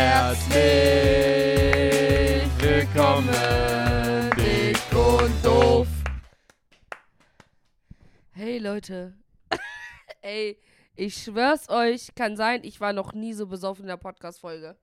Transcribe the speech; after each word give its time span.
Herzlich 0.00 0.62
willkommen, 2.62 4.30
dick 4.36 4.78
und 4.92 5.44
doof. 5.44 5.88
Hey 8.30 8.58
Leute. 8.58 9.14
Ey, 10.22 10.56
ich 10.94 11.20
schwör's 11.20 11.68
euch, 11.68 12.14
kann 12.14 12.36
sein, 12.36 12.60
ich 12.62 12.80
war 12.80 12.92
noch 12.92 13.12
nie 13.12 13.32
so 13.32 13.48
besoffen 13.48 13.86
in 13.86 13.88
der 13.88 13.96
Podcast-Folge. 13.96 14.76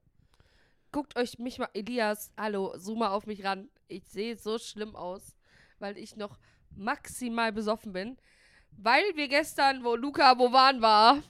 Guckt 0.92 1.16
euch 1.16 1.38
mich 1.38 1.58
mal, 1.58 1.70
Elias, 1.72 2.30
hallo, 2.36 2.74
zoom 2.76 2.98
mal 2.98 3.08
auf 3.08 3.24
mich 3.24 3.42
ran. 3.42 3.70
Ich 3.88 4.04
sehe 4.08 4.36
so 4.36 4.58
schlimm 4.58 4.94
aus, 4.94 5.34
weil 5.78 5.96
ich 5.96 6.16
noch 6.16 6.38
maximal 6.72 7.54
besoffen 7.54 7.94
bin. 7.94 8.18
Weil 8.72 9.04
wir 9.14 9.28
gestern, 9.28 9.82
wo 9.82 9.96
Luca 9.96 10.34
Bovan 10.34 10.82
war, 10.82 11.22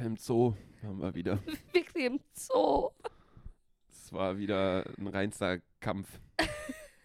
Im 0.00 0.16
Zoo 0.16 0.54
waren 0.82 0.98
wir 0.98 1.14
wieder. 1.14 1.38
wirklich 1.72 2.04
im 2.04 2.20
Zoo. 2.32 2.90
Es 3.90 4.12
war 4.12 4.36
wieder 4.38 4.84
ein 4.98 5.06
reinster 5.08 5.58
Kampf. 5.80 6.08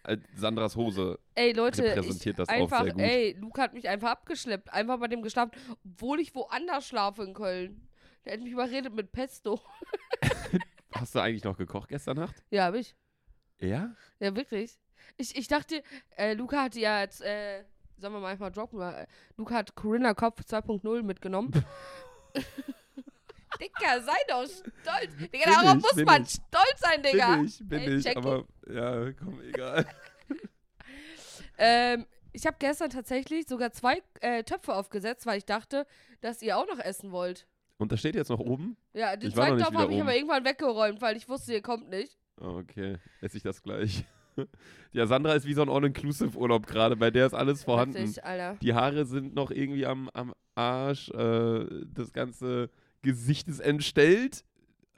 Äh, 0.04 0.18
Sandras 0.36 0.76
Hose 0.76 1.20
Ey 1.36 1.54
Leute, 1.54 1.84
repräsentiert 1.84 2.40
ich 2.40 2.46
das 2.46 2.50
auch 2.50 2.54
einfach, 2.54 2.84
sehr 2.86 2.94
gut. 2.94 3.02
ey, 3.04 3.36
Luca 3.40 3.62
hat 3.62 3.76
mich 3.76 3.88
einfach 3.88 4.10
abgeschleppt, 4.10 4.74
einfach 4.74 5.00
bei 5.00 5.08
dem 5.08 5.22
geschlafen, 5.22 5.52
obwohl 5.86 6.20
ich 6.20 6.34
woanders 6.34 6.88
schlafe 6.88 7.24
in 7.24 7.36
Köln. 7.36 7.88
Der 8.26 8.34
hat 8.34 8.42
mich 8.42 8.52
überredet 8.52 8.96
mit 8.96 9.12
Pesto. 9.12 9.62
Hast 10.92 11.14
du 11.14 11.20
eigentlich 11.20 11.44
noch 11.44 11.56
gekocht 11.56 11.90
gestern 11.90 12.18
Nacht? 12.18 12.44
Ja, 12.50 12.66
hab 12.66 12.74
ich. 12.74 12.96
Ja? 13.60 13.96
Ja, 14.20 14.36
wirklich. 14.36 14.80
Ich, 15.18 15.36
ich 15.36 15.48
dachte, 15.48 15.84
äh, 16.18 16.34
Luca 16.34 16.64
hat 16.64 16.76
ja 16.76 17.02
jetzt, 17.02 17.22
äh, 17.22 17.64
sollen 17.98 18.14
wir 18.14 18.20
mal 18.20 18.32
einfach 18.32 18.52
droppen, 18.52 18.80
weil, 18.80 19.04
äh, 19.04 19.08
Luca 19.38 19.56
hat 19.56 19.76
Corinna 19.76 20.16
Kopf 20.16 20.42
2.0 20.42 21.04
mitgenommen. 21.04 21.52
Digga, 23.60 24.02
sei 24.02 24.18
doch 24.28 24.46
stolz. 24.46 25.16
Digga, 25.18 25.28
Bin 25.32 25.42
darauf 25.46 25.76
ich, 25.78 25.82
muss 25.82 26.06
man 26.06 26.24
ich. 26.24 26.30
stolz 26.30 26.80
sein, 26.80 27.04
Digga. 27.04 27.36
Bin 27.36 27.46
ich, 27.46 27.60
bin 27.60 27.80
Ey, 27.80 27.96
ich. 27.98 28.18
Aber 28.18 28.46
ja, 28.68 29.12
komm, 29.14 29.42
egal. 29.42 29.86
Ähm, 31.64 32.08
ich 32.34 32.48
habe 32.48 32.56
gestern 32.60 32.90
tatsächlich 32.90 33.48
sogar 33.48 33.72
zwei 33.72 34.02
äh, 34.22 34.44
Töpfe 34.44 34.74
aufgesetzt, 34.74 35.28
weil 35.28 35.38
ich 35.38 35.46
dachte, 35.46 35.86
dass 36.22 36.42
ihr 36.42 36.58
auch 36.58 36.68
noch 36.68 36.80
essen 36.80 37.12
wollt. 37.12 37.46
Und 37.78 37.92
das 37.92 38.00
steht 38.00 38.16
jetzt 38.16 38.30
noch 38.30 38.40
oben? 38.40 38.78
Ja, 38.94 39.16
den 39.16 39.32
zweiten 39.32 39.60
Topf 39.60 39.76
habe 39.76 39.94
ich 39.94 40.02
aber 40.02 40.16
irgendwann 40.16 40.46
weggeräumt, 40.46 41.02
weil 41.02 41.18
ich 41.18 41.30
wusste, 41.30 41.54
ihr 41.54 41.62
kommt 41.62 41.90
nicht. 41.90 42.18
Oh, 42.40 42.60
Okay, 42.62 42.98
esse 43.22 43.38
ich 43.38 43.44
das 43.44 43.62
gleich. 43.62 44.06
Ja, 44.94 45.06
Sandra 45.08 45.34
ist 45.34 45.46
wie 45.46 45.54
so 45.54 45.62
ein 45.62 45.70
All-Inclusive-Urlaub 45.70 46.66
gerade. 46.66 46.96
Bei 46.96 47.12
der 47.12 47.26
ist 47.26 47.34
alles 47.34 47.64
vorhanden. 47.64 47.98
Richtig, 47.98 48.24
Alter. 48.24 48.58
Die 48.62 48.74
Haare 48.74 49.06
sind 49.06 49.36
noch 49.36 49.52
irgendwie 49.52 49.86
am, 49.86 50.10
am 50.14 50.34
Arsch. 50.56 51.10
Äh, 51.10 51.66
das 51.94 52.14
ganze 52.14 52.70
Gesicht 53.02 53.48
ist 53.48 53.60
entstellt. 53.60 54.44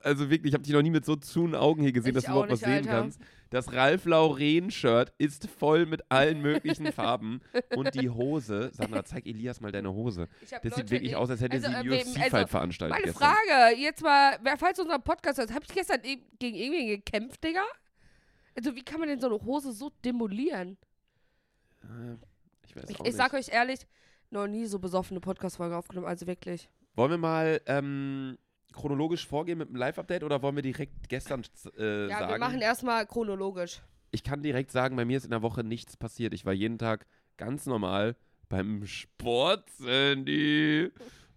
Also 0.02 0.30
wirklich, 0.30 0.50
ich 0.52 0.54
habe 0.54 0.64
dich 0.64 0.74
noch 0.74 0.82
nie 0.82 0.90
mit 0.90 1.06
so 1.06 1.16
zuen 1.16 1.56
Augen 1.56 1.82
hier 1.82 1.94
gesehen, 1.94 2.10
Ich 2.10 2.16
dass 2.16 2.24
du 2.26 2.32
überhaupt 2.32 2.52
was 2.52 2.60
nicht, 2.60 2.68
sehen 2.68 2.78
Alter. 2.90 2.90
kannst. 3.02 3.22
Das 3.52 3.72
Ralf 3.72 4.04
Lauren-Shirt 4.04 5.14
ist 5.18 5.48
voll 5.48 5.86
mit 5.86 6.02
allen 6.12 6.42
möglichen 6.42 6.88
Farben. 6.92 7.40
Und 7.76 7.96
die 7.96 8.10
Hose, 8.10 8.72
Sandra, 8.74 9.06
zeig 9.06 9.26
Elias 9.26 9.62
mal 9.62 9.72
deine 9.72 9.94
Hose. 9.94 10.28
Ich 10.42 10.50
Das 10.50 10.64
Leute, 10.64 10.76
sieht 10.76 10.90
wirklich 10.92 11.12
ich- 11.12 11.16
aus, 11.16 11.30
als 11.30 11.40
hätte 11.40 11.56
also, 11.56 11.68
sie 11.68 11.74
äh, 11.74 11.78
einen 11.78 11.92
UFC-Fight 11.92 12.34
also, 12.34 12.48
veranstaltet 12.48 12.96
Meine 12.98 13.06
gestern. 13.14 13.34
Frage, 13.34 13.78
jetzt 13.80 14.02
mal, 14.04 14.38
wer 14.44 14.58
falls 14.58 14.78
unser 14.80 15.00
Podcast 15.00 15.38
hört, 15.40 15.54
habe 15.54 15.64
ich 15.68 15.74
gestern 15.74 16.02
e- 16.04 16.18
gegen 16.38 16.58
irgendwen 16.58 16.88
gekämpft, 16.88 17.42
Digga? 17.44 17.64
Also, 18.58 18.76
wie 18.76 18.84
kann 18.84 19.00
man 19.00 19.08
denn 19.08 19.22
so 19.22 19.28
eine 19.28 19.42
Hose 19.46 19.72
so 19.72 19.90
demolieren? 20.04 20.78
Äh, 21.84 22.16
Ich 22.68 22.76
weiß 22.76 22.90
Ich, 22.90 23.00
auch 23.00 23.06
ich 23.06 23.14
sag 23.16 23.32
nicht. 23.34 23.48
euch 23.48 23.54
ehrlich, 23.56 23.80
noch 24.32 24.48
nie 24.48 24.66
so 24.66 24.80
besoffene 24.80 25.20
Podcast-Folge 25.22 25.78
aufgenommen, 25.78 26.08
also 26.08 26.28
wirklich. 26.28 26.70
Wollen 26.96 27.12
wir 27.12 27.18
mal 27.18 27.62
ähm, 27.66 28.38
chronologisch 28.72 29.26
vorgehen 29.28 29.58
mit 29.58 29.68
einem 29.70 29.78
Live-Update 29.78 30.24
oder 30.24 30.42
wollen 30.42 30.56
wir 30.56 30.62
direkt 30.64 31.10
gestern 31.10 31.44
äh, 31.78 32.08
Ja, 32.08 32.20
sagen? 32.20 32.32
wir 32.34 32.40
machen 32.40 32.62
erstmal 32.62 33.06
chronologisch. 33.08 33.82
ich 34.12 34.24
kann 34.24 34.42
direkt 34.44 34.72
sagen, 34.72 34.96
bei 34.96 35.06
mir 35.06 35.18
ist 35.18 35.24
in 35.26 35.32
der 35.32 35.42
Woche 35.42 35.64
nichts 35.64 35.98
passiert. 35.98 36.34
Ich 36.34 36.46
war 36.46 36.54
jeden 36.54 36.78
Tag 36.78 37.06
ganz 37.38 37.66
normal 37.66 38.16
beim 38.50 38.86
Sport, 38.86 39.70
Sandy. 39.72 40.92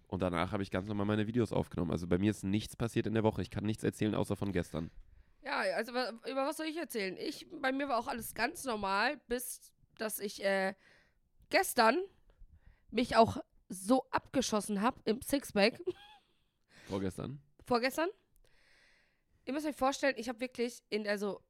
Und 0.07 0.21
danach 0.21 0.51
habe 0.51 0.61
ich 0.63 0.69
ganz 0.71 0.87
normal 0.87 1.05
meine 1.07 1.27
Videos 1.27 1.51
aufgenommen. 1.51 1.91
Also 1.91 2.07
bei 2.07 2.17
mir 2.17 2.31
ist 2.31 2.43
nichts 2.43 2.75
passiert 2.75 3.07
in 3.07 3.13
der 3.13 3.23
Woche. 3.23 3.41
Ich 3.41 3.49
kann 3.49 3.65
nichts 3.65 3.83
erzählen, 3.83 4.13
außer 4.15 4.35
von 4.35 4.51
gestern. 4.51 4.91
Ja, 5.43 5.59
also 5.75 5.91
über 5.91 6.45
was 6.45 6.57
soll 6.57 6.67
ich 6.67 6.77
erzählen? 6.77 7.17
Ich, 7.17 7.47
bei 7.61 7.71
mir 7.71 7.87
war 7.89 7.97
auch 7.97 8.07
alles 8.07 8.33
ganz 8.35 8.63
normal, 8.63 9.19
bis 9.27 9.71
dass 9.97 10.19
ich 10.19 10.43
äh, 10.45 10.75
gestern 11.49 11.97
mich 12.91 13.15
auch 13.15 13.37
so 13.69 14.05
abgeschossen 14.11 14.81
habe 14.81 14.99
im 15.05 15.21
Sixpack. 15.21 15.79
Vorgestern. 16.87 17.41
vorgestern. 17.65 18.09
Ihr 19.45 19.53
müsst 19.53 19.65
euch 19.65 19.75
vorstellen, 19.75 20.15
ich 20.17 20.29
habe 20.29 20.39
wirklich 20.39 20.81
in, 20.89 21.07
also 21.07 21.41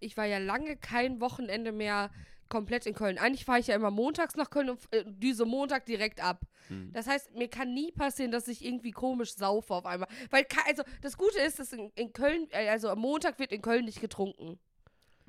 ich 0.00 0.16
war 0.16 0.24
ja 0.24 0.38
lange 0.38 0.76
kein 0.76 1.20
Wochenende 1.20 1.72
mehr 1.72 2.10
komplett 2.48 2.84
in 2.84 2.94
Köln. 2.94 3.18
Eigentlich 3.18 3.44
fahre 3.44 3.60
ich 3.60 3.68
ja 3.68 3.76
immer 3.76 3.90
montags 3.90 4.34
nach 4.34 4.50
Köln 4.50 4.70
und 4.70 4.80
äh, 4.92 5.04
düse 5.06 5.44
Montag 5.44 5.86
direkt 5.86 6.22
ab. 6.22 6.42
Hm. 6.68 6.92
Das 6.92 7.06
heißt, 7.06 7.34
mir 7.34 7.48
kann 7.48 7.72
nie 7.72 7.92
passieren, 7.92 8.32
dass 8.32 8.48
ich 8.48 8.64
irgendwie 8.64 8.90
komisch 8.90 9.34
saufe 9.34 9.72
auf 9.72 9.86
einmal. 9.86 10.08
Weil, 10.30 10.46
also 10.66 10.82
das 11.00 11.16
Gute 11.16 11.38
ist, 11.38 11.58
dass 11.60 11.72
in, 11.72 11.90
in 11.94 12.12
Köln, 12.12 12.48
äh, 12.50 12.68
also 12.68 12.88
am 12.90 12.98
Montag 12.98 13.38
wird 13.38 13.52
in 13.52 13.62
Köln 13.62 13.84
nicht 13.84 14.00
getrunken. 14.00 14.58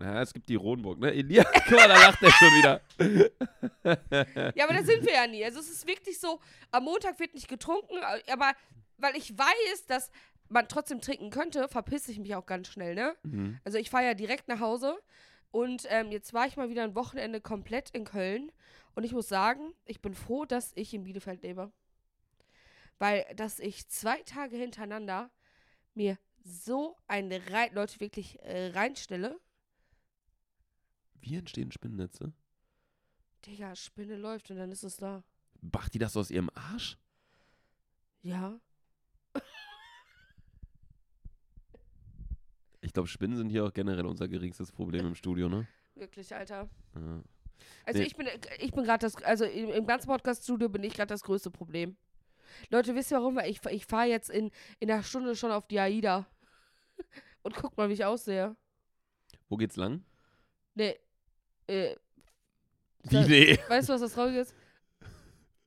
Naja, 0.01 0.21
es 0.21 0.33
gibt 0.33 0.49
die 0.49 0.55
Ronburg, 0.55 0.99
ne? 0.99 1.11
Elia, 1.11 1.43
guck 1.53 1.71
mal, 1.71 1.87
da 1.87 1.95
lacht 1.95 2.21
er 2.21 2.31
schon 2.31 2.47
wieder. 2.49 2.81
Ja, 4.55 4.65
aber 4.65 4.73
da 4.73 4.83
sind 4.83 5.05
wir 5.05 5.13
ja 5.13 5.27
nie. 5.27 5.43
Also 5.43 5.59
es 5.59 5.69
ist 5.69 5.87
wirklich 5.87 6.19
so, 6.19 6.39
am 6.71 6.83
Montag 6.83 7.19
wird 7.19 7.33
nicht 7.33 7.47
getrunken, 7.47 7.97
äh, 7.97 8.31
aber 8.31 8.53
weil 8.97 9.15
ich 9.15 9.37
weiß, 9.37 9.85
dass 9.87 10.11
man 10.49 10.67
trotzdem 10.67 11.01
trinken 11.01 11.29
könnte, 11.29 11.67
verpisse 11.67 12.11
ich 12.11 12.19
mich 12.19 12.35
auch 12.35 12.45
ganz 12.45 12.67
schnell, 12.67 12.95
ne? 12.95 13.15
Mhm. 13.23 13.59
Also 13.63 13.77
ich 13.77 13.89
fahre 13.89 14.05
ja 14.05 14.13
direkt 14.13 14.47
nach 14.47 14.59
Hause 14.59 14.97
und 15.51 15.85
ähm, 15.89 16.11
jetzt 16.11 16.33
war 16.33 16.47
ich 16.47 16.57
mal 16.57 16.69
wieder 16.69 16.83
ein 16.83 16.95
Wochenende 16.95 17.41
komplett 17.41 17.89
in 17.91 18.05
Köln 18.05 18.51
und 18.95 19.03
ich 19.03 19.13
muss 19.13 19.27
sagen, 19.27 19.73
ich 19.85 20.01
bin 20.01 20.13
froh, 20.13 20.45
dass 20.45 20.71
ich 20.75 20.93
in 20.93 21.03
Bielefeld 21.03 21.43
lebe. 21.43 21.71
Weil, 22.99 23.25
dass 23.35 23.59
ich 23.59 23.87
zwei 23.87 24.21
Tage 24.23 24.57
hintereinander 24.57 25.31
mir 25.95 26.17
so 26.43 26.97
eine 27.07 27.41
rein, 27.51 27.73
Leute 27.73 27.99
wirklich 27.99 28.39
äh, 28.41 28.67
reinstelle. 28.67 29.39
Wie 31.21 31.35
entstehen 31.35 31.71
Spinnennetze? 31.71 32.33
Digga, 33.45 33.75
Spinne 33.75 34.17
läuft 34.17 34.51
und 34.51 34.57
dann 34.57 34.71
ist 34.71 34.83
es 34.83 34.97
da. 34.97 35.23
Macht 35.61 35.93
die 35.93 35.99
das 35.99 36.17
aus 36.17 36.29
ihrem 36.31 36.49
Arsch? 36.53 36.97
Ja. 38.21 38.59
Ich 42.81 42.93
glaube, 42.93 43.07
Spinnen 43.07 43.37
sind 43.37 43.49
hier 43.49 43.63
auch 43.65 43.73
generell 43.73 44.05
unser 44.05 44.27
geringstes 44.27 44.71
Problem 44.71 45.05
im 45.05 45.15
Studio, 45.15 45.47
ne? 45.47 45.67
Wirklich, 45.95 46.33
Alter. 46.33 46.67
Ja. 46.95 47.23
Also 47.85 47.99
Nee. 47.99 48.05
ich 48.07 48.15
bin, 48.15 48.27
ich 48.59 48.71
bin 48.71 48.83
gerade 48.83 49.05
das, 49.05 49.15
also 49.23 49.45
im, 49.45 49.69
im 49.69 49.85
ganzen 49.85 50.07
Podcast-Studio 50.07 50.67
bin 50.67 50.83
ich 50.83 50.93
gerade 50.93 51.07
das 51.13 51.21
größte 51.21 51.51
Problem. 51.51 51.95
Leute, 52.69 52.95
wisst 52.95 53.11
ihr 53.11 53.17
warum? 53.17 53.35
Weil 53.35 53.49
ich, 53.51 53.63
ich 53.67 53.85
fahre 53.85 54.07
jetzt 54.07 54.29
in, 54.31 54.49
in 54.79 54.89
einer 54.89 55.03
Stunde 55.03 55.35
schon 55.35 55.51
auf 55.51 55.67
die 55.67 55.79
AIDA. 55.79 56.25
Und 57.43 57.55
guck 57.55 57.77
mal, 57.77 57.87
wie 57.89 57.93
ich 57.93 58.03
aussehe. 58.05 58.55
Wo 59.47 59.57
geht's 59.57 59.75
lang? 59.75 60.03
Nee. 60.73 60.97
Äh, 61.71 61.95
Wie 63.03 63.27
nee? 63.27 63.59
weißt 63.69 63.87
du, 63.89 63.93
was 63.93 64.01
das 64.01 64.13
Traurige 64.13 64.39
ist? 64.41 64.53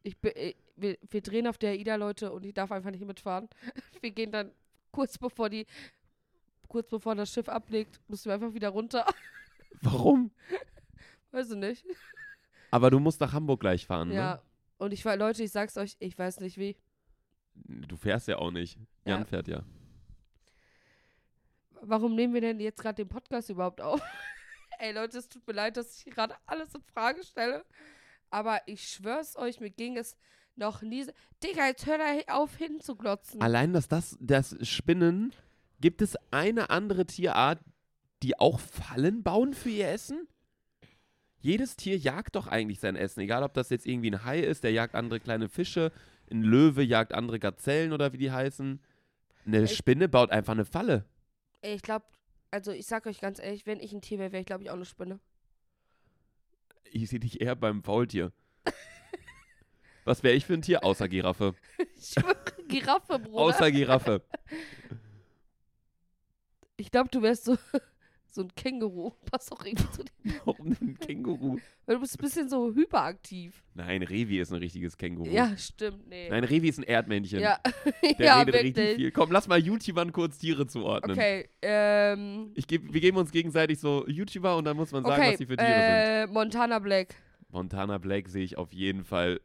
Ich 0.03 0.17
äh, 0.23 0.55
wir, 0.77 0.99
wir 1.09 1.21
drehen 1.23 1.47
auf 1.47 1.57
der 1.57 1.71
AIDA, 1.71 1.95
Leute, 1.97 2.31
und 2.33 2.45
ich 2.45 2.53
darf 2.53 2.71
einfach 2.73 2.91
nicht 2.91 3.05
mitfahren. 3.05 3.49
Wir 4.01 4.11
gehen 4.11 4.33
dann 4.33 4.51
kurz 4.91 5.17
bevor 5.17 5.49
die, 5.49 5.67
kurz 6.69 6.91
bevor 6.91 7.15
das 7.15 7.33
Schiff 7.33 7.49
ablegt, 7.49 8.01
müssen 8.09 8.27
wir 8.27 8.35
einfach 8.35 8.53
wieder 8.55 8.69
runter. 8.71 9.07
Warum? 9.83 10.31
Weiß 11.31 11.51
ich 11.53 11.57
nicht. 11.57 11.87
Aber 12.73 12.91
du 12.91 12.99
musst 12.99 13.21
nach 13.21 13.33
Hamburg 13.33 13.61
gleich 13.61 13.87
fahren, 13.87 14.11
Ja. 14.11 14.35
ne? 14.35 14.43
Und 14.79 14.93
ich 14.93 15.05
war, 15.05 15.17
Leute, 15.17 15.43
ich 15.45 15.53
sag's 15.53 15.77
euch, 15.77 15.97
ich 16.01 16.19
weiß 16.19 16.41
nicht 16.41 16.59
wie. 16.59 16.77
Du 17.55 17.97
fährst 17.97 18.27
ja 18.29 18.37
auch 18.39 18.51
nicht. 18.51 18.77
Jan 19.07 19.21
Ja. 19.21 19.25
fährt 19.25 19.47
ja. 19.49 19.63
Warum 21.81 22.15
nehmen 22.15 22.35
wir 22.35 22.41
denn 22.41 22.59
jetzt 22.61 22.81
gerade 22.81 22.97
den 22.97 23.09
Podcast 23.09 23.49
überhaupt 23.51 23.81
auf? 23.81 24.01
Ey 24.85 24.93
Leute, 24.93 25.17
es 25.17 25.31
tut 25.31 25.47
mir 25.47 25.55
leid, 25.55 25.79
dass 25.79 25.97
ich 25.97 26.05
gerade 26.13 26.35
alles 26.45 26.75
in 26.75 26.83
Frage 26.83 27.25
stelle. 27.25 27.65
Aber 28.31 28.61
ich 28.67 28.87
schwör's 28.89 29.35
euch, 29.35 29.59
mir 29.59 29.71
ging 29.71 29.97
es 29.97 30.15
noch 30.57 30.83
nie 30.83 31.05
so. 31.05 31.13
Digga, 31.43 31.69
jetzt 31.69 31.87
hör 31.87 31.97
da 31.97 32.35
auf 32.35 32.57
hinzuglotzen. 32.57 33.41
Allein, 33.41 33.73
dass 33.73 33.89
das, 33.89 34.19
das 34.21 34.57
Spinnen, 34.69 35.33
gibt 35.81 36.03
es 36.03 36.17
eine 36.31 36.69
andere 36.69 37.07
Tierart, 37.07 37.61
die 38.23 38.39
auch 38.39 38.61
Fallen 38.61 39.23
bauen 39.23 39.55
für 39.55 39.71
ihr 39.71 39.89
Essen? 39.89 40.29
Jedes 41.41 41.77
Tier 41.77 41.97
jagt 41.97 42.37
doch 42.37 42.47
eigentlich 42.47 42.81
sein 42.81 42.95
Essen, 42.97 43.21
egal 43.21 43.43
ob 43.43 43.55
das 43.55 43.71
jetzt 43.71 43.87
irgendwie 43.87 44.11
ein 44.11 44.25
Hai 44.25 44.41
ist, 44.41 44.65
der 44.65 44.73
jagt 44.73 44.95
andere 44.95 45.19
kleine 45.19 45.49
Fische, 45.49 45.93
ein 46.31 46.43
Löwe 46.43 46.83
jagt 46.83 47.15
andere 47.15 47.39
Gazellen 47.39 47.93
oder 47.95 48.13
wie 48.13 48.19
die 48.19 48.31
heißen. 48.33 48.83
Eine 49.47 49.63
Ich- 49.63 49.77
Spinne 49.77 50.09
baut 50.11 50.31
einfach 50.31 50.53
eine 50.53 50.65
Falle. 50.67 51.07
Ich 51.63 51.81
glaube, 51.81 52.05
also 52.55 52.71
ich 52.71 52.87
sag 52.87 53.05
euch 53.07 53.21
ganz 53.21 53.41
ehrlich, 53.41 53.67
wenn 53.67 53.81
ich 53.81 53.93
ein 53.93 54.01
Tier 54.01 54.19
wäre, 54.21 54.31
wäre 54.31 54.41
ich 54.41 54.47
glaube 54.47 54.63
ich 54.63 54.71
auch 54.71 54.75
eine 54.75 54.85
Spinne. 54.85 55.19
Ich 56.85 57.11
sehe 57.11 57.19
dich 57.19 57.41
eher 57.41 57.57
beim 57.57 57.83
Faultier. 57.83 58.33
Was 60.05 60.23
wäre 60.23 60.35
ich 60.35 60.47
für 60.47 60.55
ein 60.55 60.63
Tier? 60.63 60.85
Außer 60.85 61.09
Giraffe. 61.09 61.55
Ich 61.97 62.15
Giraffe, 62.69 63.19
Bruder. 63.19 63.43
Außer 63.43 63.71
Giraffe. 63.71 64.23
Ich 66.77 66.91
glaube, 66.91 67.09
du 67.11 67.23
wärst 67.23 67.45
so, 67.45 67.57
so 68.35 68.43
ein 68.43 68.55
Känguru. 68.55 69.13
Passt 69.31 69.53
auch 69.53 69.65
irgendwie 69.65 69.91
zu 69.91 70.03
dir. 70.05 70.35
Warum 70.45 70.75
denn 70.75 70.89
ein 70.91 70.99
Känguru? 70.99 71.59
Weil 71.87 71.95
du 71.97 72.01
bist 72.01 72.19
ein 72.19 72.23
bisschen 72.23 72.49
so 72.49 72.75
hyperaktiv. 72.75 73.63
Nein, 73.75 74.03
Revi 74.03 74.41
ist 74.41 74.53
ein 74.53 74.59
richtiges 74.59 74.97
Känguru. 74.97 75.31
Ja, 75.31 75.57
stimmt. 75.57 76.09
Nee. 76.09 76.29
Nein, 76.31 76.45
Revi 76.45 76.69
ist 76.69 76.79
ein 76.79 76.85
Erdmännchen. 76.85 77.41
ja, 77.41 77.59
Der 78.19 78.27
ja 78.27 78.39
redet 78.41 78.55
wirklich. 78.55 78.77
richtig 78.77 78.97
viel. 78.97 79.11
Komm, 79.13 79.31
lass 79.31 79.47
mal 79.49 79.59
YouTubern 79.59 80.13
kurz 80.13 80.39
Tiere 80.39 80.67
zuordnen. 80.67 81.17
Okay, 81.17 81.49
ähm. 81.63 82.51
Ich 82.55 82.67
geb, 82.67 82.93
wir 82.93 83.01
geben 83.01 83.17
uns 83.19 83.31
gegenseitig 83.31 83.79
so 83.79 84.07
YouTuber 84.09 84.57
und 84.57 84.65
dann 84.65 84.77
muss 84.77 84.93
man 84.93 85.05
sagen, 85.05 85.21
Okay, 85.23 85.33
was 85.33 85.39
sie 85.39 85.47
für 85.47 85.57
Tiere 85.57 85.69
sind. 85.69 85.77
äh, 85.77 86.27
Montana 86.27 86.79
Black. 86.79 87.15
Montana 87.51 87.99
Black 87.99 88.29
sehe 88.29 88.45
ich 88.45 88.59
auf 88.59 88.73
jeden 88.73 89.05
Fall 89.05 89.41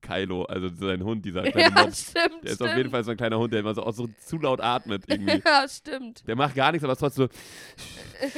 Kylo, 0.00 0.44
also 0.44 0.68
sein 0.68 1.02
Hund, 1.02 1.24
dieser 1.24 1.42
kleine 1.50 1.74
Ja, 1.74 1.82
Mops. 1.84 2.10
stimmt. 2.10 2.42
Der 2.44 2.50
ist 2.50 2.54
stimmt. 2.56 2.70
auf 2.70 2.76
jeden 2.76 2.90
Fall 2.90 3.04
so 3.04 3.10
ein 3.10 3.16
kleiner 3.16 3.38
Hund, 3.38 3.52
der 3.52 3.60
immer 3.60 3.74
so, 3.74 3.82
auch 3.82 3.92
so 3.92 4.08
zu 4.26 4.38
laut 4.38 4.60
atmet 4.60 5.04
irgendwie. 5.08 5.42
Ja, 5.44 5.66
stimmt. 5.68 6.26
Der 6.26 6.36
macht 6.36 6.54
gar 6.54 6.72
nichts, 6.72 6.84
aber 6.84 6.92
ist 6.92 6.98
trotzdem 7.00 7.28
so, 7.28 8.28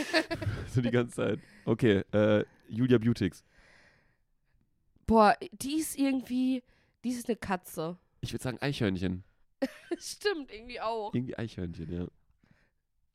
so 0.74 0.80
die 0.80 0.90
ganze 0.90 1.14
Zeit. 1.16 1.40
Okay, 1.64 2.02
äh, 2.12 2.44
Julia 2.68 2.98
Beautix. 2.98 3.44
Boah, 5.06 5.36
die 5.52 5.74
ist 5.76 5.98
irgendwie. 5.98 6.62
Die 7.04 7.10
ist 7.10 7.28
eine 7.28 7.36
Katze. 7.36 7.96
Ich 8.20 8.32
würde 8.32 8.42
sagen 8.42 8.58
Eichhörnchen. 8.60 9.24
stimmt, 9.98 10.52
irgendwie 10.52 10.80
auch. 10.80 11.12
Irgendwie 11.14 11.36
Eichhörnchen, 11.36 11.92
ja. 11.92 12.06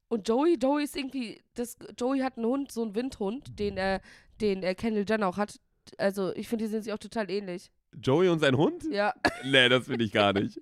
Und 0.07 0.27
Joey, 0.27 0.57
Joey 0.61 0.83
ist 0.83 0.95
irgendwie. 0.95 1.41
Das, 1.53 1.77
Joey 1.97 2.19
hat 2.19 2.37
einen 2.37 2.45
Hund, 2.47 2.71
so 2.71 2.81
einen 2.83 2.95
Windhund, 2.95 3.57
den 3.59 3.77
er, 3.77 4.01
den 4.41 4.63
er 4.63 4.75
Kendall 4.75 5.05
Jenner 5.07 5.27
auch 5.27 5.37
hat. 5.37 5.59
Also, 5.97 6.33
ich 6.35 6.47
finde, 6.47 6.65
die 6.65 6.71
sind 6.71 6.83
sich 6.83 6.93
auch 6.93 6.97
total 6.99 7.29
ähnlich. 7.29 7.71
Joey 8.01 8.29
und 8.29 8.39
sein 8.39 8.57
Hund? 8.57 8.83
Ja. 8.91 9.13
Nee, 9.43 9.69
das 9.69 9.85
finde 9.87 10.03
ich 10.05 10.11
gar 10.11 10.33
nicht. 10.33 10.59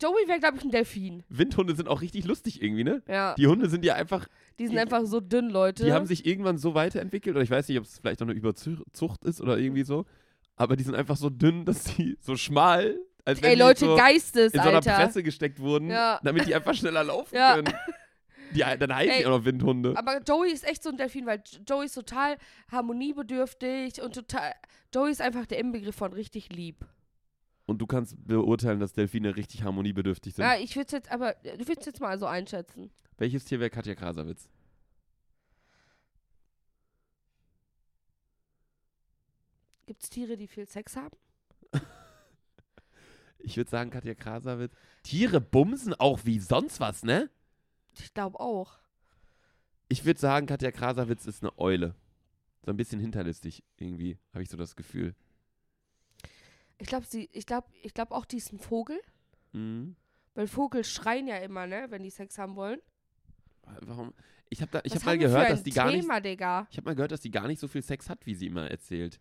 Joey 0.00 0.26
wäre, 0.26 0.38
glaube 0.40 0.56
ich, 0.56 0.64
ein 0.64 0.70
Delfin. 0.70 1.22
Windhunde 1.28 1.74
sind 1.76 1.86
auch 1.88 2.00
richtig 2.00 2.24
lustig 2.24 2.62
irgendwie, 2.62 2.84
ne? 2.84 3.02
Ja. 3.06 3.34
Die 3.34 3.46
Hunde 3.46 3.68
sind 3.68 3.84
ja 3.84 3.94
einfach, 3.94 4.26
Die 4.58 4.66
sind 4.66 4.78
einfach 4.78 5.04
so 5.04 5.20
dünn, 5.20 5.50
Leute. 5.50 5.84
die 5.84 5.92
haben 5.92 6.06
sich 6.06 6.24
irgendwann 6.24 6.56
so 6.56 6.74
weiterentwickelt, 6.74 7.36
oder 7.36 7.42
ich 7.42 7.50
weiß 7.50 7.68
nicht, 7.68 7.78
ob 7.78 7.84
es 7.84 7.98
vielleicht 7.98 8.20
noch 8.20 8.26
eine 8.28 8.36
Überzucht 8.36 9.24
ist 9.24 9.40
oder 9.42 9.58
irgendwie 9.58 9.82
so, 9.84 10.06
aber 10.56 10.76
die 10.76 10.84
sind 10.84 10.94
einfach 10.94 11.16
so 11.16 11.28
dünn, 11.28 11.66
dass 11.66 11.84
die 11.84 12.16
so 12.20 12.36
schmal, 12.36 12.98
als 13.26 13.42
wenn 13.42 13.50
Ey, 13.50 13.56
die 13.56 13.60
Leute, 13.62 13.80
so 13.84 13.96
Geistes, 13.96 14.54
in 14.54 14.62
so 14.62 14.68
einer 14.68 14.76
Alter. 14.78 14.94
Presse 14.94 15.22
gesteckt 15.22 15.60
wurden, 15.60 15.90
Ja. 15.90 16.20
damit 16.24 16.46
die 16.46 16.54
einfach 16.54 16.74
schneller 16.74 17.04
laufen 17.04 17.34
Ja. 17.34 17.56
können. 17.56 17.74
Die, 18.54 18.60
dann 18.78 18.94
heißen 18.94 19.18
die 19.18 19.26
auch 19.26 19.38
noch 19.38 19.44
Windhunde. 19.44 19.96
Aber 19.96 20.20
Joey 20.22 20.52
ist 20.52 20.64
echt 20.64 20.82
so 20.82 20.90
ein 20.90 20.96
Delfin, 20.96 21.26
weil 21.26 21.42
Jo- 21.46 21.60
Joey 21.68 21.86
ist 21.86 21.94
total 21.94 22.36
harmoniebedürftig 22.70 24.00
und 24.02 24.14
total. 24.14 24.52
Joey 24.94 25.10
ist 25.12 25.20
einfach 25.20 25.46
der 25.46 25.58
Inbegriff 25.58 25.96
von 25.96 26.12
richtig 26.12 26.50
lieb. 26.52 26.84
Und 27.66 27.78
du 27.78 27.86
kannst 27.86 28.16
beurteilen, 28.26 28.80
dass 28.80 28.92
Delfine 28.92 29.36
richtig 29.36 29.62
harmoniebedürftig 29.62 30.34
sind. 30.34 30.44
Ja, 30.44 30.56
ich 30.56 30.74
würde 30.76 30.86
es 30.86 30.92
jetzt 30.92 31.10
aber. 31.12 31.34
Du 31.42 31.66
würdest 31.68 31.86
jetzt 31.86 32.00
mal 32.00 32.18
so 32.18 32.26
einschätzen. 32.26 32.90
Welches 33.18 33.44
Tier 33.44 33.60
wäre 33.60 33.70
Katja 33.70 33.94
Krasavitz? 33.94 34.48
Gibt 39.86 40.02
es 40.02 40.10
Tiere, 40.10 40.36
die 40.36 40.46
viel 40.46 40.66
Sex 40.68 40.96
haben? 40.96 41.16
Ich 43.44 43.56
würde 43.56 43.68
sagen, 43.70 43.90
Katja 43.90 44.14
Krasavitz. 44.14 44.72
Tiere 45.02 45.40
bumsen 45.40 45.94
auch 45.94 46.20
wie 46.24 46.38
sonst 46.38 46.78
was, 46.78 47.02
ne? 47.02 47.28
Ich 47.98 48.14
glaube 48.14 48.40
auch. 48.40 48.78
Ich 49.88 50.04
würde 50.04 50.18
sagen, 50.20 50.46
Katja 50.46 50.70
Krasavitz 50.70 51.26
ist 51.26 51.42
eine 51.42 51.58
Eule. 51.58 51.94
So 52.64 52.70
ein 52.70 52.76
bisschen 52.76 53.00
hinterlistig 53.00 53.62
irgendwie, 53.76 54.18
habe 54.32 54.42
ich 54.42 54.48
so 54.48 54.56
das 54.56 54.76
Gefühl. 54.76 55.14
Ich 56.78 56.86
glaube, 56.88 57.06
sie, 57.06 57.28
ich 57.32 57.46
glaube, 57.46 57.66
ich 57.82 57.92
glaube 57.92 58.14
auch, 58.14 58.24
die 58.24 58.38
ist 58.38 58.52
ein 58.52 58.58
Vogel. 58.58 59.00
Mhm. 59.52 59.96
Weil 60.34 60.46
Vogel 60.46 60.84
schreien 60.84 61.26
ja 61.26 61.36
immer, 61.38 61.66
ne, 61.66 61.86
wenn 61.90 62.02
die 62.02 62.10
Sex 62.10 62.38
haben 62.38 62.56
wollen. 62.56 62.80
Warum? 63.82 64.12
Ich 64.48 64.60
habe 64.60 64.70
da, 64.70 64.80
ich 64.84 64.92
Was 64.92 65.00
hab 65.00 65.06
mal 65.06 65.18
gehört, 65.18 65.50
dass 65.50 65.62
die 65.62 65.70
gar 65.70 65.86
nicht, 65.86 66.00
Thema, 66.02 66.20
Digga. 66.20 66.66
ich 66.70 66.76
habe 66.76 66.90
mal 66.90 66.94
gehört, 66.94 67.12
dass 67.12 67.20
die 67.20 67.30
gar 67.30 67.46
nicht 67.46 67.60
so 67.60 67.68
viel 67.68 67.82
Sex 67.82 68.08
hat, 68.08 68.24
wie 68.26 68.34
sie 68.34 68.46
immer 68.46 68.70
erzählt. 68.70 69.20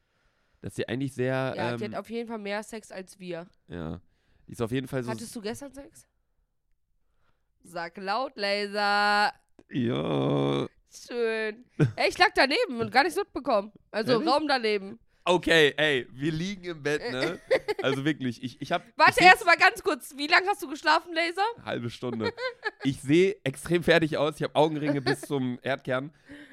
Dass 0.61 0.75
sie 0.75 0.87
eigentlich 0.87 1.13
sehr, 1.13 1.53
Ja, 1.55 1.77
die 1.77 1.85
ähm, 1.85 1.93
hat 1.93 1.99
auf 1.99 2.09
jeden 2.09 2.27
Fall 2.27 2.37
mehr 2.37 2.63
Sex 2.63 2.91
als 2.91 3.19
wir. 3.19 3.47
ja, 3.67 4.01
die 4.47 4.51
ist 4.51 4.61
auf 4.61 4.71
jeden 4.71 4.87
Fall 4.87 5.03
so, 5.03 5.11
Hattest 5.11 5.35
du 5.35 5.41
gestern 5.41 5.73
Sex? 5.73 6.07
Sag 7.63 7.97
laut, 7.97 8.33
Laser. 8.35 9.33
ja, 9.69 10.67
Schön. 10.93 11.63
Ey, 11.95 12.09
ich 12.09 12.17
lag 12.17 12.29
daneben 12.35 12.81
und 12.81 12.91
gar 12.91 13.03
nichts 13.03 13.17
mitbekommen. 13.17 13.71
Also 13.91 14.13
Ehrlich? 14.13 14.27
Raum 14.27 14.45
daneben. 14.47 14.99
okay, 15.23 15.73
ey, 15.77 16.05
wir 16.11 16.31
liegen 16.33 16.65
im 16.65 16.83
Bett, 16.83 17.01
ne? 17.11 17.39
Also 17.81 18.03
wirklich, 18.05 18.43
ich, 18.43 18.61
ich 18.61 18.71
habe 18.73 18.83
Warte, 18.97 19.23
erst 19.23 19.45
mal 19.45 19.55
ganz 19.57 19.81
kurz. 19.81 20.13
Wie 20.17 20.27
lange 20.27 20.47
hast 20.47 20.61
du 20.61 20.67
geschlafen, 20.67 21.13
Laser? 21.13 21.41
halbe 21.63 21.89
Stunde. 21.89 22.33
Ich 22.83 23.01
sehe 23.01 23.37
extrem 23.43 23.83
fertig 23.83 24.17
aus. 24.17 24.35
Ich 24.35 24.43
habe 24.43 24.53
Augenringe 24.55 25.01
bis 25.01 25.21
zum 25.21 25.57
Erdkern. 25.63 26.11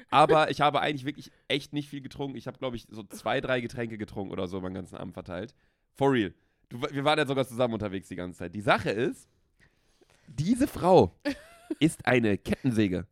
Aber 0.09 0.49
ich 0.49 0.61
habe 0.61 0.79
eigentlich 0.81 1.05
wirklich 1.05 1.31
echt 1.47 1.71
nicht 1.73 1.89
viel 1.89 2.01
getrunken. 2.01 2.35
Ich 2.37 2.47
habe, 2.47 2.57
glaube 2.57 2.77
ich, 2.77 2.87
so 2.89 3.03
zwei, 3.03 3.41
drei 3.41 3.59
Getränke 3.61 3.97
getrunken 3.97 4.31
oder 4.31 4.47
so 4.47 4.59
meinen 4.61 4.73
ganzen 4.73 4.95
Abend 4.95 5.13
verteilt. 5.13 5.53
For 5.95 6.11
real. 6.11 6.33
Du, 6.69 6.81
wir 6.81 7.03
waren 7.03 7.19
ja 7.19 7.27
sogar 7.27 7.45
zusammen 7.45 7.73
unterwegs 7.75 8.07
die 8.07 8.15
ganze 8.15 8.39
Zeit. 8.39 8.55
Die 8.55 8.61
Sache 8.61 8.89
ist, 8.89 9.27
diese 10.29 10.67
Frau 10.67 11.15
ist 11.79 12.05
eine 12.05 12.37
Kettensäge. 12.37 13.07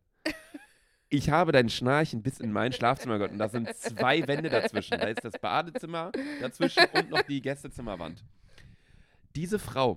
Ich 1.10 1.30
habe 1.30 1.52
dein 1.52 1.70
Schnarchen 1.70 2.22
bis 2.22 2.38
in 2.38 2.52
mein 2.52 2.72
Schlafzimmer 2.72 3.14
gehört 3.14 3.32
und 3.32 3.38
da 3.38 3.48
sind 3.48 3.74
zwei 3.74 4.26
Wände 4.28 4.50
dazwischen. 4.50 4.98
Da 4.98 5.06
ist 5.06 5.24
das 5.24 5.38
Badezimmer 5.40 6.12
dazwischen 6.40 6.84
und 6.92 7.10
noch 7.10 7.22
die 7.22 7.40
Gästezimmerwand. 7.40 8.24
Diese 9.34 9.58
Frau 9.58 9.94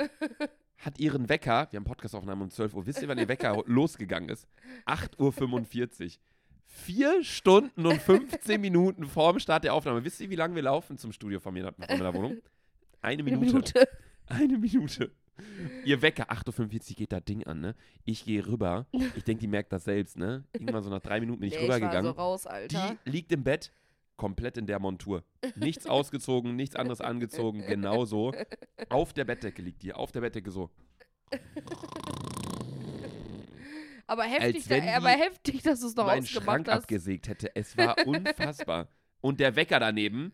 hat 0.78 1.00
ihren 1.00 1.28
Wecker, 1.28 1.68
wir 1.70 1.78
haben 1.78 1.84
Podcastaufnahmen 1.84 2.44
um 2.44 2.50
12 2.50 2.74
Uhr, 2.74 2.86
wisst 2.86 3.02
ihr, 3.02 3.08
wann 3.08 3.18
ihr 3.18 3.28
Wecker 3.28 3.62
losgegangen 3.66 4.30
ist? 4.30 4.48
8.45 4.86 6.06
Uhr. 6.06 6.12
Vier 6.66 7.24
Stunden 7.24 7.86
und 7.86 8.02
15 8.02 8.62
Minuten 8.62 9.06
vorm 9.06 9.40
Start 9.40 9.66
der 9.66 9.74
Aufnahme. 9.74 10.06
Wisst 10.06 10.22
ihr, 10.22 10.30
wie 10.30 10.36
lange 10.36 10.56
wir 10.56 10.62
laufen 10.62 10.98
zum 10.98 11.12
Studio 11.12 11.42
von, 11.42 11.54
mir, 11.54 11.74
von 11.74 11.86
meiner 11.98 12.14
Wohnung? 12.14 12.38
Eine 13.02 13.22
Eine 13.22 13.24
Minute. 13.24 13.46
Minute. 13.46 13.88
Eine 14.28 14.58
Minute. 14.58 15.12
Ihr 15.86 16.02
Wecker, 16.02 16.32
8.45 16.32 16.92
Uhr 16.92 16.96
geht 16.98 17.12
das 17.12 17.24
Ding 17.24 17.44
an, 17.46 17.60
ne? 17.62 17.76
Ich 18.06 18.26
gehe 18.26 18.46
rüber. 18.46 18.86
Ich 19.16 19.24
denke, 19.24 19.42
die 19.42 19.48
merkt 19.48 19.72
das 19.74 19.84
selbst, 19.84 20.18
ne? 20.18 20.44
Irgendwann 20.54 20.84
so 20.84 20.90
nach 20.90 21.02
drei 21.02 21.20
Minuten 21.20 21.40
bin 21.42 21.50
ich 21.50 21.56
Nee, 21.58 21.64
ich 21.64 21.70
war 21.70 21.78
rübergegangen. 21.78 22.14
so 22.14 22.18
raus, 22.20 22.48
Alter. 22.48 22.98
Die 23.06 23.10
liegt 23.10 23.32
im 23.32 23.44
Bett, 23.44 23.72
komplett 24.18 24.58
in 24.58 24.66
der 24.68 24.80
Montur. 24.80 25.24
Nichts 25.56 25.86
ausgezogen, 25.88 26.56
nichts 26.56 26.76
anderes 26.76 27.02
angezogen, 27.02 27.66
genau 27.66 28.06
so. 28.06 28.34
Auf 28.90 29.14
der 29.14 29.26
Bettdecke 29.26 29.62
liegt 29.62 29.84
die, 29.84 29.94
auf 29.94 30.12
der 30.12 30.22
Bettdecke 30.22 30.52
so. 30.52 30.70
aber 34.08 34.24
heftig, 34.24 34.68
da, 34.68 34.76
aber 34.98 35.10
heftig, 35.10 35.62
dass 35.64 35.80
du 35.80 35.88
es 35.88 35.96
noch 35.96 36.06
meinen 36.06 36.24
ausgemacht 36.24 36.46
Schrank 36.46 36.68
hast. 36.68 36.82
abgesägt 36.84 37.28
hätte. 37.30 37.56
Es 37.56 37.78
war 37.78 37.96
unfassbar. 38.06 38.90
Und 39.22 39.40
der 39.40 39.56
Wecker 39.56 39.80
daneben. 39.80 40.34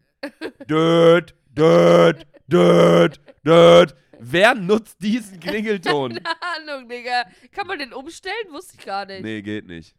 Död, 0.67 1.35
död, 1.49 2.25
död, 2.47 3.19
död. 3.45 3.95
Wer 4.19 4.55
nutzt 4.55 5.01
diesen 5.01 5.39
Klingelton? 5.41 6.13
Keine 6.13 6.69
Ahnung, 6.71 6.89
Digga. 6.89 7.25
Kann 7.51 7.67
man 7.67 7.79
den 7.79 7.93
umstellen? 7.93 8.35
Wusste 8.51 8.75
ich 8.79 8.85
gar 8.85 9.05
nicht. 9.05 9.21
Nee, 9.23 9.41
geht 9.41 9.67
nicht. 9.67 9.95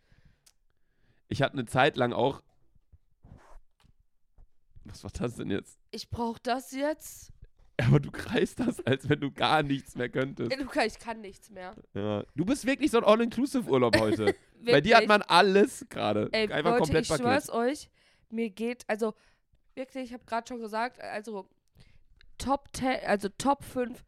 Ich 1.29 1.43
hatte 1.43 1.55
eine 1.55 1.67
Zeit 1.67 1.97
lang 1.97 2.13
auch. 2.13 2.43
Was 4.85 5.05
war 5.05 5.11
das 5.11 5.37
denn 5.37 5.51
jetzt? 5.51 5.79
Ich 5.91 6.09
brauch 6.09 6.39
das 6.39 6.73
jetzt. 6.73 7.31
Aber 7.81 8.01
du 8.01 8.11
kreist 8.11 8.59
das, 8.61 8.85
als 8.87 9.09
wenn 9.09 9.21
du 9.21 9.31
gar 9.31 9.63
nichts 9.63 9.95
mehr 9.95 10.09
könntest. 10.09 10.51
Ey, 10.51 10.61
Luca, 10.61 10.85
ich 10.85 10.99
kann 10.99 11.21
nichts 11.21 11.51
mehr. 11.51 11.77
Ja. 11.95 12.25
Du 12.35 12.45
bist 12.45 12.67
wirklich 12.67 12.91
so 12.91 12.99
ein 12.99 13.05
All-Inclusive-Urlaub 13.05 13.97
heute. 14.01 14.35
Bei 14.65 14.81
dir 14.81 14.97
hat 14.97 15.07
man 15.07 15.23
alles 15.23 15.87
gerade. 15.89 16.29
Einfach 16.33 16.65
Leute, 16.65 16.79
komplett 16.79 17.03
ich 17.05 17.09
Paket. 17.09 17.25
schwör's 17.25 17.51
euch, 17.51 17.89
mir 18.31 18.51
geht, 18.51 18.83
also 18.89 19.15
wirklich, 19.75 20.07
ich 20.07 20.13
habe 20.13 20.25
gerade 20.25 20.49
schon 20.49 20.61
gesagt, 20.61 21.01
also 21.01 21.49
Top 22.39 22.69
10, 22.73 23.05
also 23.05 23.29
Top 23.29 23.65
5 23.65 24.05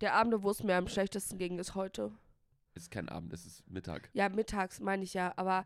der 0.00 0.14
Abende, 0.14 0.42
wo 0.42 0.50
es 0.50 0.62
mir 0.62 0.76
am 0.76 0.88
schlechtesten 0.88 1.38
ging, 1.38 1.58
ist 1.58 1.74
heute. 1.74 2.12
Ist 2.74 2.90
kein 2.90 3.08
Abend, 3.08 3.32
es 3.32 3.46
ist 3.46 3.68
Mittag. 3.70 4.10
Ja, 4.12 4.28
mittags 4.28 4.80
meine 4.80 5.04
ich 5.04 5.14
ja, 5.14 5.32
aber 5.36 5.64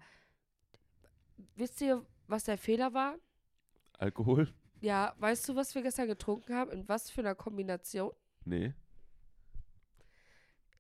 wisst 1.57 1.81
ihr, 1.81 2.05
was 2.27 2.45
der 2.45 2.59
Fehler 2.59 2.93
war? 2.93 3.17
Alkohol? 3.95 4.53
Ja, 4.81 5.15
weißt 5.19 5.49
du, 5.49 5.57
was 5.57 5.75
wir 5.75 5.83
gestern 5.83 6.07
getrunken 6.07 6.55
haben? 6.55 6.71
In 6.71 6.89
was 6.89 7.11
für 7.11 7.23
einer 7.23 7.35
Kombination? 7.35 8.13
Nee. 8.45 8.75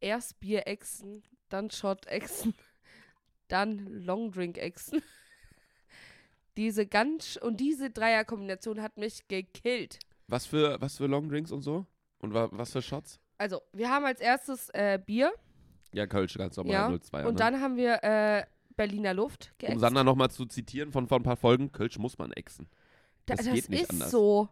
Erst 0.01 0.39
Bier-Echsen, 0.39 1.25
dann 1.49 1.71
Shot-Echsen, 1.71 2.55
dann 3.49 3.79
Longdrink-Echsen. 3.87 5.03
Diese 6.57 6.87
ganz, 6.87 7.37
und 7.37 7.59
diese 7.59 7.91
Dreierkombination 7.91 8.83
hat 8.83 8.97
mich 8.97 9.27
gekillt. 9.29 10.01
Was 10.29 10.47
für, 10.47 10.81
was 10.81 10.97
für 10.99 11.07
Longdrinks 11.07 11.51
und 11.53 11.63
so? 11.63 11.87
Und 12.19 12.35
wa 12.35 12.49
was 12.53 12.73
für 12.73 12.83
Shots? 12.83 13.19
Also, 13.39 13.61
wir 13.73 13.89
haben 13.89 14.05
als 14.05 14.21
erstes 14.21 14.69
äh, 14.71 14.99
Bier 15.05 15.33
Ja, 15.93 16.07
Kölsch, 16.07 16.37
ganz 16.37 16.57
normal, 16.57 16.73
Ja, 16.73 16.99
02. 16.99 17.27
und 17.27 17.35
ne? 17.35 17.39
dann 17.39 17.61
haben 17.61 17.77
wir 17.77 18.03
äh, 18.03 18.45
Berliner 18.77 19.15
Luft 19.15 19.51
Um 19.53 19.59
geäxt. 19.59 19.81
Sander 19.81 20.05
nochmal 20.05 20.31
zu 20.31 20.47
zitieren 20.47 20.93
von 20.93 21.07
vor 21.09 21.19
ein 21.19 21.23
paar 21.23 21.37
Folgen, 21.37 21.73
Kölsch 21.73 21.99
muss 21.99 22.19
man 22.19 22.33
exen. 22.33 22.69
Da- 23.27 23.35
das 23.37 23.47
das 23.47 23.55
geht 23.55 23.69
nicht 23.71 23.83
ist 23.83 23.91
anders. 23.91 24.11
so. 24.11 24.49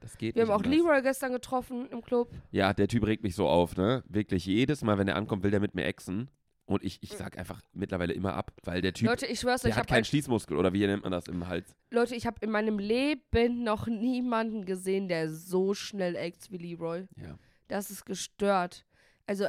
Das 0.00 0.18
geht 0.18 0.34
Wir 0.34 0.42
haben 0.42 0.50
auch 0.50 0.56
anders. 0.62 0.72
Leroy 0.74 1.00
gestern 1.02 1.32
getroffen 1.32 1.88
im 1.90 2.02
Club. 2.02 2.30
Ja, 2.50 2.74
der 2.74 2.88
Typ 2.88 3.06
regt 3.06 3.22
mich 3.22 3.34
so 3.34 3.48
auf, 3.48 3.76
ne? 3.76 4.04
Wirklich, 4.06 4.44
jedes 4.44 4.82
Mal, 4.82 4.98
wenn 4.98 5.08
er 5.08 5.16
ankommt, 5.16 5.42
will 5.42 5.50
der 5.50 5.60
mit 5.60 5.74
mir 5.74 5.84
exen. 5.84 6.28
Und 6.66 6.82
ich, 6.82 7.02
ich 7.02 7.12
sag 7.12 7.36
einfach 7.36 7.60
mittlerweile 7.74 8.14
immer 8.14 8.34
ab, 8.34 8.52
weil 8.62 8.80
der 8.80 8.94
Typ, 8.94 9.08
Leute, 9.08 9.26
ich 9.26 9.40
schwör's 9.40 9.62
der 9.62 9.70
ich 9.70 9.76
hat 9.76 9.84
habe 9.84 9.94
keinen 9.94 10.04
Schließmuskel 10.04 10.56
oder 10.56 10.72
wie 10.72 10.86
nennt 10.86 11.02
man 11.02 11.12
das 11.12 11.28
im 11.28 11.46
Hals? 11.46 11.74
Leute, 11.90 12.14
ich 12.14 12.26
habe 12.26 12.38
in 12.40 12.50
meinem 12.50 12.78
Leben 12.78 13.64
noch 13.64 13.86
niemanden 13.86 14.64
gesehen, 14.64 15.08
der 15.08 15.28
so 15.28 15.74
schnell 15.74 16.16
acts 16.16 16.50
wie 16.50 16.56
Leroy. 16.56 17.06
Ja. 17.16 17.38
Das 17.68 17.90
ist 17.90 18.06
gestört. 18.06 18.86
Also, 19.26 19.46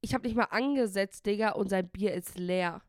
ich 0.00 0.12
habe 0.12 0.26
nicht 0.26 0.36
mal 0.36 0.44
angesetzt, 0.44 1.26
Digga, 1.26 1.50
und 1.50 1.68
sein 1.68 1.88
Bier 1.88 2.14
ist 2.14 2.36
leer. 2.36 2.82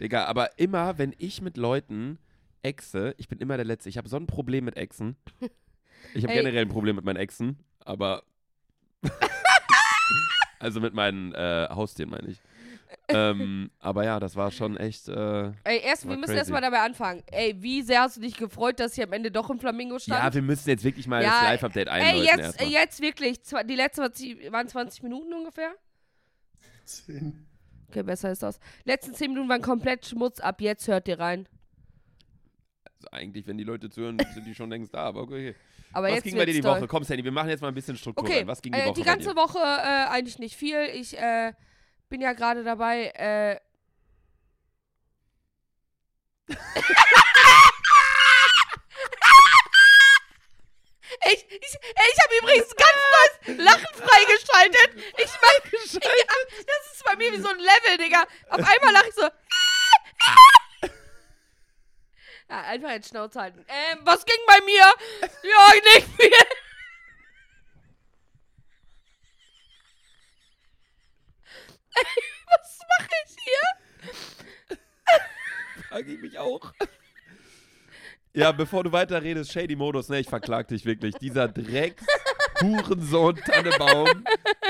Digga, 0.00 0.24
aber 0.24 0.58
immer, 0.58 0.96
wenn 0.96 1.14
ich 1.18 1.42
mit 1.42 1.58
Leuten 1.58 2.18
exe, 2.62 3.14
ich 3.18 3.28
bin 3.28 3.38
immer 3.38 3.56
der 3.56 3.66
Letzte. 3.66 3.88
Ich 3.88 3.98
habe 3.98 4.08
so 4.08 4.16
ein 4.16 4.26
Problem 4.26 4.64
mit 4.64 4.76
Exen. 4.76 5.16
Ich 6.14 6.24
habe 6.24 6.34
generell 6.34 6.62
ein 6.62 6.68
Problem 6.68 6.96
mit 6.96 7.04
meinen 7.04 7.16
Exen, 7.16 7.58
aber. 7.80 8.22
also 10.58 10.80
mit 10.80 10.94
meinen 10.94 11.32
äh, 11.34 11.68
Haustieren, 11.70 12.10
meine 12.10 12.28
ich. 12.28 12.40
Ähm, 13.08 13.70
aber 13.78 14.04
ja, 14.04 14.18
das 14.20 14.34
war 14.36 14.50
schon 14.50 14.76
echt. 14.76 15.08
Äh, 15.08 15.52
Ey, 15.64 15.80
erst, 15.82 16.04
wir 16.04 16.10
müssen 16.16 16.22
crazy. 16.24 16.38
erstmal 16.38 16.60
dabei 16.60 16.80
anfangen. 16.80 17.22
Ey, 17.30 17.54
wie 17.62 17.82
sehr 17.82 18.00
hast 18.02 18.16
du 18.16 18.20
dich 18.20 18.36
gefreut, 18.36 18.80
dass 18.80 18.94
hier 18.94 19.04
am 19.04 19.12
Ende 19.12 19.30
doch 19.30 19.48
ein 19.50 19.58
Flamingo 19.60 19.98
stand? 19.98 20.22
ja, 20.22 20.32
wir 20.34 20.42
müssen 20.42 20.68
jetzt 20.68 20.82
wirklich 20.84 21.06
mal 21.06 21.22
Ja, 21.22 21.30
das 21.30 21.42
Live-Update 21.42 21.88
Ey, 21.88 21.92
einläuten. 21.92 22.38
jetzt, 22.38 22.60
äh, 22.60 22.64
jetzt 22.66 23.00
wirklich. 23.00 23.40
Die 23.68 23.74
letzte 23.76 24.02
war 24.02 24.12
zi- 24.12 24.48
waren 24.50 24.68
20 24.68 25.02
Minuten 25.02 25.32
ungefähr. 25.32 25.72
Zehn. 26.84 27.46
Okay, 27.88 28.02
besser 28.02 28.30
ist 28.32 28.42
das. 28.42 28.58
Letzten 28.84 29.14
10 29.14 29.30
Minuten 29.32 29.48
waren 29.48 29.62
komplett 29.62 30.06
Schmutz. 30.06 30.40
Ab 30.40 30.60
jetzt 30.60 30.88
hört 30.88 31.06
ihr 31.08 31.18
rein. 31.18 31.48
Also 32.96 33.08
eigentlich, 33.12 33.46
wenn 33.46 33.58
die 33.58 33.64
Leute 33.64 33.90
zuhören, 33.90 34.18
sind 34.34 34.46
die 34.46 34.54
schon 34.54 34.70
längst 34.70 34.94
da, 34.94 35.00
aber 35.04 35.22
okay. 35.22 35.54
Aber 35.92 36.08
Was 36.08 36.14
jetzt 36.16 36.24
ging 36.24 36.36
bei 36.36 36.44
dir 36.44 36.52
die 36.54 36.60
toll. 36.60 36.76
Woche? 36.78 36.88
Komm, 36.88 37.04
Sandy, 37.04 37.24
wir 37.24 37.30
machen 37.32 37.48
jetzt 37.48 37.60
mal 37.60 37.68
ein 37.68 37.74
bisschen 37.74 37.96
Struktur 37.96 38.24
Okay, 38.24 38.38
rein. 38.38 38.46
Was 38.48 38.60
ging 38.60 38.72
die 38.72 38.78
äh, 38.78 38.86
Woche 38.86 38.94
die 38.94 39.00
bei 39.02 39.06
ganze 39.06 39.28
dir? 39.30 39.36
Woche 39.36 39.58
äh, 39.58 40.08
eigentlich 40.10 40.38
nicht 40.38 40.56
viel. 40.56 40.84
Ich 40.94 41.16
äh, 41.16 41.52
bin 42.08 42.20
ja 42.20 42.32
gerade 42.32 42.64
dabei. 42.64 43.12
Äh, 43.14 43.60
ich 51.24 51.44
ich, 51.50 51.50
ich 51.50 52.18
habe 52.22 52.36
übrigens 52.40 52.74
ganz 52.76 52.98
neues 53.46 53.58
Lachen 53.58 53.94
freigeschaltet. 53.94 54.90
Ich 55.18 55.30
mach, 55.42 55.52
ja, 56.02 56.34
das 56.66 56.92
ist 56.92 57.04
bei 57.04 57.16
mir 57.16 57.32
wie 57.32 57.40
so 57.40 57.48
ein 57.48 57.58
Level, 57.58 57.98
Digga. 57.98 58.26
Auf 58.50 58.58
einmal 58.58 58.92
lache 58.92 59.08
ich 59.08 59.14
so. 59.14 59.28
Ja, 62.48 62.60
einfach 62.60 62.90
jetzt 62.90 63.08
Schnauze 63.08 63.40
halten. 63.40 63.66
Ähm, 63.66 63.98
was 64.04 64.24
ging 64.24 64.38
bei 64.46 64.60
mir? 64.64 64.84
Ja, 65.42 65.72
nicht 65.94 66.06
viel. 66.16 66.30
Was 72.46 72.80
mache 72.98 73.10
ich 73.24 73.36
hier? 73.44 74.78
Frage 75.88 76.12
ich 76.12 76.20
mich 76.20 76.38
auch. 76.38 76.72
Ja, 78.36 78.52
bevor 78.52 78.84
du 78.84 78.92
weiter 78.92 79.22
redest, 79.22 79.50
Shady 79.52 79.76
Modus, 79.76 80.10
ne, 80.10 80.20
ich 80.20 80.28
verklag 80.28 80.68
dich 80.68 80.84
wirklich. 80.84 81.14
Dieser 81.14 81.48
Drecks, 81.48 82.04
Hurensohn, 82.60 83.36
Tannebaum. 83.36 84.24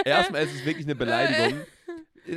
Erstmal 0.04 0.44
ist 0.44 0.54
es 0.54 0.64
wirklich 0.64 0.86
eine 0.86 0.94
Beleidigung. 0.94 1.60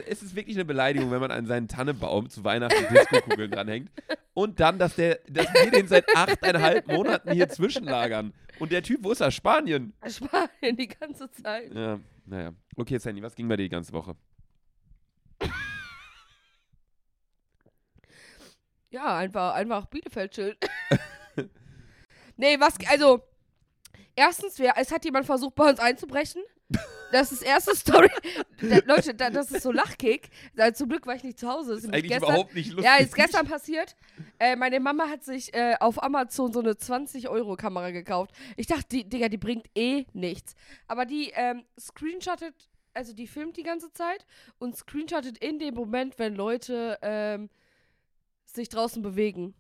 Es 0.08 0.24
ist 0.24 0.36
wirklich 0.36 0.55
eine 0.55 0.65
Beleidigung, 0.65 1.12
wenn 1.12 1.19
man 1.19 1.29
an 1.29 1.46
seinen 1.46 1.67
Tannebaum 1.67 2.29
zu 2.29 2.43
Weihnachten 2.43 2.91
Disco-Kugeln 2.91 3.51
dranhängt. 3.51 3.91
Und 4.34 4.60
dann, 4.60 4.79
dass, 4.79 4.96
der, 4.96 5.19
dass 5.27 5.53
wir 5.53 5.69
den 5.69 5.88
seit 5.88 6.05
achteinhalb 6.15 6.88
Monaten 6.88 7.31
hier 7.31 7.50
zwischenlagern. 7.50 8.34
Und 8.58 8.72
der 8.72 8.81
Typ, 8.81 9.03
wo 9.03 9.12
ist 9.12 9.22
er? 9.22 9.31
Spanien. 9.31 9.93
Spanien 10.08 10.77
die 10.77 10.88
ganze 10.88 11.29
Zeit. 11.31 11.74
Ja, 11.74 12.00
naja. 12.25 12.53
Okay, 12.75 12.98
Sandy, 12.98 13.22
was 13.22 13.36
ging 13.36 13.48
bei 13.48 13.55
dir 13.55 13.63
die 13.63 13.69
ganze 13.69 13.93
Woche? 13.93 14.15
Ja, 18.91 19.17
einfach, 19.17 19.53
einfach 19.53 19.86
Bielefeld 19.86 20.31
chillen. 20.31 20.58
nee, 22.38 22.60
was, 22.60 22.74
also, 22.89 23.22
erstens, 24.15 24.58
wer, 24.58 24.74
es 24.77 24.91
hat 24.91 25.05
jemand 25.05 25.27
versucht, 25.27 25.55
bei 25.55 25.69
uns 25.69 25.79
einzubrechen. 25.79 26.41
Das 27.12 27.31
ist 27.31 27.41
erste 27.41 27.75
Story. 27.75 28.10
Da, 28.62 28.77
Leute, 28.86 29.15
da, 29.15 29.31
das 29.31 29.51
ist 29.51 29.63
so 29.63 29.72
Lachkick. 29.72 30.29
Da, 30.55 30.72
zum 30.74 30.89
Glück 30.89 31.08
war 31.08 31.15
ich 31.15 31.24
nicht 31.24 31.39
zu 31.39 31.48
Hause. 31.48 31.74
Das 31.74 31.84
ist 31.84 31.93
Eigentlich 31.93 32.12
gestern, 32.12 32.29
überhaupt 32.29 32.53
nicht 32.53 32.69
lustig. 32.72 32.86
Ja, 32.86 32.98
ist 32.98 33.15
gestern 33.15 33.48
passiert. 33.48 33.96
Äh, 34.38 34.55
meine 34.55 34.79
Mama 34.79 35.10
hat 35.10 35.24
sich 35.24 35.51
äh, 35.55 35.75
auf 35.79 36.01
Amazon 36.03 36.53
so 36.53 36.60
eine 36.60 36.74
20-Euro-Kamera 36.74 37.89
gekauft. 37.89 38.31
Ich 38.58 38.67
dachte, 38.67 38.86
die, 38.91 39.10
Digga, 39.10 39.29
die 39.29 39.38
bringt 39.38 39.65
eh 39.75 40.05
nichts. 40.13 40.53
Aber 40.88 41.05
die 41.05 41.31
ähm, 41.34 41.63
screenshottet, 41.79 42.68
also 42.93 43.13
die 43.13 43.27
filmt 43.27 43.58
die 43.58 43.63
ganze 43.63 43.91
Zeit 43.91 44.25
und 44.58 44.75
screenshottet 44.75 45.38
in 45.38 45.60
dem 45.60 45.75
Moment, 45.75 46.19
wenn 46.19 46.36
Leute 46.36 46.98
ähm, 47.01 47.50
sich 48.46 48.69
draußen 48.69 49.01
bewegen. 49.01 49.53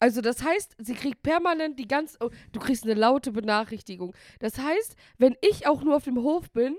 Also 0.00 0.20
das 0.20 0.42
heißt, 0.42 0.76
sie 0.78 0.94
kriegt 0.94 1.22
permanent 1.22 1.78
die 1.78 1.88
ganz, 1.88 2.16
oh, 2.20 2.30
du 2.52 2.60
kriegst 2.60 2.84
eine 2.84 2.94
laute 2.94 3.32
Benachrichtigung. 3.32 4.14
Das 4.40 4.58
heißt, 4.58 4.96
wenn 5.18 5.36
ich 5.40 5.66
auch 5.66 5.82
nur 5.82 5.96
auf 5.96 6.04
dem 6.04 6.18
Hof 6.18 6.50
bin, 6.50 6.76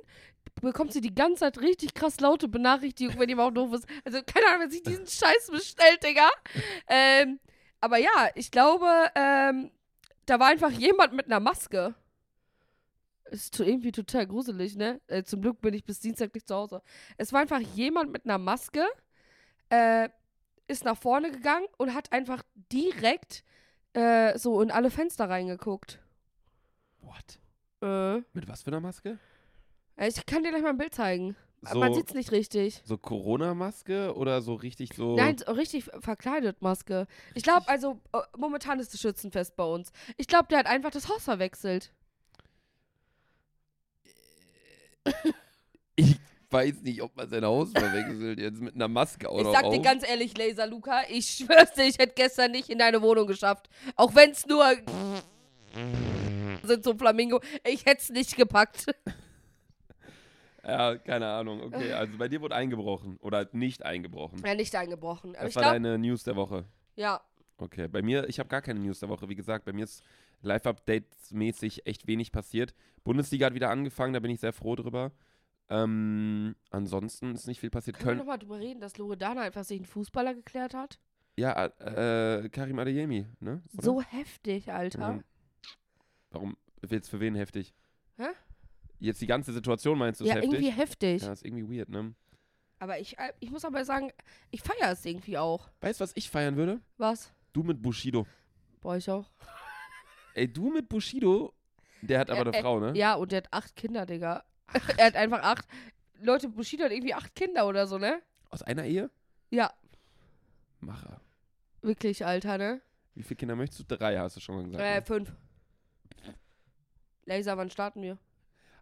bekommt 0.62 0.94
sie 0.94 1.02
die 1.02 1.16
ganze 1.16 1.40
Zeit 1.40 1.60
richtig 1.60 1.94
krass 1.94 2.20
laute 2.20 2.48
Benachrichtigung, 2.48 3.18
wenn 3.20 3.30
jemand 3.30 3.58
auf 3.58 3.64
dem 3.64 3.72
Hof 3.72 3.80
ist. 3.80 3.88
Also 4.04 4.22
keine 4.24 4.48
Ahnung, 4.48 4.62
wenn 4.62 4.72
sich 4.72 4.84
diesen 4.84 5.08
Scheiß 5.08 5.50
bestellt, 5.52 6.04
Digga. 6.04 6.30
Ähm, 6.88 7.40
aber 7.82 7.98
ja, 7.98 8.30
ich 8.36 8.52
glaube, 8.52 8.88
ähm, 9.16 9.72
da 10.26 10.40
war 10.40 10.48
einfach 10.48 10.72
jemand 10.72 11.14
mit 11.14 11.26
einer 11.26 11.40
Maske. 11.40 11.96
Ist 13.32 13.60
irgendwie 13.60 13.92
total 13.92 14.28
gruselig, 14.28 14.76
ne? 14.76 15.02
Äh, 15.08 15.24
zum 15.24 15.42
Glück 15.42 15.60
bin 15.62 15.74
ich 15.74 15.84
bis 15.84 16.00
Dienstag 16.00 16.34
nicht 16.34 16.48
zu 16.48 16.56
Hause. 16.56 16.82
Es 17.18 17.34
war 17.34 17.42
einfach 17.42 17.60
jemand 17.60 18.12
mit 18.12 18.26
einer 18.26 18.38
Maske, 18.38 18.86
äh, 19.70 20.10
ist 20.68 20.86
nach 20.86 20.98
vorne 20.98 21.32
gegangen 21.32 21.66
und 21.78 21.94
hat 21.94 22.12
einfach 22.12 22.44
direkt 22.72 23.44
äh, 23.94 24.38
so 24.38 24.62
in 24.62 24.72
alle 24.72 24.92
Fenster 24.92 25.30
reingeguckt. 25.30 26.00
What? 27.02 27.40
Äh. 27.82 28.22
Mit 28.34 28.48
was 28.48 28.64
für 28.64 28.68
einer 28.72 28.80
Maske? 28.80 29.18
Äh, 29.96 30.08
Ich 30.10 30.26
kann 30.26 30.44
dir 30.44 30.50
gleich 30.50 30.62
mal 30.64 30.70
ein 30.70 30.78
Bild 30.78 30.94
zeigen. 30.94 31.36
So, 31.62 31.80
Man 31.80 31.96
sieht's 31.96 32.14
nicht 32.14 32.32
richtig. 32.32 32.82
so 32.86 32.96
Corona-Maske 32.98 34.14
oder 34.16 34.42
so 34.44 34.54
richtig 34.54 34.94
so. 34.94 35.16
Nein, 35.16 35.38
so 35.40 35.52
richtig 35.54 35.86
verkleidet 36.00 36.62
Maske. 36.62 37.08
Ich 37.34 37.42
glaube, 37.42 37.68
also 37.68 38.00
äh, 38.14 38.20
momentan 38.38 38.80
ist 38.80 38.94
das 38.94 39.02
Schützenfest 39.02 39.56
bei 39.56 39.64
uns. 39.64 39.92
Ich 40.18 40.28
glaube, 40.28 40.46
der 40.50 40.60
hat 40.60 40.68
einfach 40.68 40.92
das 40.92 41.10
Haus 41.10 41.24
verwechselt. 41.24 41.92
Ich 45.96 46.18
weiß 46.50 46.82
nicht, 46.82 47.02
ob 47.02 47.16
man 47.16 47.30
sein 47.30 47.44
Haus 47.46 47.72
verwechselt 47.72 48.40
jetzt 48.40 48.62
mit 48.62 48.76
einer 48.76 48.88
Maske 48.88 49.30
auch 49.30 49.40
ich 49.40 49.48
sag 49.48 49.64
auf. 49.66 49.74
dir 49.74 49.82
ganz 49.82 50.08
ehrlich, 50.08 50.38
Laser 50.38 50.68
Luca, 50.68 51.02
ich 51.10 51.26
schwör's 51.28 51.74
dir, 51.74 51.84
ich 51.86 51.98
hätte 51.98 52.14
gestern 52.16 52.52
nicht 52.52 52.70
in 52.70 52.78
deine 52.80 53.02
Wohnung 53.02 53.28
geschafft. 53.28 53.70
Auch 53.96 54.14
wenn's 54.16 54.46
nur 54.46 54.66
sind 56.64 56.84
so 56.84 56.96
Flamingo. 56.96 57.42
Ich 57.66 57.86
hätte 57.86 58.02
es 58.02 58.10
nicht 58.10 58.36
gepackt. 58.36 58.86
Ja, 60.68 60.98
keine 60.98 61.28
Ahnung. 61.28 61.62
Okay, 61.62 61.94
also 61.94 62.18
bei 62.18 62.28
dir 62.28 62.42
wurde 62.42 62.56
eingebrochen 62.56 63.18
oder 63.22 63.48
nicht 63.52 63.86
eingebrochen. 63.86 64.42
Ja, 64.44 64.56
nicht 64.56 64.76
eingebrochen. 64.76 65.36
Aber 65.36 65.42
Das 65.44 65.50
ich 65.52 65.56
war 65.58 65.64
glaube, 65.64 65.76
deine 65.76 65.98
News 66.00 66.24
der 66.24 66.36
Woche. 66.36 66.66
ja. 66.96 67.22
Okay, 67.58 67.88
bei 67.88 68.02
mir, 68.02 68.28
ich 68.28 68.38
habe 68.40 68.50
gar 68.50 68.62
keine 68.62 68.82
News 68.82 69.00
der 69.00 69.08
Woche. 69.08 69.30
Wie 69.30 69.36
gesagt, 69.36 69.64
bei 69.64 69.72
mir 69.72 69.86
ist 69.86 70.04
Live-Updates-mäßig 70.46 71.86
echt 71.86 72.08
wenig 72.08 72.32
passiert. 72.32 72.74
Bundesliga 73.04 73.48
hat 73.48 73.54
wieder 73.54 73.70
angefangen, 73.70 74.14
da 74.14 74.20
bin 74.20 74.32
ich 74.32 74.40
sehr 74.40 74.54
froh 74.54 74.76
drüber. 74.76 75.12
Ähm, 75.70 76.56
ansonsten 76.70 77.34
ist 77.34 77.48
nicht 77.48 77.60
viel 77.60 77.70
passiert. 77.72 77.98
Können 77.98 78.06
wir 78.06 78.10
Köln, 78.12 78.18
nochmal 78.20 78.40
drüber 78.40 78.60
reden, 78.60 78.80
dass 78.80 78.98
Loredana 78.98 79.42
einfach 79.42 79.64
sich 79.64 79.78
einen 79.80 79.86
Fußballer 79.86 80.34
geklärt 80.36 80.74
hat? 80.74 81.00
ja, 81.38 81.66
äh, 81.66 82.48
Karim 82.50 82.80
Adeyemi, 82.80 83.26
ne? 83.42 83.62
Oder? 83.74 83.84
So 83.84 84.02
heftig, 84.02 84.72
Alter. 84.72 85.00
Ja. 85.00 85.20
Warum? 86.32 86.56
Jetzt 86.90 87.10
für 87.10 87.20
wen 87.20 87.36
heftig? 87.36 87.74
Hä? 88.18 88.28
Jetzt 89.00 89.22
die 89.22 89.28
ganze 89.28 89.52
Situation 89.52 89.98
meinst 89.98 90.22
du 90.22 90.24
ist 90.24 90.30
Ja, 90.30 90.36
heftig? 90.36 90.54
irgendwie 90.54 90.72
heftig. 90.72 91.22
Ja, 91.24 91.34
ist 91.34 91.44
irgendwie 91.46 91.78
weird, 91.78 91.90
ne? 91.90 92.14
Aber 92.80 93.00
ich, 93.00 93.18
äh, 93.18 93.34
ich 93.40 93.52
muss 93.52 93.66
aber 93.66 93.84
sagen, 93.84 94.12
ich 94.52 94.62
feiere 94.62 94.92
es 94.92 95.04
irgendwie 95.06 95.38
auch. 95.38 95.70
Weißt 95.82 96.00
du, 96.00 96.04
was 96.04 96.12
ich 96.16 96.30
feiern 96.30 96.56
würde? 96.56 96.80
Was? 96.98 97.34
Du 97.52 97.64
mit 97.64 97.82
Bushido. 97.82 98.26
Boah, 98.82 98.96
ich 98.96 99.10
auch. 99.10 99.30
Ey, 100.36 100.52
du 100.52 100.70
mit 100.70 100.90
Bushido, 100.90 101.54
der 102.02 102.20
hat 102.20 102.30
aber 102.30 102.46
Äh, 102.48 102.54
eine 102.54 102.62
Frau, 102.62 102.80
ne? 102.80 102.94
Ja, 102.96 103.16
und 103.16 103.32
der 103.32 103.38
hat 103.38 103.48
acht 103.52 103.76
Kinder, 103.76 104.06
Digga. 104.06 104.44
er 104.98 105.06
hat 105.08 105.16
einfach 105.16 105.42
acht. 105.42 105.66
Leute, 106.22 106.50
Bushido 106.50 106.84
hat 106.84 106.92
irgendwie 106.92 107.14
acht 107.14 107.34
Kinder 107.36 107.68
oder 107.68 107.88
so, 107.88 107.98
ne? 107.98 108.22
Aus 108.50 108.62
einer 108.62 108.84
Ehe? 108.84 109.10
Ja, 109.50 109.74
Macher. 110.82 111.22
wirklich, 111.82 112.26
Alter, 112.26 112.58
ne? 112.58 112.82
Wie 113.16 113.24
viele 113.24 113.38
Kinder 113.38 113.56
möchtest 113.56 113.90
du? 113.90 113.96
Drei, 113.96 114.18
hast 114.18 114.36
du 114.36 114.42
schon 114.42 114.56
mal 114.56 114.66
gesagt. 114.66 114.84
Äh, 114.84 114.96
ne? 114.96 115.06
fünf. 115.06 115.34
Laser, 117.26 117.58
wann 117.58 117.70
starten 117.70 118.02
wir? 118.02 118.18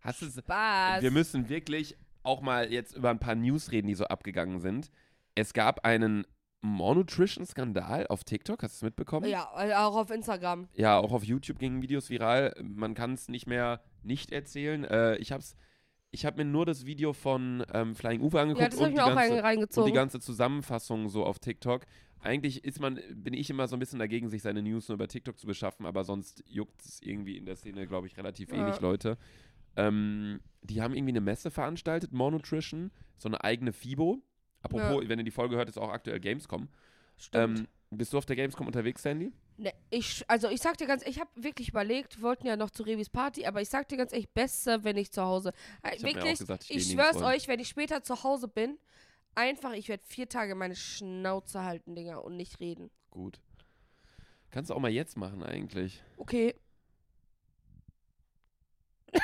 Hast 0.01 0.21
du 0.21 0.25
Was? 0.47 1.01
Wir 1.01 1.11
müssen 1.11 1.49
wirklich 1.49 1.95
auch 2.23 2.41
mal 2.41 2.71
jetzt 2.71 2.95
über 2.95 3.09
ein 3.09 3.19
paar 3.19 3.35
News 3.35 3.71
reden, 3.71 3.87
die 3.87 3.95
so 3.95 4.05
abgegangen 4.05 4.59
sind. 4.59 4.91
Es 5.35 5.53
gab 5.53 5.85
einen 5.85 6.25
Malnutrition-Skandal 6.63 8.07
auf 8.07 8.23
TikTok, 8.23 8.63
hast 8.63 8.73
du 8.75 8.77
es 8.77 8.81
mitbekommen? 8.89 9.29
Ja, 9.29 9.49
äh, 9.57 9.73
auch 9.73 9.95
auf 9.95 10.09
Instagram. 10.09 10.67
Ja, 10.73 10.97
auch 10.97 11.11
auf 11.11 11.23
YouTube 11.23 11.59
gingen 11.59 11.81
Videos 11.81 12.09
viral. 12.09 12.55
Man 12.61 12.93
kann 12.93 13.13
es 13.13 13.27
nicht 13.27 13.47
mehr 13.47 13.81
nicht 14.01 14.31
erzählen. 14.31 14.83
Äh, 14.85 15.17
ich 15.17 15.31
habe 15.31 15.43
ich 16.11 16.25
habe 16.25 16.43
mir 16.43 16.49
nur 16.49 16.65
das 16.65 16.85
Video 16.85 17.11
von 17.11 17.65
ähm, 17.73 17.95
Flying 17.95 18.21
Uwe 18.21 18.39
angeguckt 18.39 18.73
Ja, 18.73 18.85
und, 18.85 18.91
die 18.91 18.95
ganze, 18.95 19.81
und 19.81 19.87
die 19.87 19.91
ganze 19.93 20.19
Zusammenfassung 20.19 21.09
so 21.09 21.25
auf 21.25 21.39
TikTok. 21.39 21.85
Eigentlich 22.21 22.63
ist 22.63 22.79
man, 22.79 22.99
bin 23.15 23.33
ich 23.33 23.49
immer 23.49 23.67
so 23.67 23.75
ein 23.75 23.79
bisschen 23.79 23.99
dagegen, 23.99 24.29
sich 24.29 24.43
seine 24.43 24.61
News 24.61 24.87
nur 24.87 24.93
über 24.95 25.07
TikTok 25.07 25.37
zu 25.37 25.47
beschaffen, 25.47 25.85
aber 25.85 26.03
sonst 26.03 26.43
juckt 26.47 26.81
es 26.85 27.01
irgendwie 27.01 27.35
in 27.35 27.45
der 27.45 27.55
Szene, 27.55 27.87
glaube 27.87 28.07
ich, 28.07 28.15
relativ 28.15 28.51
Ja. 28.51 28.57
wenig 28.59 28.79
Leute. 28.79 29.17
Ähm, 29.75 30.39
die 30.61 30.81
haben 30.81 30.93
irgendwie 30.93 31.11
eine 31.13 31.21
Messe 31.21 31.49
veranstaltet, 31.51 32.13
More 32.13 32.31
Nutrition, 32.31 32.91
so 33.17 33.27
eine 33.27 33.43
eigene 33.43 33.73
FIBO. 33.73 34.21
Apropos, 34.63 35.07
wenn 35.07 35.19
ihr 35.19 35.25
die 35.25 35.31
Folge 35.31 35.55
hört, 35.55 35.69
ist 35.69 35.77
auch 35.77 35.89
aktuell 35.91 36.19
Gamescom. 36.19 36.67
Stimmt. 37.17 37.59
Ähm, 37.59 37.67
bist 37.91 38.11
du 38.13 38.17
auf 38.17 38.25
der 38.25 38.35
Gamescom 38.35 38.65
unterwegs, 38.65 39.03
Sandy? 39.03 39.31
Ne, 39.57 39.71
ich, 39.91 40.23
also 40.27 40.49
ich 40.49 40.61
sag 40.61 40.77
dir 40.77 40.87
ganz, 40.87 41.05
ich 41.05 41.19
habe 41.19 41.29
wirklich 41.35 41.69
überlegt, 41.69 42.17
wir 42.17 42.23
wollten 42.23 42.47
ja 42.47 42.55
noch 42.55 42.71
zu 42.71 42.81
Revis 42.81 43.09
Party, 43.09 43.45
aber 43.45 43.61
ich 43.61 43.69
sag 43.69 43.87
dir 43.87 43.97
ganz 43.97 44.11
ehrlich, 44.11 44.29
besser, 44.29 44.83
wenn 44.83 44.97
ich 44.97 45.11
zu 45.11 45.21
Hause. 45.21 45.53
Äh, 45.83 45.95
Ich 45.97 46.03
wirklich, 46.03 46.39
gesagt, 46.39 46.65
ich 46.69 46.77
ich, 46.77 46.91
schwör's 46.91 47.21
euch, 47.21 47.47
wenn 47.47 47.59
ich 47.59 47.67
später 47.67 48.01
zu 48.01 48.23
Hause 48.23 48.47
bin, 48.47 48.79
einfach, 49.35 49.73
ich 49.73 49.89
werde 49.89 50.03
vier 50.07 50.27
Tage 50.27 50.55
meine 50.55 50.75
Schnauze 50.75 51.63
halten, 51.63 51.93
Digga, 51.95 52.17
und 52.17 52.35
nicht 52.35 52.59
reden. 52.59 52.89
Gut. 53.11 53.39
Kannst 54.49 54.71
du 54.71 54.75
auch 54.75 54.79
mal 54.79 54.89
jetzt 54.91 55.17
machen, 55.17 55.43
eigentlich. 55.43 56.01
Okay. 56.17 56.55
Ey, 59.13 59.21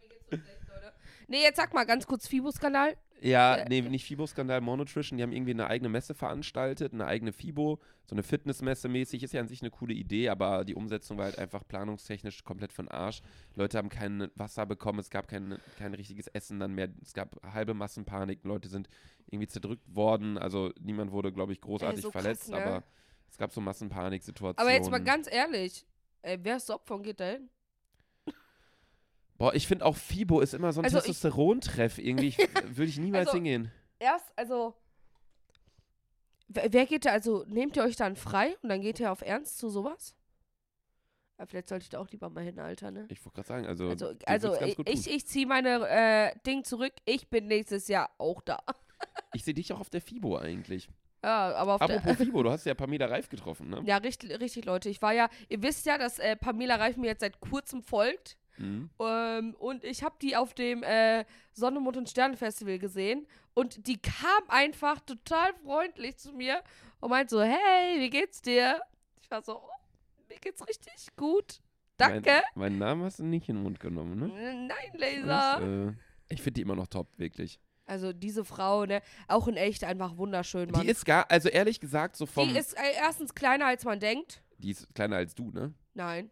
mir 0.00 0.08
geht's 0.08 0.26
so 0.30 0.36
schlecht, 0.36 0.68
Leute. 0.68 0.92
Nee, 1.28 1.42
jetzt 1.42 1.56
sag 1.56 1.72
mal 1.72 1.84
ganz 1.84 2.06
kurz 2.06 2.26
Fibo-Skandal. 2.26 2.96
Ja, 3.22 3.56
Äh, 3.56 3.68
nee, 3.68 3.80
nicht 3.82 4.04
FIBO-Skandal, 4.06 4.60
More 4.60 4.78
Nutrition. 4.78 5.16
Die 5.16 5.22
haben 5.22 5.32
irgendwie 5.32 5.52
eine 5.52 5.68
eigene 5.68 5.88
Messe 5.88 6.14
veranstaltet, 6.14 6.92
eine 6.92 7.06
eigene 7.06 7.32
FIBO, 7.32 7.78
so 8.04 8.14
eine 8.14 8.22
Fitnessmesse 8.22 8.88
mäßig. 8.88 9.22
Ist 9.22 9.32
ja 9.32 9.40
an 9.40 9.48
sich 9.48 9.62
eine 9.62 9.70
coole 9.70 9.94
Idee, 9.94 10.28
aber 10.28 10.64
die 10.64 10.74
Umsetzung 10.74 11.18
war 11.18 11.26
halt 11.26 11.38
einfach 11.38 11.66
planungstechnisch 11.66 12.42
komplett 12.44 12.76
den 12.76 12.88
Arsch. 12.88 13.22
Leute 13.54 13.78
haben 13.78 13.88
kein 13.88 14.28
Wasser 14.34 14.66
bekommen, 14.66 14.98
es 14.98 15.10
gab 15.10 15.28
kein, 15.28 15.58
kein 15.78 15.94
richtiges 15.94 16.26
Essen 16.28 16.58
dann 16.58 16.74
mehr. 16.74 16.88
Es 17.00 17.14
gab 17.14 17.36
halbe 17.52 17.74
Massenpanik, 17.74 18.44
Leute 18.44 18.68
sind 18.68 18.88
irgendwie 19.26 19.48
zerdrückt 19.48 19.94
worden. 19.94 20.36
Also 20.36 20.72
niemand 20.80 21.12
wurde, 21.12 21.32
glaube 21.32 21.52
ich, 21.52 21.60
großartig 21.60 22.02
so 22.02 22.10
krass, 22.10 22.22
verletzt, 22.22 22.50
ne? 22.50 22.56
aber 22.56 22.84
es 23.30 23.38
gab 23.38 23.52
so 23.52 23.60
Massenpanik-Situationen. 23.60 24.58
Aber 24.58 24.72
jetzt 24.76 24.90
mal 24.90 25.02
ganz 25.02 25.30
ehrlich, 25.30 25.86
ey, 26.22 26.38
wer 26.42 26.56
ist 26.56 26.70
Opfer 26.70 26.96
und 26.96 27.04
geht 27.04 27.20
da 27.20 27.26
hin? 27.26 27.48
Boah, 29.42 29.54
ich 29.54 29.66
finde 29.66 29.84
auch 29.86 29.96
FIBO 29.96 30.38
ist 30.38 30.54
immer 30.54 30.72
so 30.72 30.80
ein 30.80 30.84
Also 30.84 31.00
Testosteron-Treff 31.00 31.98
irgendwie. 31.98 32.32
Würde 32.64 32.88
ich 32.88 32.96
niemals 32.98 33.26
Also- 33.26 33.38
hingehen. 33.38 33.72
Erst, 33.98 34.32
also. 34.36 34.76
Wer, 36.46 36.86
geht 36.86 37.06
da, 37.06 37.10
also 37.10 37.44
nehmt 37.48 37.76
ihr 37.76 37.82
euch 37.82 37.96
dann 37.96 38.14
frei 38.14 38.56
und 38.62 38.68
dann 38.68 38.80
geht 38.82 39.00
ihr 39.00 39.10
auf 39.10 39.20
Ernst 39.20 39.58
zu 39.58 39.68
sowas? 39.68 40.14
Ja, 41.40 41.46
vielleicht 41.46 41.66
sollte 41.66 41.82
ich 41.82 41.88
da 41.88 41.98
auch 41.98 42.08
lieber 42.10 42.30
mal 42.30 42.44
hin, 42.44 42.60
Alter, 42.60 42.92
ne? 42.92 43.06
Ich 43.08 43.18
wollte 43.24 43.34
gerade 43.34 43.48
sagen, 43.48 43.66
also, 43.66 43.88
Also, 43.88 44.14
also 44.26 44.60
ich, 44.60 44.78
ich, 44.86 45.10
ich 45.10 45.26
ziehe 45.26 45.48
meine 45.48 45.88
äh, 45.88 46.38
Ding 46.46 46.62
zurück. 46.62 46.92
Ich 47.04 47.28
bin 47.28 47.48
nächstes 47.48 47.88
Jahr 47.88 48.10
auch 48.18 48.42
da. 48.42 48.58
Ich 49.34 49.42
sehe 49.42 49.54
dich 49.54 49.72
auch 49.72 49.80
auf 49.80 49.90
der 49.90 50.02
FIBO 50.02 50.36
eigentlich. 50.36 50.88
Ja, 51.24 51.52
aber 51.56 51.74
auf 51.74 51.82
Apropos 51.82 52.16
der. 52.16 52.16
FIBO, 52.26 52.44
du 52.44 52.50
hast 52.52 52.64
ja 52.64 52.74
Pamela 52.74 53.06
Reif 53.06 53.28
getroffen, 53.28 53.70
ne? 53.70 53.82
Ja, 53.86 53.96
richtig, 53.96 54.38
richtig, 54.38 54.66
Leute. 54.66 54.88
Ich 54.88 55.02
war 55.02 55.12
ja, 55.12 55.28
ihr 55.48 55.60
wisst 55.64 55.84
ja, 55.84 55.98
dass 55.98 56.20
äh, 56.20 56.36
Pamela 56.36 56.76
Reif 56.76 56.96
mir 56.96 57.08
jetzt 57.08 57.22
seit 57.22 57.40
kurzem 57.40 57.82
folgt. 57.82 58.36
Mhm. 58.58 58.90
Ähm, 59.00 59.54
und 59.58 59.84
ich 59.84 60.02
habe 60.02 60.14
die 60.20 60.36
auf 60.36 60.54
dem 60.54 60.82
äh, 60.82 61.24
Sonne, 61.52 61.80
Mond 61.80 61.96
und 61.96 62.08
Sterne 62.08 62.36
Festival 62.36 62.78
gesehen. 62.78 63.26
Und 63.54 63.86
die 63.86 64.00
kam 64.00 64.42
einfach 64.48 65.00
total 65.00 65.52
freundlich 65.64 66.16
zu 66.16 66.32
mir 66.32 66.62
und 67.00 67.10
meint 67.10 67.30
so, 67.30 67.42
hey, 67.42 67.98
wie 68.00 68.10
geht's 68.10 68.40
dir? 68.42 68.80
Ich 69.20 69.30
war 69.30 69.42
so, 69.42 69.56
oh, 69.58 69.70
mir 70.28 70.38
geht's 70.38 70.66
richtig 70.66 71.14
gut. 71.16 71.60
Danke. 71.96 72.42
Mein, 72.54 72.72
meinen 72.72 72.78
Namen 72.78 73.04
hast 73.04 73.18
du 73.18 73.24
nicht 73.24 73.48
in 73.48 73.56
den 73.56 73.62
Mund 73.62 73.78
genommen, 73.80 74.18
ne? 74.18 74.28
Nein, 74.68 74.68
Das, 74.92 75.00
Laser. 75.00 75.88
äh, 75.88 75.92
ich 76.28 76.40
finde 76.42 76.54
die 76.54 76.62
immer 76.62 76.74
noch 76.76 76.86
top, 76.88 77.08
wirklich. 77.18 77.60
Also 77.84 78.12
diese 78.12 78.44
Frau, 78.44 78.86
ne, 78.86 79.02
auch 79.28 79.48
in 79.48 79.56
echt 79.56 79.84
einfach 79.84 80.16
wunderschön, 80.16 80.70
Mann. 80.70 80.82
Die 80.82 80.88
ist 80.88 81.04
gar, 81.04 81.30
also 81.30 81.48
ehrlich 81.48 81.80
gesagt, 81.80 82.16
so 82.16 82.26
vom. 82.26 82.48
die 82.48 82.56
ist 82.56 82.74
äh, 82.74 82.94
erstens 82.96 83.34
kleiner, 83.34 83.66
als 83.66 83.84
man 83.84 84.00
denkt. 84.00 84.42
die 84.58 84.70
ist 84.70 84.86
kleiner 84.94 85.16
als 85.16 85.34
du, 85.34 85.50
ne? 85.50 85.74
Nein, 85.94 86.30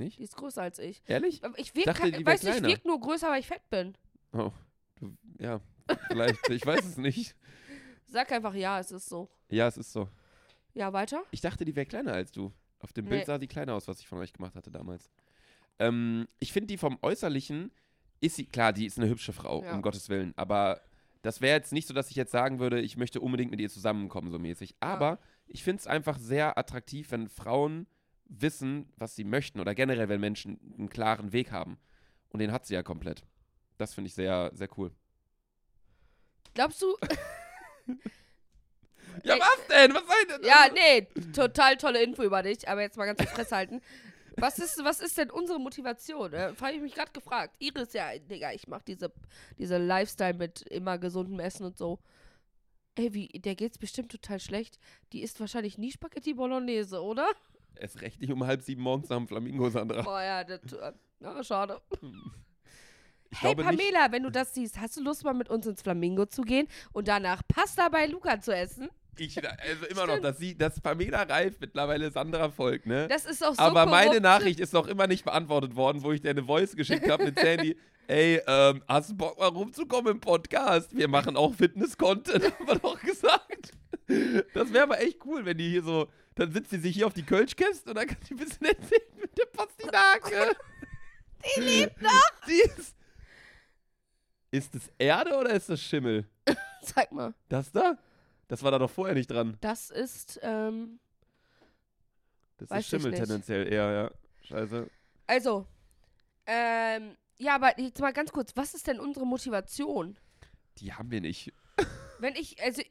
Nicht? 0.00 0.18
die 0.18 0.24
ist 0.24 0.36
größer 0.36 0.62
als 0.62 0.78
ich. 0.78 1.02
Ehrlich? 1.06 1.44
Aber 1.44 1.58
Ich 1.58 1.74
wirke, 1.74 1.92
dachte, 1.92 2.10
die 2.12 2.26
weißt 2.26 2.42
du, 2.44 2.48
ich 2.48 2.52
kleiner. 2.54 2.68
wirke 2.68 2.88
nur 2.88 3.00
größer, 3.00 3.28
weil 3.30 3.40
ich 3.40 3.46
fett 3.46 3.68
bin. 3.70 3.94
Oh. 4.32 4.50
Du, 4.96 5.16
ja, 5.38 5.60
vielleicht. 6.08 6.48
ich 6.50 6.66
weiß 6.66 6.84
es 6.84 6.96
nicht. 6.96 7.36
Sag 8.06 8.32
einfach 8.32 8.54
ja, 8.54 8.80
es 8.80 8.90
ist 8.90 9.08
so. 9.08 9.28
Ja, 9.48 9.68
es 9.68 9.76
ist 9.76 9.92
so. 9.92 10.08
Ja, 10.74 10.92
weiter? 10.92 11.22
Ich 11.30 11.40
dachte, 11.40 11.64
die 11.64 11.74
wäre 11.76 11.86
kleiner 11.86 12.12
als 12.12 12.32
du. 12.32 12.52
Auf 12.80 12.92
dem 12.92 13.04
Nee. 13.04 13.10
Bild 13.10 13.26
sah 13.26 13.38
die 13.38 13.46
kleiner 13.46 13.74
aus, 13.74 13.86
was 13.88 14.00
ich 14.00 14.08
von 14.08 14.18
euch 14.18 14.32
gemacht 14.32 14.54
hatte 14.56 14.70
damals. 14.70 15.10
Ähm, 15.78 16.26
ich 16.38 16.52
finde 16.52 16.68
die 16.68 16.78
vom 16.78 16.98
Äußerlichen, 17.02 17.70
ist 18.20 18.36
sie, 18.36 18.46
klar, 18.46 18.72
die 18.72 18.86
ist 18.86 18.98
eine 18.98 19.08
hübsche 19.08 19.32
Frau, 19.32 19.62
Ja. 19.64 19.74
um 19.74 19.82
Gottes 19.82 20.08
Willen. 20.08 20.32
Aber 20.36 20.80
das 21.22 21.40
wäre 21.40 21.56
jetzt 21.56 21.72
nicht 21.72 21.86
so, 21.88 21.94
dass 21.94 22.10
ich 22.10 22.16
jetzt 22.16 22.32
sagen 22.32 22.58
würde, 22.58 22.80
ich 22.80 22.96
möchte 22.96 23.20
unbedingt 23.20 23.50
mit 23.50 23.60
ihr 23.60 23.68
zusammenkommen, 23.70 24.30
so 24.30 24.38
mäßig. 24.38 24.74
Aber 24.80 25.18
ich 25.46 25.62
finde 25.64 25.80
es 25.80 25.86
einfach 25.86 26.18
sehr 26.18 26.56
attraktiv, 26.58 27.10
wenn 27.10 27.28
Frauen 27.28 27.86
wissen, 28.30 28.90
was 28.96 29.14
sie 29.14 29.24
möchten. 29.24 29.60
Oder 29.60 29.74
generell, 29.74 30.08
wenn 30.08 30.20
Menschen 30.20 30.58
einen 30.78 30.88
klaren 30.88 31.32
Weg 31.32 31.52
haben. 31.52 31.78
Und 32.30 32.40
den 32.40 32.52
hat 32.52 32.64
sie 32.64 32.74
ja 32.74 32.82
komplett. 32.82 33.22
Das 33.76 33.94
finde 33.94 34.08
ich 34.08 34.14
sehr, 34.14 34.50
sehr 34.54 34.68
cool. 34.78 34.92
Glaubst 36.54 36.80
du? 36.82 36.96
Ja, 39.24 39.34
Ey, 39.34 39.40
was 39.40 39.66
denn? 39.66 39.92
Was 39.92 40.06
soll 40.06 40.26
denn? 40.28 40.46
Ja, 40.46 40.66
nee, 40.72 41.08
total 41.32 41.76
tolle 41.76 42.02
Info 42.02 42.22
über 42.22 42.42
dich, 42.42 42.68
aber 42.68 42.82
jetzt 42.82 42.96
mal 42.96 43.06
ganz 43.06 43.18
kurz 43.18 43.32
festhalten. 43.32 43.80
Was 44.36 44.58
ist, 44.58 44.82
was 44.84 45.00
ist 45.00 45.18
denn 45.18 45.30
unsere 45.30 45.58
Motivation? 45.58 46.32
Äh, 46.32 46.54
Habe 46.60 46.72
ich 46.72 46.80
mich 46.80 46.94
gerade 46.94 47.12
gefragt. 47.12 47.56
Iris, 47.58 47.92
ja, 47.92 48.16
Digga, 48.16 48.52
ich 48.52 48.68
mach 48.68 48.82
diese, 48.82 49.12
diese 49.58 49.78
Lifestyle 49.78 50.34
mit 50.34 50.62
immer 50.62 50.96
gesundem 50.98 51.40
Essen 51.40 51.64
und 51.66 51.76
so. 51.76 51.98
Ey, 52.94 53.12
wie, 53.12 53.28
der 53.28 53.54
geht's 53.54 53.78
bestimmt 53.78 54.10
total 54.10 54.40
schlecht. 54.40 54.78
Die 55.12 55.22
isst 55.22 55.40
wahrscheinlich 55.40 55.76
nie 55.76 55.92
Spaghetti 55.92 56.34
Bolognese, 56.34 57.02
oder? 57.02 57.28
Erst 57.76 58.00
recht 58.02 58.20
nicht 58.20 58.32
um 58.32 58.46
halb 58.46 58.62
sieben 58.62 58.82
morgens 58.82 59.08
nach 59.08 59.16
dem 59.16 59.26
Flamingo, 59.28 59.68
Sandra. 59.70 60.02
Boah, 60.02 60.22
ja, 60.22 60.44
das, 60.44 60.60
äh, 60.72 60.92
ja, 61.20 61.42
schade. 61.44 61.80
Ich 63.32 63.40
Hey 63.40 63.54
glaube 63.54 63.64
nicht. 63.64 63.78
Pamela, 63.78 64.12
wenn 64.12 64.22
du 64.24 64.30
das 64.30 64.54
siehst, 64.54 64.80
hast 64.80 64.96
du 64.96 65.02
Lust 65.02 65.24
mal 65.24 65.34
mit 65.34 65.48
uns 65.48 65.66
ins 65.66 65.82
Flamingo 65.82 66.26
zu 66.26 66.42
gehen 66.42 66.66
und 66.92 67.06
danach 67.08 67.42
Pasta 67.46 67.88
bei 67.88 68.06
Luca 68.06 68.40
zu 68.40 68.54
essen? 68.54 68.88
Ich, 69.18 69.36
also 69.38 69.86
immer 69.86 70.06
noch, 70.06 70.18
dass 70.20 70.38
sie, 70.38 70.56
dass 70.56 70.80
Pamela 70.80 71.22
Reif 71.22 71.56
mittlerweile 71.60 72.10
Sandra 72.10 72.50
folgt, 72.50 72.86
ne? 72.86 73.06
Das 73.08 73.26
ist 73.26 73.44
auch 73.44 73.54
so 73.54 73.60
Aber 73.60 73.84
meine 73.86 74.06
korrupt. 74.06 74.22
Nachricht 74.22 74.60
ist 74.60 74.72
noch 74.72 74.86
immer 74.86 75.06
nicht 75.06 75.24
beantwortet 75.24 75.76
worden, 75.76 76.02
wo 76.02 76.12
ich 76.12 76.22
dir 76.22 76.30
eine 76.30 76.44
Voice 76.44 76.74
geschickt 76.74 77.08
habe 77.10 77.24
mit 77.24 77.38
Sandy. 77.38 77.76
Ey, 78.08 78.40
ähm, 78.46 78.82
hast 78.88 79.10
du 79.10 79.16
Bock 79.16 79.38
mal 79.38 79.46
rumzukommen 79.48 80.14
im 80.14 80.20
Podcast? 80.20 80.96
Wir 80.96 81.06
machen 81.06 81.36
auch 81.36 81.54
Fitness-Content, 81.54 82.44
haben 82.44 82.66
wir 82.66 82.78
doch 82.78 83.00
gesagt. 83.00 83.49
Das 84.54 84.72
wäre 84.72 84.84
aber 84.84 85.00
echt 85.00 85.24
cool, 85.24 85.44
wenn 85.44 85.58
die 85.58 85.70
hier 85.70 85.82
so, 85.82 86.08
dann 86.34 86.52
sitzt 86.52 86.70
sie 86.70 86.78
sich 86.78 86.94
hier 86.96 87.06
auf 87.06 87.14
die 87.14 87.22
Kölschkäste 87.22 87.90
und 87.90 87.96
dann 87.96 88.06
kann 88.06 88.18
die 88.28 88.34
ein 88.34 88.38
bisschen 88.38 88.66
erzählen 88.66 89.02
mit 89.20 89.36
der 89.38 89.46
Pastinake. 89.46 90.56
Die 91.56 91.60
lebt 91.60 92.02
noch. 92.02 92.10
Die 92.46 92.60
ist, 92.60 92.94
ist 94.50 94.74
das 94.74 94.90
Erde 94.98 95.38
oder 95.38 95.50
ist 95.54 95.70
das 95.70 95.80
Schimmel? 95.80 96.28
Sag 96.82 97.12
mal. 97.12 97.32
Das 97.48 97.72
da? 97.72 97.96
Das 98.48 98.62
war 98.62 98.70
da 98.70 98.78
doch 98.78 98.90
vorher 98.90 99.14
nicht 99.14 99.30
dran. 99.30 99.56
Das 99.62 99.90
ist, 99.90 100.38
ähm, 100.42 100.98
Das 102.58 102.70
ist 102.70 102.88
Schimmel 102.88 103.12
tendenziell 103.14 103.72
eher, 103.72 103.90
ja. 103.90 104.10
Scheiße. 104.42 104.90
also, 105.28 105.66
ähm, 106.46 107.16
ja, 107.38 107.54
aber 107.54 107.78
jetzt 107.80 108.00
mal 108.00 108.12
ganz 108.12 108.32
kurz, 108.32 108.54
was 108.56 108.74
ist 108.74 108.86
denn 108.86 109.00
unsere 109.00 109.26
Motivation? 109.26 110.18
Die 110.78 110.92
haben 110.92 111.10
wir 111.10 111.20
nicht. 111.20 111.52
Wenn 112.18 112.34
ich, 112.34 112.60
also, 112.62 112.82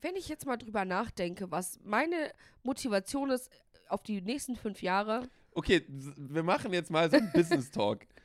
wenn 0.00 0.16
ich 0.16 0.28
jetzt 0.28 0.46
mal 0.46 0.56
drüber 0.56 0.84
nachdenke, 0.84 1.50
was 1.50 1.78
meine 1.84 2.32
Motivation 2.62 3.30
ist 3.30 3.50
auf 3.88 4.02
die 4.02 4.20
nächsten 4.20 4.56
fünf 4.56 4.82
Jahre, 4.82 5.28
Okay, 5.54 5.84
wir 5.88 6.44
machen 6.44 6.72
jetzt 6.72 6.88
mal 6.90 7.10
so 7.10 7.16
einen 7.16 7.32
Business 7.32 7.70
Talk. 7.70 8.00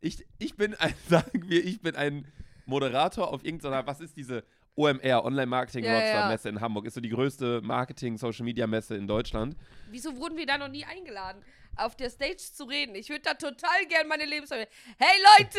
Ich, 0.00 0.24
ich 0.38 0.54
bin 0.54 0.74
ein, 0.76 0.94
sagen 1.08 1.48
wir, 1.48 1.64
ich 1.64 1.80
bin 1.80 1.96
ein 1.96 2.24
Moderator 2.66 3.32
auf 3.32 3.44
irgendeiner, 3.44 3.84
was 3.84 3.98
ist 3.98 4.16
diese 4.16 4.44
OMR, 4.76 5.24
Online 5.24 5.46
Marketing 5.46 5.82
Ja, 5.82 5.90
ja, 5.90 5.98
Rockstar 5.98 6.20
ja. 6.20 6.28
Messe 6.28 6.48
in 6.50 6.60
Hamburg, 6.60 6.86
ist 6.86 6.94
so 6.94 7.00
die 7.00 7.08
größte 7.08 7.60
Marketing 7.62 8.16
Social 8.16 8.44
Media 8.44 8.68
Messe 8.68 8.94
in 8.94 9.08
Deutschland. 9.08 9.56
wieso 9.90 10.16
wurden 10.18 10.36
wir 10.36 10.46
da 10.46 10.56
noch 10.56 10.68
nie 10.68 10.84
eingeladen, 10.84 11.42
auf 11.74 11.96
der 11.96 12.10
Stage 12.10 12.36
zu 12.36 12.62
reden? 12.62 12.94
Ich 12.94 13.08
würde 13.08 13.22
da 13.22 13.34
total 13.34 13.86
gern 13.88 14.06
meine 14.06 14.24
Lebensstory. 14.24 14.68
Hey 14.98 15.18
Leute! 15.40 15.58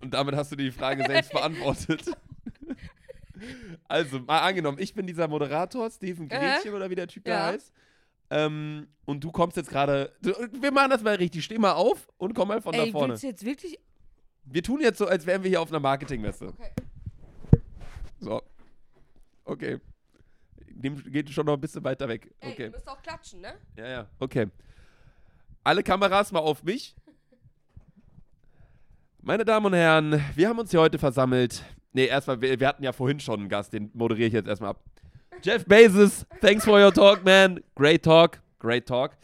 Und 0.00 0.12
damit 0.12 0.34
hast 0.34 0.50
du 0.50 0.56
die 0.56 0.72
Frage 0.72 1.04
selbst 1.06 1.30
beantwortet. 1.32 2.02
Also, 3.88 4.20
mal 4.20 4.40
angenommen, 4.40 4.78
ich 4.80 4.94
bin 4.94 5.06
dieser 5.06 5.28
Moderator, 5.28 5.90
Steven. 5.90 6.28
Gretchen 6.28 6.74
oder 6.74 6.88
wie 6.90 6.94
der 6.94 7.06
Typ 7.08 7.24
da 7.24 7.30
Ja. 7.30 7.46
heißt. 7.46 7.72
Ähm, 8.30 8.88
und 9.04 9.22
du 9.22 9.30
kommst 9.30 9.56
jetzt 9.56 9.70
gerade. 9.70 10.12
du- 10.22 10.32
Wir 10.60 10.72
machen 10.72 10.90
das 10.90 11.02
mal 11.02 11.14
richtig. 11.14 11.44
Steh 11.44 11.58
mal 11.58 11.72
auf 11.72 12.08
und 12.16 12.34
komm 12.34 12.48
mal 12.48 12.60
von 12.60 12.74
Ey, 12.74 12.86
da 12.86 12.92
vorne. 12.92 13.12
willst 13.12 13.22
du 13.22 13.26
jetzt 13.28 13.44
wirklich. 13.44 13.78
Wir 14.44 14.62
tun 14.62 14.80
jetzt 14.80 14.98
so, 14.98 15.06
als 15.06 15.26
wären 15.26 15.42
wir 15.42 15.48
hier 15.50 15.60
auf 15.60 15.68
einer 15.70 15.80
Marketingmesse. 15.80 16.46
Okay. 16.48 16.70
So. 18.20 18.42
Okay. 19.44 19.78
Dem 20.70 20.96
geht 21.04 21.30
schon 21.30 21.46
noch 21.46 21.54
ein 21.54 21.60
bisschen 21.60 21.82
weiter 21.84 22.08
weg. 22.08 22.34
Ey, 22.40 22.52
Okay. 22.52 22.62
ihr 22.64 22.70
müsst 22.70 22.88
auch 22.88 23.00
klatschen, 23.00 23.40
ne? 23.40 23.54
Ja, 23.76 23.86
ja. 23.88 24.06
Okay. 24.18 24.46
Alle 25.64 25.82
Kameras 25.82 26.32
mal 26.32 26.40
auf 26.40 26.62
mich. 26.64 26.94
Meine 29.20 29.44
Damen 29.44 29.66
und 29.66 29.74
Herren, 29.74 30.22
wir 30.34 30.48
haben 30.48 30.58
uns 30.58 30.70
hier 30.70 30.80
heute 30.80 30.98
versammelt. 30.98 31.64
Nee, 31.96 32.08
erstmal, 32.08 32.38
wir, 32.42 32.60
wir 32.60 32.68
hatten 32.68 32.84
ja 32.84 32.92
vorhin 32.92 33.18
schon 33.18 33.40
einen 33.40 33.48
Gast, 33.48 33.72
den 33.72 33.90
moderiere 33.94 34.26
ich 34.26 34.34
jetzt 34.34 34.48
erstmal 34.48 34.72
ab. 34.72 34.80
Jeff 35.42 35.64
Bezos, 35.64 36.26
thanks 36.42 36.62
for 36.62 36.78
your 36.78 36.92
talk, 36.92 37.24
man. 37.24 37.58
Great 37.74 38.02
talk, 38.02 38.38
great 38.58 38.84
talk. 38.84 39.16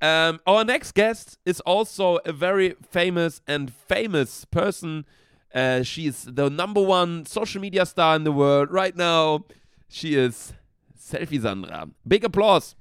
Um, 0.00 0.38
our 0.46 0.62
next 0.64 0.94
guest 0.94 1.40
is 1.44 1.60
also 1.62 2.20
a 2.24 2.32
very 2.32 2.76
famous 2.88 3.42
and 3.48 3.72
famous 3.88 4.46
person. 4.46 5.04
Uh, 5.52 5.82
she 5.82 6.06
is 6.06 6.28
the 6.32 6.48
number 6.48 6.80
one 6.80 7.26
social 7.26 7.60
media 7.60 7.84
star 7.84 8.14
in 8.14 8.22
the 8.22 8.30
world 8.30 8.70
right 8.70 8.96
now. 8.96 9.44
She 9.88 10.14
is 10.14 10.52
Selfie 10.96 11.42
Sandra. 11.42 11.88
Big 12.06 12.22
applause. 12.22 12.76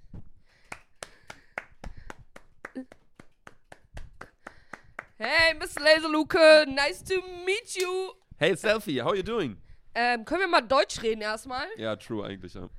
Hey, 5.17 5.53
Miss 5.59 5.73
Laserluke, 5.73 6.67
nice 6.67 7.01
to 7.01 7.19
meet 7.43 7.75
you. 7.75 8.20
Hey 8.41 8.55
Selfie, 8.55 9.03
how 9.03 9.13
you 9.13 9.21
doing? 9.21 9.55
Ähm, 9.93 10.25
können 10.25 10.41
wir 10.41 10.47
mal 10.47 10.61
Deutsch 10.61 11.03
reden 11.03 11.21
erstmal? 11.21 11.67
Ja, 11.77 11.95
true 11.95 12.25
eigentlich, 12.25 12.55
ja. 12.55 12.71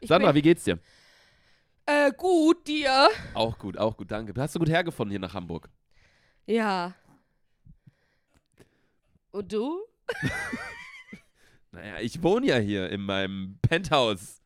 Ich 0.00 0.08
Sandra, 0.08 0.34
wie 0.34 0.40
geht's 0.40 0.64
dir? 0.64 0.78
äh, 1.84 2.10
gut, 2.16 2.66
dir? 2.66 3.10
Auch 3.34 3.58
gut, 3.58 3.76
auch 3.76 3.98
gut, 3.98 4.10
danke. 4.10 4.32
Hast 4.40 4.54
du 4.54 4.58
gut 4.58 4.70
hergefunden 4.70 5.10
hier 5.10 5.18
nach 5.20 5.34
Hamburg? 5.34 5.68
Ja. 6.46 6.94
Und 9.30 9.52
du? 9.52 9.78
Naja, 11.70 12.00
ich 12.00 12.22
wohne 12.22 12.46
ja 12.46 12.56
hier 12.56 12.88
in 12.88 13.02
meinem 13.02 13.58
Penthouse. 13.60 14.40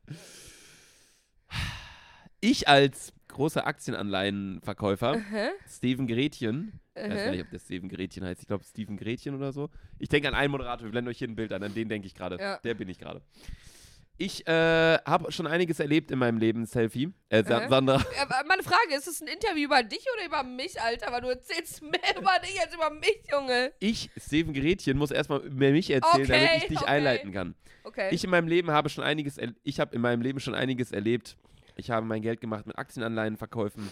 Ich 2.40 2.66
als 2.66 3.12
großer 3.32 3.66
Aktienanleihenverkäufer, 3.66 5.14
Hä? 5.30 5.48
Steven 5.68 6.06
Gretchen, 6.06 6.80
ich 6.94 7.02
weiß 7.02 7.24
gar 7.24 7.30
nicht, 7.30 7.42
ob 7.42 7.50
der 7.50 7.58
Steven 7.58 7.88
Gretchen 7.88 8.24
heißt, 8.24 8.40
ich 8.42 8.46
glaube 8.46 8.64
Steven 8.64 8.96
Gretchen 8.96 9.34
oder 9.34 9.52
so. 9.52 9.68
Ich 9.98 10.08
denke 10.08 10.28
an 10.28 10.34
einen 10.34 10.50
Moderator, 10.50 10.84
wir 10.86 10.90
blenden 10.92 11.10
euch 11.10 11.18
hier 11.18 11.28
ein 11.28 11.34
Bild 11.36 11.52
an, 11.52 11.62
an 11.62 11.74
den 11.74 11.88
denke 11.88 12.06
ich 12.06 12.14
gerade. 12.14 12.38
Ja. 12.38 12.58
Der 12.58 12.74
bin 12.74 12.88
ich 12.88 12.98
gerade. 12.98 13.22
Ich 14.18 14.46
äh, 14.46 14.98
habe 15.04 15.32
schon 15.32 15.46
einiges 15.48 15.80
erlebt 15.80 16.10
in 16.10 16.18
meinem 16.18 16.38
Leben, 16.38 16.64
Selfie. 16.66 17.12
Äh, 17.30 17.42
Sa. 17.44 17.66
Sandra. 17.68 18.00
Meine 18.46 18.62
Frage, 18.62 18.94
ist 18.96 19.08
es 19.08 19.20
ein 19.20 19.26
Interview 19.26 19.64
über 19.64 19.82
dich 19.82 20.04
oder 20.14 20.26
über 20.26 20.42
mich, 20.44 20.80
Alter? 20.80 21.10
Weil 21.10 21.22
du 21.22 21.28
erzählst 21.30 21.82
mehr 21.82 22.16
über 22.16 22.30
dich 22.44 22.60
als 22.60 22.74
über 22.74 22.90
mich, 22.90 23.20
Junge. 23.32 23.72
Ich, 23.80 24.10
Steven 24.18 24.52
Gretchen, 24.52 24.96
muss 24.98 25.10
erstmal 25.10 25.40
über 25.40 25.70
mich 25.70 25.90
erzählen, 25.90 26.28
damit 26.28 26.44
Okay, 26.44 26.56
ich 26.58 26.66
dich 26.68 26.82
okay. 26.82 26.90
einleiten 26.90 27.32
kann. 27.32 27.54
Okay. 27.84 28.10
Ich 28.12 28.22
in 28.22 28.30
meinem 28.30 28.46
Leben 28.46 28.70
habe 28.70 28.90
schon 28.90 29.02
einiges, 29.02 29.38
er- 29.38 29.54
ich 29.64 29.80
habe 29.80 29.94
in 29.96 30.00
meinem 30.02 30.20
Leben 30.22 30.38
schon 30.38 30.54
einiges 30.54 30.92
erlebt. 30.92 31.36
Ich 31.76 31.90
habe 31.90 32.06
mein 32.06 32.22
Geld 32.22 32.40
gemacht 32.40 32.66
mit 32.66 32.78
Aktienanleihenverkäufen, 32.78 33.88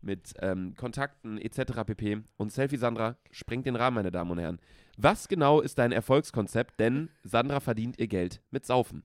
mit 0.00 0.34
ähm, 0.40 0.74
Kontakten 0.76 1.38
etc. 1.38 1.84
pp. 1.86 2.22
Und 2.36 2.52
Selfie 2.52 2.76
Sandra 2.76 3.16
sprengt 3.30 3.66
den 3.66 3.76
Rahmen, 3.76 3.96
meine 3.96 4.10
Damen 4.10 4.30
und 4.32 4.38
Herren. 4.38 4.60
Was 4.96 5.28
genau 5.28 5.60
ist 5.60 5.78
dein 5.78 5.92
Erfolgskonzept? 5.92 6.78
Denn 6.80 7.10
Sandra 7.22 7.60
verdient 7.60 7.98
ihr 7.98 8.08
Geld 8.08 8.42
mit 8.50 8.66
Saufen. 8.66 9.04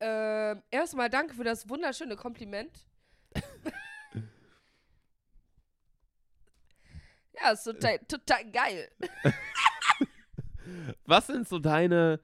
Ähm, 0.00 0.62
erstmal 0.70 1.10
danke 1.10 1.34
für 1.34 1.44
das 1.44 1.68
wunderschöne 1.68 2.16
Kompliment. 2.16 2.86
ja, 7.34 7.50
ist 7.52 7.64
total, 7.64 7.98
total 8.06 8.50
geil. 8.50 8.88
Was 11.04 11.26
sind 11.28 11.48
so 11.48 11.58
deine 11.58 12.20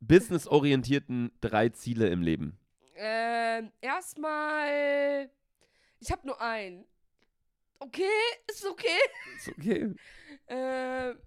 businessorientierten 0.00 1.32
drei 1.40 1.70
Ziele 1.70 2.08
im 2.08 2.22
Leben? 2.22 2.58
Ähm, 2.96 3.72
erstmal. 3.80 5.30
Ich 6.00 6.10
habe 6.12 6.26
nur 6.26 6.40
einen. 6.40 6.84
Okay, 7.78 8.02
ist 8.48 8.66
okay. 8.66 8.88
Ist 9.36 9.48
okay. 9.48 9.94
Ähm, 10.48 11.18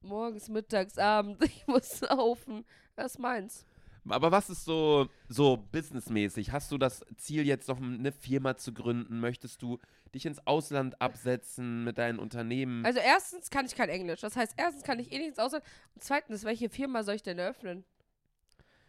morgens, 0.00 0.48
mittags, 0.48 0.98
abends, 0.98 1.44
ich 1.44 1.66
muss 1.66 1.98
saufen. 1.98 2.64
Das 2.94 3.12
ist 3.12 3.18
meins. 3.18 3.66
Aber 4.08 4.30
was 4.30 4.50
ist 4.50 4.64
so, 4.64 5.08
so 5.28 5.56
businessmäßig? 5.56 6.52
Hast 6.52 6.70
du 6.70 6.78
das 6.78 7.04
Ziel, 7.16 7.44
jetzt 7.44 7.68
noch 7.68 7.80
eine 7.80 8.12
Firma 8.12 8.56
zu 8.56 8.72
gründen? 8.72 9.18
Möchtest 9.18 9.62
du 9.62 9.78
dich 10.14 10.26
ins 10.26 10.46
Ausland 10.46 11.00
absetzen 11.00 11.82
mit 11.82 11.98
deinen 11.98 12.18
Unternehmen? 12.18 12.86
Also 12.86 13.00
erstens 13.00 13.50
kann 13.50 13.66
ich 13.66 13.74
kein 13.74 13.88
Englisch. 13.88 14.20
Das 14.20 14.36
heißt, 14.36 14.54
erstens 14.56 14.84
kann 14.84 15.00
ich 15.00 15.10
eh 15.12 15.18
nichts 15.18 15.38
außer. 15.38 15.60
Und 15.94 16.02
zweitens, 16.04 16.44
welche 16.44 16.68
Firma 16.68 17.02
soll 17.02 17.16
ich 17.16 17.22
denn 17.22 17.38
eröffnen? 17.38 17.84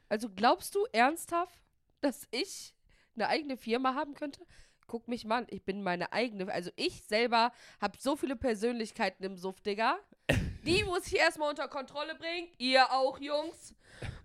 Also 0.07 0.29
glaubst 0.33 0.75
du 0.75 0.85
ernsthaft, 0.91 1.59
dass 2.01 2.27
ich 2.31 2.73
eine 3.15 3.27
eigene 3.27 3.57
Firma 3.57 3.95
haben 3.95 4.13
könnte? 4.13 4.45
Guck 4.87 5.07
mich 5.07 5.25
mal 5.25 5.39
an, 5.39 5.47
ich 5.49 5.63
bin 5.63 5.83
meine 5.83 6.13
eigene. 6.13 6.51
Also 6.51 6.71
ich 6.75 7.03
selber 7.03 7.51
habe 7.81 7.97
so 7.99 8.15
viele 8.15 8.35
Persönlichkeiten 8.35 9.23
im 9.23 9.35
Suff, 9.35 9.59
Digga. 9.61 9.99
Die 10.65 10.83
muss 10.83 11.07
ich 11.07 11.17
erstmal 11.17 11.49
unter 11.49 11.67
Kontrolle 11.67 12.15
bringen. 12.15 12.47
Ihr 12.57 12.91
auch, 12.91 13.19
Jungs. 13.19 13.75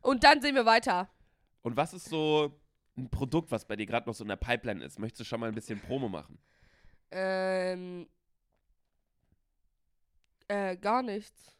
Und 0.00 0.24
dann 0.24 0.40
sehen 0.40 0.54
wir 0.54 0.66
weiter. 0.66 1.08
Und 1.62 1.76
was 1.76 1.94
ist 1.94 2.08
so 2.08 2.60
ein 2.96 3.08
Produkt, 3.08 3.50
was 3.50 3.64
bei 3.64 3.76
dir 3.76 3.86
gerade 3.86 4.08
noch 4.08 4.14
so 4.14 4.24
in 4.24 4.28
der 4.28 4.36
Pipeline 4.36 4.84
ist? 4.84 4.98
Möchtest 4.98 5.20
du 5.20 5.24
schon 5.24 5.40
mal 5.40 5.48
ein 5.48 5.54
bisschen 5.54 5.80
Promo 5.80 6.08
machen? 6.08 6.38
Ähm. 7.10 8.08
Äh, 10.48 10.76
gar 10.76 11.02
nichts. 11.02 11.52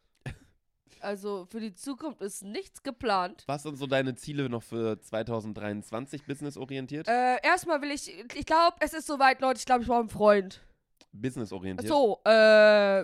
Also 1.03 1.45
für 1.49 1.59
die 1.59 1.73
Zukunft 1.73 2.21
ist 2.21 2.43
nichts 2.43 2.81
geplant. 2.81 3.43
Was 3.47 3.63
sind 3.63 3.77
so 3.77 3.87
deine 3.87 4.15
Ziele 4.15 4.47
noch 4.49 4.63
für 4.63 5.01
2023 5.01 6.25
businessorientiert? 6.25 7.09
Äh, 7.09 7.39
erstmal 7.43 7.81
will 7.81 7.91
ich, 7.91 8.09
ich 8.33 8.45
glaube, 8.45 8.77
es 8.79 8.93
ist 8.93 9.07
soweit, 9.07 9.41
Leute, 9.41 9.59
ich 9.59 9.65
glaube, 9.65 9.81
ich 9.81 9.87
brauche 9.87 9.99
einen 9.99 10.07
Freund. 10.09 10.61
Businessorientiert? 11.11 11.89
So, 11.89 12.21
äh, 12.25 13.01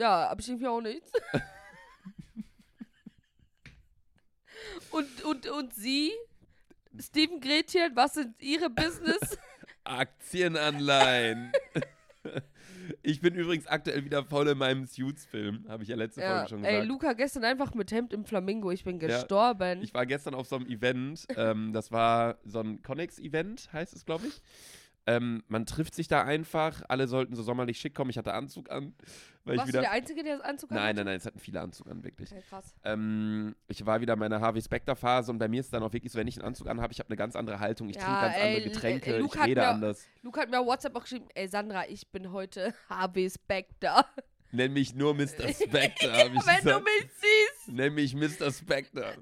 hab 0.00 0.40
ich 0.40 0.48
irgendwie 0.48 0.66
auch 0.66 0.80
nichts. 0.80 1.12
und, 4.90 5.24
und, 5.24 5.46
und 5.46 5.72
Sie, 5.74 6.10
Steven 6.98 7.40
Gretchen, 7.40 7.94
was 7.94 8.14
sind 8.14 8.42
Ihre 8.42 8.68
Business? 8.68 9.38
Aktienanleihen. 9.84 11.52
ich 13.02 13.20
bin 13.20 13.34
übrigens 13.34 13.66
aktuell 13.66 14.04
wieder 14.04 14.24
voll 14.24 14.48
in 14.48 14.58
meinem 14.58 14.86
Suits-Film. 14.86 15.66
Habe 15.68 15.82
ich 15.82 15.88
ja 15.88 15.96
letzte 15.96 16.20
ja, 16.20 16.36
Folge 16.36 16.48
schon 16.48 16.64
ey, 16.64 16.72
gesagt. 16.72 16.88
Luca 16.88 17.12
gestern 17.12 17.44
einfach 17.44 17.74
mit 17.74 17.90
Hemd 17.92 18.12
im 18.12 18.24
Flamingo, 18.24 18.70
ich 18.70 18.84
bin 18.84 19.00
Ja, 19.00 19.08
gestorben. 19.08 19.82
Ich 19.82 19.94
war 19.94 20.06
gestern 20.06 20.34
auf 20.34 20.46
so 20.46 20.56
einem 20.56 20.66
Event. 20.66 21.26
Ähm, 21.42 21.72
das 21.72 21.90
war 21.90 22.36
so 22.44 22.60
ein 22.60 22.82
Connex-Event, 22.82 23.72
heißt 23.72 23.94
es, 23.96 24.04
glaube 24.04 24.26
ich. 24.26 24.42
Ähm, 25.06 25.42
man 25.48 25.66
trifft 25.66 25.94
sich 25.96 26.06
da 26.06 26.22
einfach. 26.22 26.82
Alle 26.88 27.08
sollten 27.08 27.34
so 27.34 27.42
sommerlich 27.42 27.78
schick 27.80 27.94
kommen. 27.94 28.10
Ich 28.10 28.18
hatte 28.18 28.34
Anzug 28.34 28.70
an. 28.70 28.94
Weil 29.44 29.56
Warst 29.56 29.68
ich 29.68 29.72
du 29.72 29.78
wieder. 29.78 29.80
der 29.80 29.90
Einzige, 29.90 30.22
der 30.22 30.36
das 30.36 30.44
Anzug 30.46 30.70
Nein, 30.70 30.80
hatte? 30.82 30.94
nein, 30.96 31.06
nein, 31.06 31.16
es 31.16 31.26
hatten 31.26 31.40
viele 31.40 31.60
Anzug 31.60 31.88
an, 31.90 32.04
wirklich. 32.04 32.30
Okay, 32.30 32.42
krass. 32.48 32.74
Ähm, 32.84 33.56
ich 33.66 33.84
war 33.84 34.00
wieder 34.00 34.12
in 34.12 34.20
meiner 34.20 34.40
Harvey 34.40 34.62
Specter 34.62 34.94
Phase 34.94 35.32
und 35.32 35.38
bei 35.38 35.48
mir 35.48 35.58
ist 35.58 35.72
dann 35.72 35.82
auch 35.82 35.92
wirklich 35.92 36.12
so, 36.12 36.18
wenn 36.20 36.28
ich 36.28 36.36
einen 36.38 36.46
Anzug 36.46 36.68
anhabe, 36.68 36.92
ich 36.92 37.00
habe 37.00 37.08
eine 37.08 37.16
ganz 37.16 37.34
andere 37.34 37.58
Haltung, 37.58 37.88
ich 37.88 37.96
Ja, 37.96 38.02
trinke 38.04 38.20
ganz 38.20 38.36
ey, 38.36 38.42
andere 38.56 38.70
Getränke, 38.70 39.14
ich 39.16 39.20
Luke 39.22 39.38
hat 39.40 39.48
rede 39.48 39.60
mir- 39.62 39.68
anders. 39.68 40.06
Luke 40.22 40.40
hat 40.40 40.48
mir 40.50 40.60
auf 40.60 40.66
WhatsApp 40.66 40.94
auch 40.94 41.02
geschrieben, 41.02 41.26
ey 41.34 41.48
Sandra, 41.48 41.88
ich 41.88 42.06
bin 42.12 42.30
heute 42.30 42.72
HB 42.88 43.28
Specter. 43.30 44.06
Nenn 44.52 44.72
mich 44.72 44.94
nur 44.94 45.14
Mr. 45.14 45.24
Specter, 45.52 46.26
ich 46.26 46.32
Wenn 46.32 46.32
du 46.34 46.38
gesagt. 46.38 46.84
mich 46.84 47.10
siehst. 47.16 47.68
Nenn 47.74 47.94
mich 47.94 48.14
Mr. 48.14 48.52
Specter. 48.52 49.14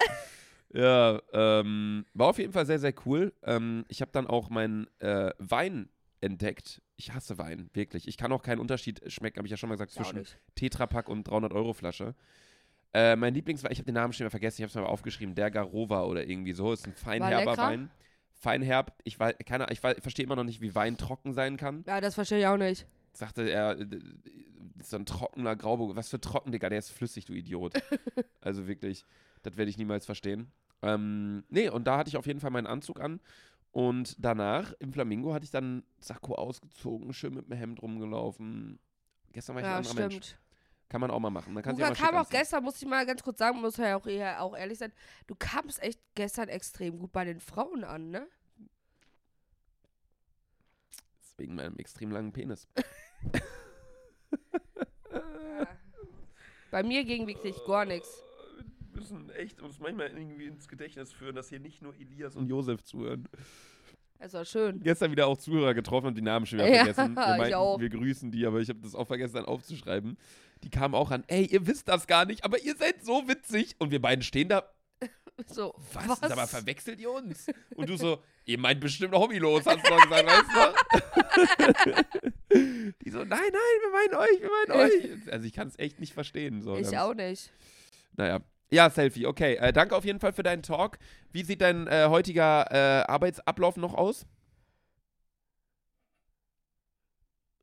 Ja, 0.72 1.20
ähm, 1.32 2.04
war 2.14 2.28
auf 2.28 2.38
jeden 2.38 2.52
Fall 2.52 2.66
sehr, 2.66 2.78
sehr 2.78 2.94
cool. 3.06 3.32
Ähm, 3.42 3.84
ich 3.88 4.00
habe 4.00 4.12
dann 4.12 4.26
auch 4.26 4.50
meinen 4.50 4.86
äh, 5.00 5.32
Wein 5.38 5.88
entdeckt. 6.20 6.80
Ich 6.96 7.12
hasse 7.14 7.38
Wein, 7.38 7.70
wirklich. 7.72 8.06
Ich 8.06 8.16
kann 8.16 8.30
auch 8.32 8.42
keinen 8.42 8.60
Unterschied 8.60 9.00
schmecken, 9.10 9.38
habe 9.38 9.46
ich 9.46 9.50
ja 9.50 9.56
schon 9.56 9.68
mal 9.68 9.74
gesagt, 9.74 9.94
Ja, 9.94 10.04
zwischen. 10.04 10.24
Tetrapack 10.54 11.08
und 11.08 11.28
300-Euro-Flasche. 11.28 12.14
Äh, 12.92 13.16
mein 13.16 13.34
Lieblingswein, 13.34 13.72
ich 13.72 13.78
habe 13.78 13.86
den 13.86 13.94
Namen 13.94 14.12
schon 14.12 14.24
wieder 14.24 14.30
vergessen, 14.30 14.60
ich 14.60 14.64
habe 14.64 14.68
es 14.70 14.74
mal 14.74 14.90
aufgeschrieben, 14.90 15.34
der 15.34 15.50
Garova 15.50 16.04
oder 16.04 16.26
irgendwie 16.26 16.52
so. 16.52 16.72
Ist 16.72 16.86
ein 16.86 16.94
feinherber? 16.94 17.56
Wein. 17.56 17.90
Feinherb, 18.32 18.94
ich, 19.04 19.18
weiß, 19.18 19.36
keine, 19.46 19.66
ich, 19.70 19.80
weiß- 19.80 20.00
verstehe 20.00 20.24
immer 20.24 20.36
noch 20.36 20.44
nicht, 20.44 20.60
wie 20.60 20.74
Wein 20.74 20.96
trocken 20.96 21.32
sein 21.32 21.56
kann. 21.56 21.84
Ja, 21.86 22.00
das 22.00 22.14
verstehe 22.14 22.38
ich 22.40 22.46
auch 22.46 22.56
nicht. 22.56 22.86
Sagte 23.12 23.48
er, 23.48 23.78
äh, 23.78 23.86
so 24.82 24.96
ein 24.96 25.06
trockener 25.06 25.56
Grauburg. 25.56 25.94
Was 25.96 26.08
für 26.08 26.20
trocken, 26.20 26.52
Digga, 26.52 26.68
der 26.68 26.78
ist 26.78 26.90
flüssig, 26.90 27.26
du 27.26 27.32
Idiot. 27.34 27.74
also 28.40 28.66
wirklich, 28.66 29.04
das 29.42 29.56
werde 29.56 29.70
ich 29.70 29.78
niemals 29.78 30.06
verstehen. 30.06 30.52
Ähm, 30.82 31.44
nee, 31.48 31.68
und 31.68 31.86
da 31.86 31.98
hatte 31.98 32.08
ich 32.08 32.16
auf 32.16 32.26
jeden 32.26 32.40
Fall 32.40 32.50
meinen 32.50 32.66
Anzug 32.66 33.00
an. 33.00 33.20
Und 33.72 34.16
danach 34.18 34.72
im 34.80 34.92
Flamingo 34.92 35.32
hatte 35.32 35.44
ich 35.44 35.50
dann 35.50 35.84
Sakko 36.00 36.34
ausgezogen, 36.34 37.12
schön 37.12 37.34
mit 37.34 37.48
dem 37.48 37.56
Hemd 37.56 37.82
rumgelaufen. 37.82 38.80
Gestern 39.32 39.54
war 39.54 39.62
ich 39.62 39.66
ein 39.66 39.72
Ja, 39.72 39.76
anderer 39.78 39.92
stimmt. 39.92 40.12
Mensch. 40.12 40.36
Kann 40.88 41.00
man 41.00 41.12
auch 41.12 41.20
mal 41.20 41.30
machen. 41.30 41.54
Man 41.54 41.62
kann 41.62 41.76
Luca 41.76 41.88
ja 41.88 41.94
kam 41.94 42.16
auch 42.16 42.28
gestern, 42.28 42.64
muss 42.64 42.82
ich 42.82 42.88
mal 42.88 43.06
ganz 43.06 43.22
kurz 43.22 43.38
sagen, 43.38 43.60
muss 43.60 43.76
ja 43.76 43.96
auch, 43.96 44.06
eher, 44.06 44.42
auch 44.42 44.56
ehrlich 44.56 44.78
sein, 44.78 44.92
du 45.28 45.36
kamst 45.36 45.80
echt 45.80 46.00
gestern 46.16 46.48
extrem 46.48 46.98
gut 46.98 47.12
bei 47.12 47.24
den 47.24 47.38
Frauen 47.38 47.84
an, 47.84 48.10
ne? 48.10 48.26
Wegen 51.36 51.54
meinem 51.54 51.76
extrem 51.76 52.10
langen 52.10 52.32
Penis. 52.32 52.66
Bei 56.70 56.82
mir 56.82 57.04
ging 57.04 57.26
wirklich 57.26 57.56
gar 57.66 57.84
nichts. 57.84 58.22
Müssen 59.10 59.30
echt 59.30 59.60
uns 59.60 59.78
manchmal 59.78 60.08
irgendwie 60.08 60.46
ins 60.46 60.68
Gedächtnis 60.68 61.12
führen, 61.12 61.34
dass 61.34 61.48
hier 61.48 61.60
nicht 61.60 61.82
nur 61.82 61.94
Elias 61.98 62.36
und 62.36 62.48
Josef 62.48 62.82
zuhören. 62.82 63.28
Das 64.18 64.34
war 64.34 64.44
schön. 64.44 64.80
Gestern 64.82 65.10
wieder 65.10 65.26
auch 65.26 65.38
Zuhörer 65.38 65.72
getroffen 65.72 66.08
und 66.08 66.14
die 66.14 66.22
Namen 66.22 66.44
schon 66.46 66.58
wieder 66.58 66.68
Ja, 66.68 66.84
vergessen. 66.84 67.16
Wir, 67.16 67.22
ich 67.32 67.38
meinten, 67.38 67.54
auch. 67.54 67.80
wir 67.80 67.88
grüßen 67.88 68.30
die, 68.30 68.46
aber 68.46 68.60
ich 68.60 68.68
habe 68.68 68.80
das 68.80 68.94
auch 68.94 69.06
vergessen 69.06 69.34
dann 69.34 69.46
aufzuschreiben. 69.46 70.18
Die 70.62 70.70
kam 70.70 70.94
auch 70.94 71.10
an, 71.10 71.24
ey, 71.26 71.46
ihr 71.46 71.66
wisst 71.66 71.88
das 71.88 72.06
gar 72.06 72.26
nicht, 72.26 72.44
aber 72.44 72.60
ihr 72.62 72.76
seid 72.76 73.02
so 73.04 73.26
witzig. 73.28 73.76
Und 73.78 73.90
wir 73.90 74.00
beiden 74.00 74.22
stehen 74.22 74.48
da, 74.48 74.70
So, 75.46 75.74
was? 75.94 76.20
was? 76.22 76.36
Mal, 76.36 76.46
verwechselt 76.46 77.00
ihr 77.00 77.10
uns? 77.10 77.46
Und 77.74 77.88
du 77.88 77.96
so, 77.96 78.22
ihr 78.44 78.58
meint 78.58 78.80
bestimmt 78.80 79.14
hobbylos, 79.14 79.64
hast 79.64 79.84
du 79.84 79.88
doch 79.88 80.02
gesagt, 80.02 80.26
weißt 80.26 80.50
du? 82.52 82.94
Die 83.04 83.10
so, 83.10 83.18
nein, 83.20 83.28
nein, 83.28 83.50
wir 83.52 83.90
meinen 83.92 84.14
euch, 84.16 84.40
wir 84.42 84.50
meinen 84.50 84.72
euch. 84.82 85.32
Also 85.32 85.46
ich 85.46 85.52
kann 85.54 85.68
es 85.68 85.78
echt 85.78 85.98
nicht 85.98 86.12
verstehen. 86.12 86.60
So. 86.62 86.76
ich 86.76 86.98
auch 86.98 87.14
nicht. 87.14 87.50
Naja. 88.16 88.40
Ja, 88.72 88.88
Selfie, 88.88 89.26
okay. 89.26 89.56
Äh, 89.56 89.72
danke 89.72 89.96
auf 89.96 90.04
jeden 90.04 90.20
Fall 90.20 90.32
für 90.32 90.44
deinen 90.44 90.62
Talk. 90.62 90.98
Wie 91.32 91.42
sieht 91.42 91.60
dein 91.60 91.88
äh, 91.88 92.06
heutiger 92.08 92.66
äh, 92.70 93.04
Arbeitsablauf 93.10 93.76
noch 93.76 93.94
aus? 93.94 94.26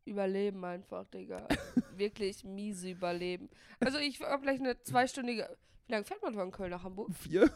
Überleben 0.04 0.64
einfach, 0.66 1.06
Digga. 1.06 1.48
Wirklich 1.96 2.44
miese 2.44 2.90
Überleben. 2.90 3.50
Also 3.80 4.00
ich 4.00 4.22
habe 4.22 4.42
gleich 4.42 4.60
eine 4.60 4.82
zweistündige. 4.82 5.58
Wie 5.86 5.94
lange 5.94 6.04
fährt 6.04 6.22
man 6.22 6.34
von 6.34 6.52
Köln 6.52 6.72
nach 6.72 6.84
Hamburg? 6.84 7.14
Vier? 7.16 7.50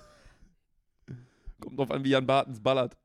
Kommt 1.60 1.78
drauf 1.78 1.92
an, 1.92 2.04
wie 2.06 2.10
Jan 2.10 2.26
Bartens 2.26 2.62
ballert. 2.62 2.98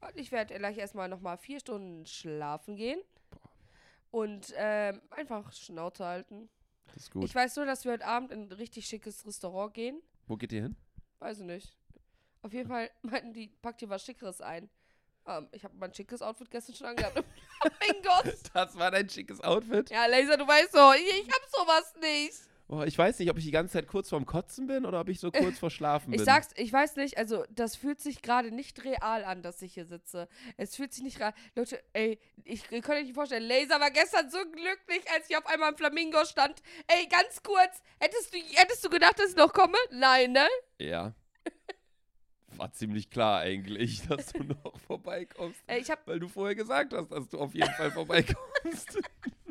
Und 0.00 0.16
ich 0.16 0.30
werde 0.30 0.54
gleich 0.54 0.78
erstmal 0.78 1.08
nochmal 1.08 1.38
vier 1.38 1.60
Stunden 1.60 2.06
schlafen 2.06 2.76
gehen. 2.76 3.00
Und 4.10 4.52
ähm, 4.56 5.00
einfach 5.10 5.52
Schnauze 5.52 6.04
halten. 6.04 6.48
Das 6.94 7.04
ist 7.04 7.10
gut. 7.10 7.24
Ich 7.24 7.34
weiß 7.34 7.56
nur, 7.56 7.66
dass 7.66 7.84
wir 7.84 7.92
heute 7.92 8.06
Abend 8.06 8.32
in 8.32 8.48
ein 8.48 8.52
richtig 8.52 8.86
schickes 8.86 9.26
Restaurant 9.26 9.74
gehen. 9.74 10.02
Wo 10.26 10.36
geht 10.36 10.52
ihr 10.52 10.62
hin? 10.62 10.76
Weiß 11.18 11.38
ich 11.38 11.44
nicht. 11.44 11.76
Auf 12.42 12.52
jeden 12.52 12.68
Fall 12.68 12.90
meinten 13.02 13.32
die, 13.32 13.48
pack 13.62 13.78
dir 13.78 13.88
was 13.88 14.04
Schickeres 14.04 14.40
ein. 14.40 14.68
Ähm, 15.26 15.48
ich 15.52 15.64
habe 15.64 15.74
mein 15.76 15.94
schickes 15.94 16.20
Outfit 16.20 16.50
gestern 16.50 16.74
schon 16.74 16.86
angehabt. 16.88 17.16
oh 17.64 17.68
mein 17.80 18.02
Gott. 18.02 18.34
Das 18.52 18.76
war 18.76 18.90
dein 18.90 19.08
schickes 19.08 19.40
Outfit. 19.40 19.90
Ja, 19.90 20.06
Laser, 20.06 20.36
du 20.36 20.46
weißt 20.46 20.74
doch, 20.74 20.94
ich, 20.94 21.06
ich 21.06 21.28
hab 21.28 21.48
sowas 21.48 21.94
nicht. 22.00 22.51
Oh, 22.68 22.82
ich 22.82 22.96
weiß 22.96 23.18
nicht, 23.18 23.30
ob 23.30 23.36
ich 23.36 23.44
die 23.44 23.50
ganze 23.50 23.74
Zeit 23.74 23.86
kurz 23.86 24.08
vorm 24.08 24.24
Kotzen 24.24 24.66
bin 24.66 24.86
oder 24.86 25.00
ob 25.00 25.08
ich 25.08 25.20
so 25.20 25.30
kurz 25.30 25.58
vor 25.58 25.70
Schlafen 25.70 26.10
bin. 26.10 26.20
Ich 26.20 26.24
sag's, 26.24 26.48
ich 26.56 26.72
weiß 26.72 26.96
nicht, 26.96 27.18
also 27.18 27.44
das 27.50 27.76
fühlt 27.76 28.00
sich 28.00 28.22
gerade 28.22 28.50
nicht 28.50 28.82
real 28.84 29.24
an, 29.24 29.42
dass 29.42 29.60
ich 29.60 29.74
hier 29.74 29.84
sitze. 29.84 30.26
Es 30.56 30.74
fühlt 30.74 30.92
sich 30.94 31.02
nicht 31.02 31.20
real. 31.20 31.34
Leute, 31.54 31.82
ey, 31.92 32.18
ich, 32.44 32.70
ihr 32.70 32.80
könnt 32.80 32.98
euch 32.98 33.04
nicht 33.04 33.14
vorstellen, 33.14 33.42
Laser 33.44 33.78
war 33.78 33.90
gestern 33.90 34.30
so 34.30 34.38
glücklich, 34.38 35.02
als 35.14 35.28
ich 35.28 35.36
auf 35.36 35.46
einmal 35.46 35.72
im 35.72 35.76
Flamingo 35.76 36.24
stand. 36.24 36.62
Ey, 36.86 37.06
ganz 37.08 37.42
kurz, 37.42 37.82
hättest 38.00 38.32
du, 38.32 38.38
hättest 38.38 38.84
du 38.84 38.88
gedacht, 38.88 39.18
dass 39.18 39.30
ich 39.30 39.36
noch 39.36 39.52
komme? 39.52 39.76
Nein, 39.90 40.32
ne? 40.32 40.46
Ja. 40.78 41.14
War 42.56 42.72
ziemlich 42.72 43.10
klar 43.10 43.40
eigentlich, 43.40 44.02
dass 44.08 44.32
du 44.32 44.44
noch 44.44 44.78
vorbeikommst. 44.86 45.60
Ey, 45.66 45.80
ich 45.80 45.90
hab, 45.90 46.06
Weil 46.06 46.20
du 46.20 46.28
vorher 46.28 46.54
gesagt 46.54 46.92
hast, 46.94 47.10
dass 47.10 47.28
du 47.28 47.38
auf 47.38 47.54
jeden 47.54 47.72
Fall 47.72 47.90
vorbeikommst. 47.90 48.98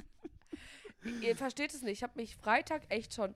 ihr 1.22 1.36
versteht 1.36 1.74
es 1.74 1.82
nicht, 1.82 1.98
ich 2.00 2.04
habe 2.04 2.14
mich 2.20 2.36
Freitag 2.36 2.84
echt 2.90 3.14
schon 3.14 3.36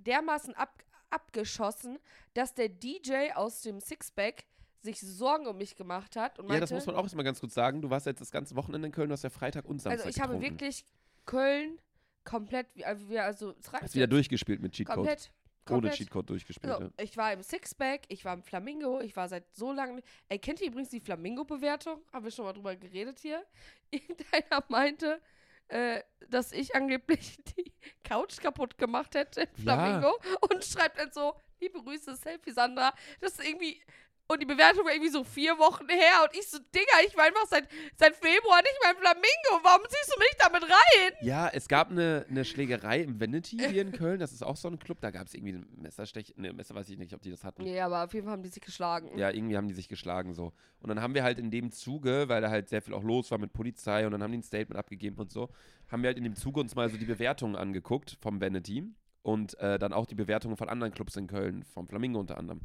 dermaßen 0.00 0.54
ab, 0.54 0.82
abgeschossen, 1.10 1.98
dass 2.34 2.54
der 2.54 2.68
DJ 2.68 3.32
aus 3.34 3.62
dem 3.62 3.80
Sixpack 3.80 4.44
sich 4.80 5.00
Sorgen 5.00 5.46
um 5.46 5.56
mich 5.58 5.74
gemacht 5.76 6.14
hat 6.16 6.38
und 6.38 6.44
ja, 6.46 6.50
meinte, 6.50 6.60
das 6.62 6.70
muss 6.70 6.86
man 6.86 6.94
auch 6.96 7.02
erstmal 7.02 7.24
ganz 7.24 7.40
kurz 7.40 7.54
sagen. 7.54 7.82
Du 7.82 7.90
warst 7.90 8.06
jetzt 8.06 8.20
das 8.20 8.30
ganze 8.30 8.54
Wochenende 8.56 8.86
in 8.86 8.92
Köln, 8.92 9.08
du 9.08 9.12
hast 9.12 9.24
ja 9.24 9.30
Freitag 9.30 9.64
und 9.64 9.80
Samstag 9.80 10.06
also 10.06 10.16
ich 10.16 10.22
habe 10.22 10.34
getrunken. 10.34 10.60
wirklich 10.60 10.84
Köln 11.26 11.78
komplett, 12.24 12.66
also, 12.84 13.08
wir- 13.08 13.24
also 13.24 13.54
es 13.58 13.72
reicht 13.72 13.84
Hast 13.84 13.94
wieder 13.94 14.06
durchgespielt 14.06 14.60
mit 14.62 14.72
Cheatcode. 14.72 14.96
komplett, 14.96 15.30
Ohne. 15.70 15.90
Cheatcode 15.90 16.30
durchgespielt, 16.30 16.72
So, 16.74 16.82
ja. 16.82 16.90
ich 17.00 17.16
war 17.16 17.32
im 17.32 17.42
Sixpack, 17.42 18.02
ich 18.08 18.24
war 18.24 18.34
im 18.34 18.42
Flamingo, 18.42 19.00
ich 19.00 19.16
war 19.16 19.28
seit 19.28 19.52
so 19.54 19.72
lange. 19.72 20.00
Ey, 20.28 20.38
kennt 20.38 20.60
ihr 20.60 20.68
übrigens 20.68 20.90
die 20.90 21.00
Flamingo-Bewertung? 21.00 22.00
Haben 22.12 22.24
wir 22.24 22.30
schon 22.30 22.44
mal 22.44 22.52
drüber 22.52 22.76
geredet 22.76 23.18
hier? 23.18 23.42
Irgendeiner 23.90 24.62
meinte, 24.68 25.20
äh, 25.68 26.02
dass 26.28 26.52
ich 26.52 26.74
angeblich 26.74 27.38
die 27.56 27.72
Couch 28.04 28.38
kaputt 28.40 28.78
gemacht 28.78 29.14
hätte 29.14 29.42
im 29.42 29.48
Ja. 29.56 29.62
Flamingo 29.62 30.18
und 30.50 30.64
schreibt 30.64 30.98
dann 30.98 31.12
so, 31.12 31.34
liebe 31.60 31.82
Grüße, 31.82 32.16
Selfie 32.16 32.52
Sandra. 32.52 32.92
Das 33.20 33.32
ist 33.32 33.46
irgendwie. 33.48 33.80
Und 34.30 34.42
die 34.42 34.46
Bewertung 34.46 34.84
war 34.84 34.92
irgendwie 34.92 35.10
so 35.10 35.24
vier 35.24 35.56
Wochen 35.58 35.88
her 35.88 36.22
und 36.22 36.38
ich 36.38 36.46
so, 36.46 36.58
Digga, 36.58 37.06
ich 37.06 37.16
war 37.16 37.24
einfach 37.24 37.46
seit, 37.46 37.66
seit 37.96 38.14
Februar 38.14 38.60
nicht 38.60 38.78
mehr 38.82 38.90
im 38.90 38.98
Flamingo. 38.98 39.64
Warum 39.64 39.82
ziehst 39.88 40.12
du 40.14 40.18
mich 40.18 40.36
damit 40.38 40.62
rein? 40.64 41.12
Ja, 41.22 41.48
es 41.48 41.66
gab 41.66 41.90
eine, 41.90 42.26
eine 42.28 42.44
Schlägerei 42.44 43.00
im 43.00 43.18
Vanity 43.18 43.56
hier 43.56 43.80
in 43.80 43.90
Köln. 43.90 44.20
Das 44.20 44.32
ist 44.32 44.42
auch 44.42 44.56
so 44.56 44.68
ein 44.68 44.78
Club. 44.78 45.00
Da 45.00 45.10
gab 45.10 45.28
es 45.28 45.34
irgendwie 45.34 45.54
ein 45.54 45.66
Messerstech. 45.80 46.34
Ne, 46.36 46.52
Messer 46.52 46.74
weiß 46.74 46.90
ich 46.90 46.98
nicht, 46.98 47.14
ob 47.14 47.22
die 47.22 47.30
das 47.30 47.42
hatten. 47.42 47.62
Nee, 47.62 47.80
aber 47.80 48.04
auf 48.04 48.12
jeden 48.12 48.26
Fall 48.26 48.34
haben 48.34 48.42
die 48.42 48.50
sich 48.50 48.62
geschlagen. 48.62 49.16
Ja, 49.16 49.30
irgendwie 49.30 49.56
haben 49.56 49.66
die 49.66 49.72
sich 49.72 49.88
geschlagen 49.88 50.34
so. 50.34 50.52
Und 50.80 50.90
dann 50.90 51.00
haben 51.00 51.14
wir 51.14 51.22
halt 51.22 51.38
in 51.38 51.50
dem 51.50 51.70
Zuge, 51.70 52.28
weil 52.28 52.42
da 52.42 52.50
halt 52.50 52.68
sehr 52.68 52.82
viel 52.82 52.92
auch 52.92 53.02
los 53.02 53.30
war 53.30 53.38
mit 53.38 53.54
Polizei 53.54 54.04
und 54.04 54.12
dann 54.12 54.22
haben 54.22 54.32
die 54.32 54.38
ein 54.38 54.42
Statement 54.42 54.78
abgegeben 54.78 55.16
und 55.16 55.32
so, 55.32 55.48
haben 55.90 56.02
wir 56.02 56.08
halt 56.08 56.18
in 56.18 56.24
dem 56.24 56.36
Zuge 56.36 56.60
uns 56.60 56.74
mal 56.74 56.90
so 56.90 56.98
die 56.98 57.06
Bewertungen 57.06 57.56
angeguckt 57.56 58.18
vom 58.20 58.42
Vanity 58.42 58.84
und 59.22 59.58
äh, 59.58 59.78
dann 59.78 59.94
auch 59.94 60.04
die 60.04 60.14
Bewertungen 60.14 60.58
von 60.58 60.68
anderen 60.68 60.92
Clubs 60.92 61.16
in 61.16 61.26
Köln, 61.28 61.64
vom 61.64 61.88
Flamingo 61.88 62.20
unter 62.20 62.36
anderem. 62.36 62.60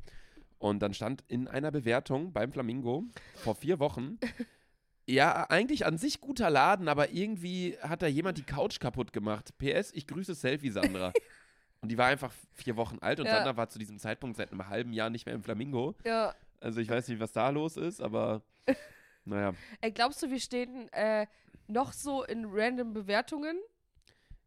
Und 0.63 0.80
dann 0.80 0.93
stand 0.93 1.26
in 1.28 1.49
einer 1.49 1.71
Bewertung 1.71 2.32
beim 2.32 2.54
Flamingo 2.54 3.04
vor 3.36 3.54
vier 3.54 3.80
Wochen, 3.80 4.17
ja, 5.06 5.49
eigentlich 5.49 5.86
an 5.86 5.97
sich 5.97 6.21
guter 6.21 6.49
Laden, 6.49 6.88
aber 6.88 7.10
irgendwie 7.12 7.78
hat 7.82 8.02
da 8.02 8.08
jemand 8.08 8.38
die 8.38 8.43
Couch 8.43 8.80
kaputt 8.80 9.12
gemacht. 9.12 9.58
PS, 9.58 9.91
ich 9.91 10.08
grüße 10.08 10.34
Selfie 10.34 10.69
Sandra. 10.69 11.12
Und 11.82 11.89
die 11.89 11.97
war 11.97 12.06
einfach 12.08 12.32
vier 12.54 12.78
Wochen 12.78 12.99
alt 12.99 13.19
und 13.19 13.26
Ja. 13.26 13.36
Sandra 13.36 13.58
war 13.58 13.67
zu 13.67 13.78
diesem 13.78 13.99
Zeitpunkt 13.99 14.38
seit 14.38 14.54
einem 14.54 14.69
halben 14.69 14.93
Jahr 14.93 15.10
nicht 15.10 15.26
mehr 15.26 15.36
im 15.36 15.43
Flamingo. 15.43 15.95
ja. 16.06 16.34
Also 16.62 16.80
ich 16.80 16.88
weiß 16.88 17.10
nicht, 17.10 17.19
was 17.19 17.34
da 17.34 17.49
los 17.49 17.76
ist, 17.76 17.99
aber 17.99 18.41
naja. 19.26 19.54
Ey, 19.82 19.91
glaubst 19.91 20.23
du, 20.23 20.30
wir 20.30 20.39
stehen 20.39 20.88
äh, 20.93 21.28
noch 21.67 21.91
so 21.91 22.23
in 22.23 22.45
random 22.47 22.93
Bewertungen? 22.93 23.60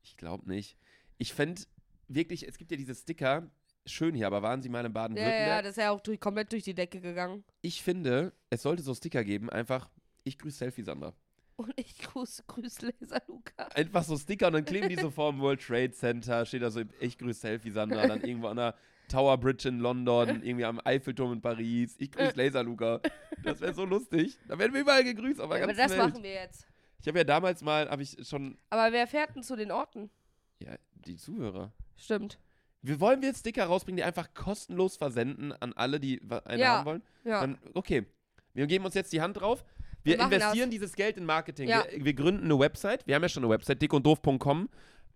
Ich 0.03 0.17
glaube 0.17 0.49
nicht. 0.49 0.79
Ich 1.19 1.35
fände 1.35 1.61
wirklich, 2.09 2.49
es 2.49 2.57
gibt 2.57 2.71
ja 2.71 2.79
diese 2.79 2.95
Sticker, 2.95 3.51
schön 3.87 4.15
hier, 4.15 4.27
aber 4.27 4.43
waren 4.43 4.63
sie 4.63 4.69
mal 4.69 4.81
in 4.81 4.87
Ja, 4.87 4.93
Baden-Württemberg? 4.93 5.49
ja, 5.49 5.63
das 5.63 5.71
ist 5.73 5.77
ja 5.79 5.91
auch 5.91 6.01
durch, 6.01 6.21
komplett 6.21 6.53
durch 6.53 6.63
die 6.65 6.75
Decke 6.75 7.01
gegangen. 7.01 7.45
ich 7.63 7.83
finde, 7.83 8.33
es 8.51 8.63
sollte 8.63 8.83
so 8.83 8.95
Sticker 8.95 9.25
geben, 9.25 9.49
einfach, 9.51 9.89
ich 10.25 10.39
grüße 10.39 10.59
Selfie 10.59 10.83
Sandra. 10.83 11.15
Und 11.57 11.73
ich 11.77 11.97
grüße, 11.99 12.43
grüße 12.47 12.87
Laser 13.01 13.23
Luca. 13.29 13.65
Einfach 13.75 14.03
so 14.05 14.17
Sticker 14.19 14.49
und 14.49 14.53
dann 14.55 14.65
kleben 14.67 14.89
die 14.91 14.97
so 14.97 15.11
vor 15.11 15.33
dem 15.33 15.41
World 15.41 15.61
Trade 15.63 15.93
Center, 15.93 16.45
steht 16.45 16.63
da 16.63 16.71
so, 16.71 16.83
ich 17.01 17.17
grüße 17.17 17.41
Selfie 17.41 17.71
Sandra, 17.71 18.07
dann 18.07 18.21
irgendwo 18.23 18.49
an 18.49 18.57
der 18.59 18.75
Tower 19.09 19.39
Bridge 19.39 19.69
in 19.69 19.79
London, 19.79 20.43
irgendwie 20.43 20.65
am 20.65 20.81
Eiffelturm 20.85 21.33
in 21.33 21.41
Paris, 21.41 21.95
ich 21.99 22.11
grüße 22.11 22.33
Laser 22.37 22.63
Luca. 22.63 23.01
Das 23.43 23.61
wäre 23.61 23.73
so 23.73 23.85
lustig. 23.85 24.37
Da 24.49 24.59
werden 24.59 24.75
wir 24.75 24.81
überall 24.83 25.05
gegrüßt, 25.05 25.41
aber 25.41 25.55
Aber 25.55 25.67
ganz 25.67 25.79
das 25.79 25.93
Welt. 25.93 26.01
machen 26.13 26.23
wir 26.23 26.33
jetzt. 26.33 26.67
Ich 27.01 27.09
habe 27.09 27.19
ja 27.19 27.25
damals 27.25 27.63
mal, 27.63 27.89
habe 27.89 28.03
ich 28.03 28.17
schon, 28.29 28.59
Aber 28.69 28.93
wer 28.93 29.07
fährt 29.07 29.35
denn 29.37 29.43
zu 29.43 29.55
den 29.57 29.71
Orten? 29.71 30.11
ja, 30.59 30.75
die 30.93 31.17
Zuhörer. 31.17 31.73
Stimmt. 31.97 32.39
Wir 32.87 33.01
wollen 33.01 33.21
wir 33.21 33.29
jetzt 33.29 33.41
Sticker 33.41 33.65
rausbringen, 33.67 33.97
die 33.97 34.05
einfach 34.05 34.33
kostenlos 34.35 34.97
versenden 34.97 35.53
an 35.53 35.73
alle, 35.73 35.99
die 36.01 36.21
wa- 36.23 36.39
eine 36.45 36.63
Ja. 36.63 36.69
haben 36.79 36.87
wollen? 36.87 37.03
Ja. 37.25 37.41
Dann, 37.41 37.59
okay. 37.75 38.07
Wir 38.55 38.67
geben 38.67 38.85
uns 38.85 38.95
jetzt 38.95 39.13
die 39.13 39.21
Hand 39.21 39.39
drauf. 39.41 39.65
Wir 40.05 40.19
Wir 40.19 40.25
investieren 40.25 40.71
dieses 40.71 40.95
Geld 40.95 41.17
in 41.17 41.25
Marketing. 41.25 41.69
Ja. 41.69 41.85
Wir, 41.91 42.05
wir 42.05 42.15
gründen 42.15 42.45
eine 42.45 42.59
Website. 42.59 43.07
Wir 43.07 43.17
haben 43.17 43.23
ja 43.23 43.29
schon 43.29 43.43
eine 43.45 43.53
Website, 43.53 43.83
dickunddoof.com. 43.83 44.69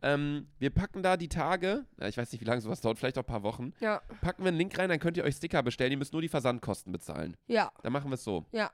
Ähm, 0.03 0.49
wir 0.59 0.71
packen 0.71 1.03
da 1.03 1.17
die 1.17 1.29
Tage, 1.29 1.85
ich 2.01 2.17
weiß 2.17 2.33
nicht, 2.33 2.41
wie 2.41 2.45
lange 2.47 2.61
sowas 2.63 2.81
dauert, 2.81 2.99
vielleicht 2.99 3.19
auch 3.19 3.23
ein 3.23 3.27
paar 3.27 3.43
Wochen. 3.43 3.73
ja. 3.81 4.01
Packen 4.23 4.43
wir 4.45 4.49
einen 4.49 4.57
Link 4.57 4.77
rein, 4.79 4.89
dann 4.89 4.99
könnt 4.99 5.17
ihr 5.19 5.25
euch 5.25 5.37
Sticker 5.37 5.63
bestellen. 5.63 5.93
Ihr 5.93 5.99
müsst 5.99 6.13
nur 6.15 6.23
die 6.23 6.29
Versandkosten 6.29 6.91
bezahlen. 6.91 7.37
Ja. 7.47 7.71
Dann 7.83 7.93
machen 7.93 8.11
wir 8.11 8.15
es 8.15 8.25
so. 8.25 8.47
Ja. 8.53 8.71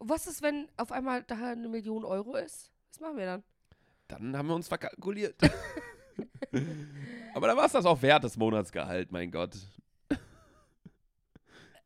Was 0.00 0.26
ist, 0.26 0.42
wenn 0.42 0.68
auf 0.76 0.90
einmal 0.92 1.22
da 1.22 1.36
eine 1.52 1.68
Million 1.68 2.04
Euro 2.04 2.34
ist? 2.36 2.72
Was 2.92 3.00
machen 3.00 3.16
wir 3.16 3.26
dann? 3.26 3.44
Dann 4.08 4.36
haben 4.36 4.48
wir 4.48 4.54
uns 4.56 4.68
verkalkuliert. 4.68 5.36
Aber 7.34 7.48
da 7.48 7.56
war 7.56 7.66
es 7.66 7.72
das 7.72 7.84
auch 7.84 8.00
wert, 8.02 8.24
das 8.24 8.36
Monatsgehalt, 8.36 9.10
mein 9.10 9.30
Gott. 9.30 9.56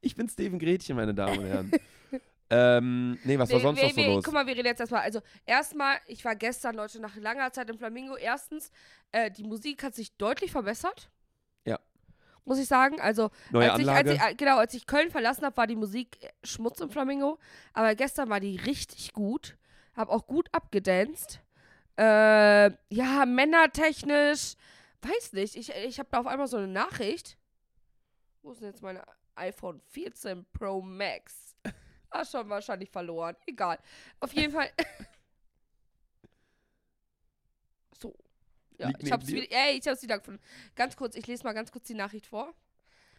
Ich 0.00 0.14
bin 0.14 0.28
Steven 0.28 0.58
Gretchen, 0.58 0.96
meine 0.96 1.14
Damen 1.14 1.38
und 1.38 1.46
Herren. 1.46 1.72
ähm, 2.50 3.18
nee, 3.24 3.38
was 3.38 3.50
war 3.50 3.60
sonst 3.60 3.80
wir, 3.80 3.88
noch 3.88 3.90
so 3.90 3.96
wir, 3.96 4.06
los? 4.06 4.24
Guck 4.24 4.34
mal, 4.34 4.46
wir 4.46 4.54
reden 4.54 4.66
jetzt 4.66 4.80
erstmal. 4.80 5.02
Also, 5.02 5.20
erstmal, 5.44 5.96
ich 6.06 6.24
war 6.24 6.36
gestern, 6.36 6.76
Leute, 6.76 7.00
nach 7.00 7.16
langer 7.16 7.52
Zeit 7.52 7.68
im 7.68 7.78
Flamingo. 7.78 8.16
Erstens, 8.16 8.70
äh, 9.10 9.30
die 9.30 9.42
Musik 9.42 9.82
hat 9.82 9.94
sich 9.94 10.16
deutlich 10.16 10.52
verbessert. 10.52 11.10
Ja. 11.64 11.80
Muss 12.44 12.58
ich 12.58 12.66
sagen. 12.66 13.00
Also, 13.00 13.30
Neue 13.50 13.72
als 13.72 13.80
Anlage. 13.80 14.12
Ich, 14.12 14.20
als 14.20 14.30
ich, 14.30 14.36
genau, 14.36 14.58
als 14.58 14.74
ich 14.74 14.86
Köln 14.86 15.10
verlassen 15.10 15.44
habe, 15.44 15.56
war 15.56 15.66
die 15.66 15.76
Musik 15.76 16.22
äh, 16.22 16.28
Schmutz 16.44 16.80
im 16.80 16.90
Flamingo. 16.90 17.38
Aber 17.72 17.94
gestern 17.94 18.30
war 18.30 18.40
die 18.40 18.56
richtig 18.56 19.12
gut. 19.12 19.56
Hab 19.94 20.10
auch 20.10 20.26
gut 20.28 20.48
abgedanced. 20.52 21.40
Äh, 21.98 22.70
ja, 22.94 23.26
männertechnisch. 23.26 24.54
Weiß 25.02 25.32
nicht. 25.32 25.56
Ich, 25.56 25.70
ich 25.70 25.98
habe 25.98 26.08
da 26.10 26.20
auf 26.20 26.26
einmal 26.26 26.46
so 26.46 26.56
eine 26.56 26.68
Nachricht. 26.68 27.36
Wo 28.42 28.52
ist 28.52 28.60
denn 28.60 28.68
jetzt 28.68 28.82
meine 28.82 29.02
iPhone 29.34 29.80
14 29.88 30.46
Pro 30.52 30.80
Max? 30.80 31.56
Ah, 32.10 32.24
schon 32.24 32.48
wahrscheinlich 32.48 32.90
verloren. 32.90 33.36
Egal. 33.46 33.78
Auf 34.20 34.32
jeden 34.32 34.52
Fall. 34.52 34.70
so. 38.00 38.14
Ja, 38.78 38.88
Liegt 38.88 39.02
ich 39.02 39.12
hab's, 39.12 39.26
wieder, 39.26 39.46
ey, 39.50 39.78
ich 39.78 39.86
hab's 39.88 40.02
wieder 40.02 40.18
gefunden. 40.18 40.40
Ganz 40.76 40.96
kurz, 40.96 41.16
ich 41.16 41.26
lese 41.26 41.42
mal 41.44 41.52
ganz 41.52 41.72
kurz 41.72 41.88
die 41.88 41.94
Nachricht 41.94 42.26
vor. 42.26 42.54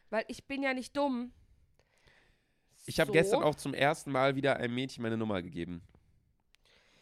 Weil 0.10 0.24
ich 0.28 0.46
bin 0.46 0.64
ja 0.64 0.74
nicht 0.74 0.96
dumm. 0.96 1.34
ich 2.86 3.00
habe 3.00 3.10
So. 3.10 3.14
gestern 3.14 3.44
auch 3.44 3.56
zum 3.56 3.74
ersten 3.74 4.12
Mal 4.12 4.36
wieder 4.36 4.58
einem 4.58 4.74
Mädchen 4.74 5.04
meine 5.04 5.18
Nummer 5.18 5.42
gegeben. 5.42 5.82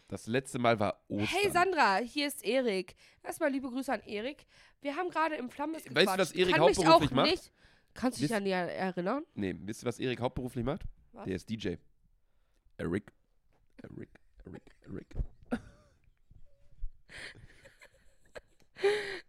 Das 0.08 0.26
letzte 0.28 0.58
Mal 0.58 0.80
war 0.80 1.04
Ostern. 1.10 1.28
Hey 1.28 1.52
Sandra, 1.52 1.98
hier 1.98 2.28
ist 2.28 2.44
Erik. 2.46 2.96
Erstmal 3.24 3.52
liebe 3.52 3.70
Grüße 3.70 3.92
an 3.92 4.02
Erik. 4.04 4.46
Wir 4.80 4.96
haben 4.96 5.10
gerade 5.10 5.36
im 5.36 5.50
Flammes 5.50 5.84
Weißt 5.84 6.14
du, 6.14 6.18
was 6.18 6.32
gequatscht. 6.32 6.36
Erik 6.36 6.60
hauptberuflich 6.60 7.12
macht? 7.12 7.30
Nicht. 7.30 7.52
Kannst 7.94 8.20
du 8.20 8.22
dich 8.22 8.34
an 8.34 8.46
die 8.46 8.52
erinnern? 8.52 9.26
Nee, 9.34 9.56
wisst 9.60 9.84
ihr, 9.84 9.88
was 9.88 10.00
Erik 10.00 10.22
hauptberuflich 10.22 10.64
macht? 10.64 10.84
Was? 11.12 11.26
Der 11.26 11.36
ist 11.36 11.50
DJ. 11.50 11.76
Eric. 12.78 13.12
Eric. 13.82 14.10
Eric. 14.46 14.64
Eric. 14.86 15.08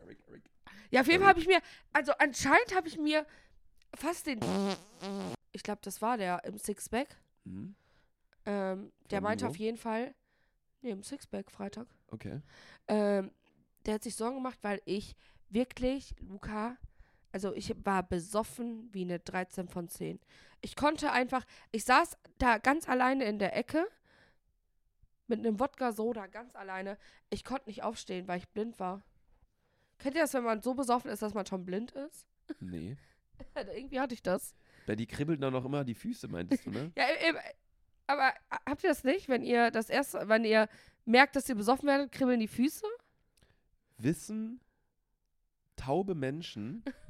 Eric, 0.01 0.19
Eric. 0.29 0.45
Ja, 0.91 1.01
auf 1.01 1.07
jeden 1.09 1.09
Erik. 1.09 1.21
Fall 1.23 1.29
habe 1.29 1.41
ich 1.41 1.49
mir, 1.49 1.61
also 1.93 2.13
anscheinend 2.19 2.77
habe 2.77 2.87
ich 2.87 2.99
mir 2.99 3.27
fast 3.95 4.27
den, 4.27 4.39
ich 5.51 5.63
glaube, 5.65 5.81
das 5.83 6.01
war 6.03 6.17
der 6.19 6.45
im 6.45 6.57
Sixpack. 6.57 7.17
Mhm. 7.45 7.75
Ähm, 8.47 8.93
der 9.11 9.21
meinte 9.21 9.49
auf 9.49 9.57
jeden 9.57 9.77
Fall, 9.77 10.15
nee, 10.83 10.91
im 10.91 11.03
Sixpack 11.03 11.51
Freitag. 11.51 11.87
Okay. 12.11 12.41
Ähm, 12.89 13.31
der 13.87 13.95
hat 13.95 14.03
sich 14.03 14.17
Sorgen 14.17 14.37
gemacht, 14.37 14.59
weil 14.63 14.81
ich 14.85 15.17
wirklich, 15.51 16.15
Luca, 16.21 16.77
also 17.33 17.55
ich 17.55 17.75
war 17.85 18.03
besoffen 18.03 18.89
wie 18.93 19.03
eine 19.03 19.19
13 19.19 19.69
von 19.69 19.89
10. 19.89 20.21
Ich 20.61 20.77
konnte 20.77 21.13
einfach, 21.13 21.45
ich 21.73 21.85
saß 21.85 22.17
da 22.39 22.59
ganz 22.59 22.89
alleine 22.89 23.25
in 23.25 23.39
der 23.39 23.57
Ecke 23.57 23.87
mit 25.27 25.41
einem 25.41 25.61
Wodka-Soda 25.61 26.27
ganz 26.27 26.57
alleine. 26.57 26.99
Ich 27.31 27.45
konnte 27.45 27.69
nicht 27.69 27.83
aufstehen, 27.83 28.27
weil 28.29 28.39
ich 28.39 28.49
blind 28.49 28.81
war. 28.81 29.03
Kennt 29.99 30.15
ihr 30.15 30.23
das, 30.23 30.35
wenn 30.35 30.45
man 30.45 30.63
so 30.63 30.75
besoffen 30.75 31.11
ist, 31.11 31.23
dass 31.23 31.35
man 31.35 31.47
schon 31.47 31.65
blind 31.65 31.93
ist? 31.93 32.27
Nee. 32.61 32.97
Irgendwie 33.55 34.01
hatte 34.01 34.15
ich 34.15 34.23
das. 34.23 34.55
Bei 34.87 34.97
die 34.97 35.07
kribbeln 35.07 35.41
dann 35.41 35.53
noch 35.53 35.65
immer 35.65 35.85
die 35.85 35.95
Füße, 35.95 36.29
meintest 36.29 36.67
du, 36.67 36.71
ne? 36.71 36.91
Ja, 36.97 37.05
aber 38.07 38.33
habt 38.69 38.85
ihr 38.85 38.91
das 38.91 39.05
nicht, 39.05 39.29
wenn 39.29 39.43
ihr 39.43 39.71
das 39.71 39.91
erste, 39.91 40.29
wenn 40.29 40.45
ihr 40.45 40.69
merkt, 41.05 41.37
dass 41.37 41.49
ihr 41.49 41.55
besoffen 41.55 41.89
werdet, 41.89 42.13
kribbeln 42.13 42.41
die 42.41 42.49
Füße? 42.49 42.87
Wissen 43.99 44.61
taube 45.77 46.15
Menschen, 46.15 46.85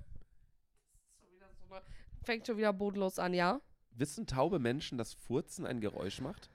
Fängt 2.28 2.46
schon 2.46 2.58
wieder 2.58 2.74
bodenlos 2.74 3.18
an, 3.18 3.32
ja? 3.32 3.58
wissen 3.92 4.26
taube 4.26 4.58
Menschen, 4.58 4.98
dass 4.98 5.14
Furzen 5.14 5.64
ein 5.64 5.80
Geräusch 5.80 6.20
macht? 6.20 6.50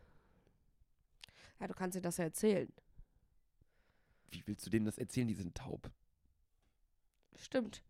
Ja, 1.60 1.68
du 1.68 1.74
kannst 1.74 1.98
dir 1.98 2.02
das 2.02 2.18
ja 2.18 2.26
erzählen. 2.26 2.72
Wie 4.30 4.44
willst 4.46 4.66
du 4.66 4.70
denen 4.70 4.86
das 4.86 5.00
erzählen? 5.00 5.28
Die 5.28 5.34
sind 5.34 5.56
taub. 5.56 5.90
Stimmt. 7.36 7.82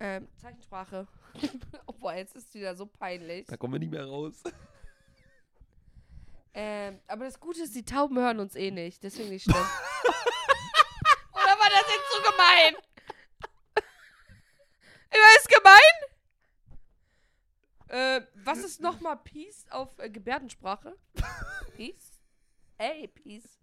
Ähm, 0.00 0.28
Zeichensprache. 0.36 1.06
Boah, 1.98 2.14
jetzt 2.14 2.36
ist 2.36 2.52
wieder 2.52 2.76
so 2.76 2.84
peinlich. 2.84 3.46
Da 3.46 3.56
kommen 3.56 3.72
wir 3.72 3.80
nicht 3.80 3.92
mehr 3.92 4.04
raus. 4.04 4.42
Ähm, 6.54 7.00
aber 7.08 7.24
das 7.24 7.40
Gute 7.40 7.62
ist, 7.62 7.74
die 7.74 7.84
Tauben 7.84 8.16
hören 8.18 8.38
uns 8.38 8.54
eh 8.54 8.70
nicht. 8.70 9.02
Deswegen 9.02 9.28
nicht 9.30 9.42
schlimm. 9.42 9.56
Oder 11.32 11.58
war 11.58 11.68
das 11.68 11.84
jetzt 11.90 12.12
so 12.12 12.22
gemein? 12.30 12.76
War 15.10 15.36
es 15.38 15.46
gemein? 15.48 16.14
Äh, 17.88 18.26
was 18.34 18.58
ist 18.58 18.80
nochmal 18.80 19.16
Peace 19.16 19.66
auf 19.70 19.98
äh, 19.98 20.10
Gebärdensprache? 20.10 20.96
Peace? 21.76 22.20
Ey, 22.78 23.08
Peace. 23.08 23.60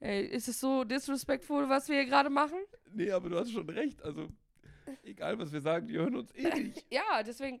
Ey, 0.00 0.26
ist 0.26 0.48
es 0.48 0.58
so 0.58 0.84
disrespectful, 0.84 1.68
was 1.68 1.88
wir 1.88 1.96
hier 1.96 2.06
gerade 2.06 2.30
machen? 2.30 2.58
Nee, 2.92 3.10
aber 3.12 3.28
du 3.28 3.38
hast 3.38 3.52
schon 3.52 3.68
recht. 3.68 4.02
Also, 4.02 4.28
egal 5.04 5.38
was 5.38 5.52
wir 5.52 5.60
sagen, 5.60 5.86
die 5.86 5.98
hören 5.98 6.16
uns 6.16 6.34
eh 6.34 6.48
nicht. 6.48 6.86
Ja, 6.90 7.22
deswegen, 7.22 7.60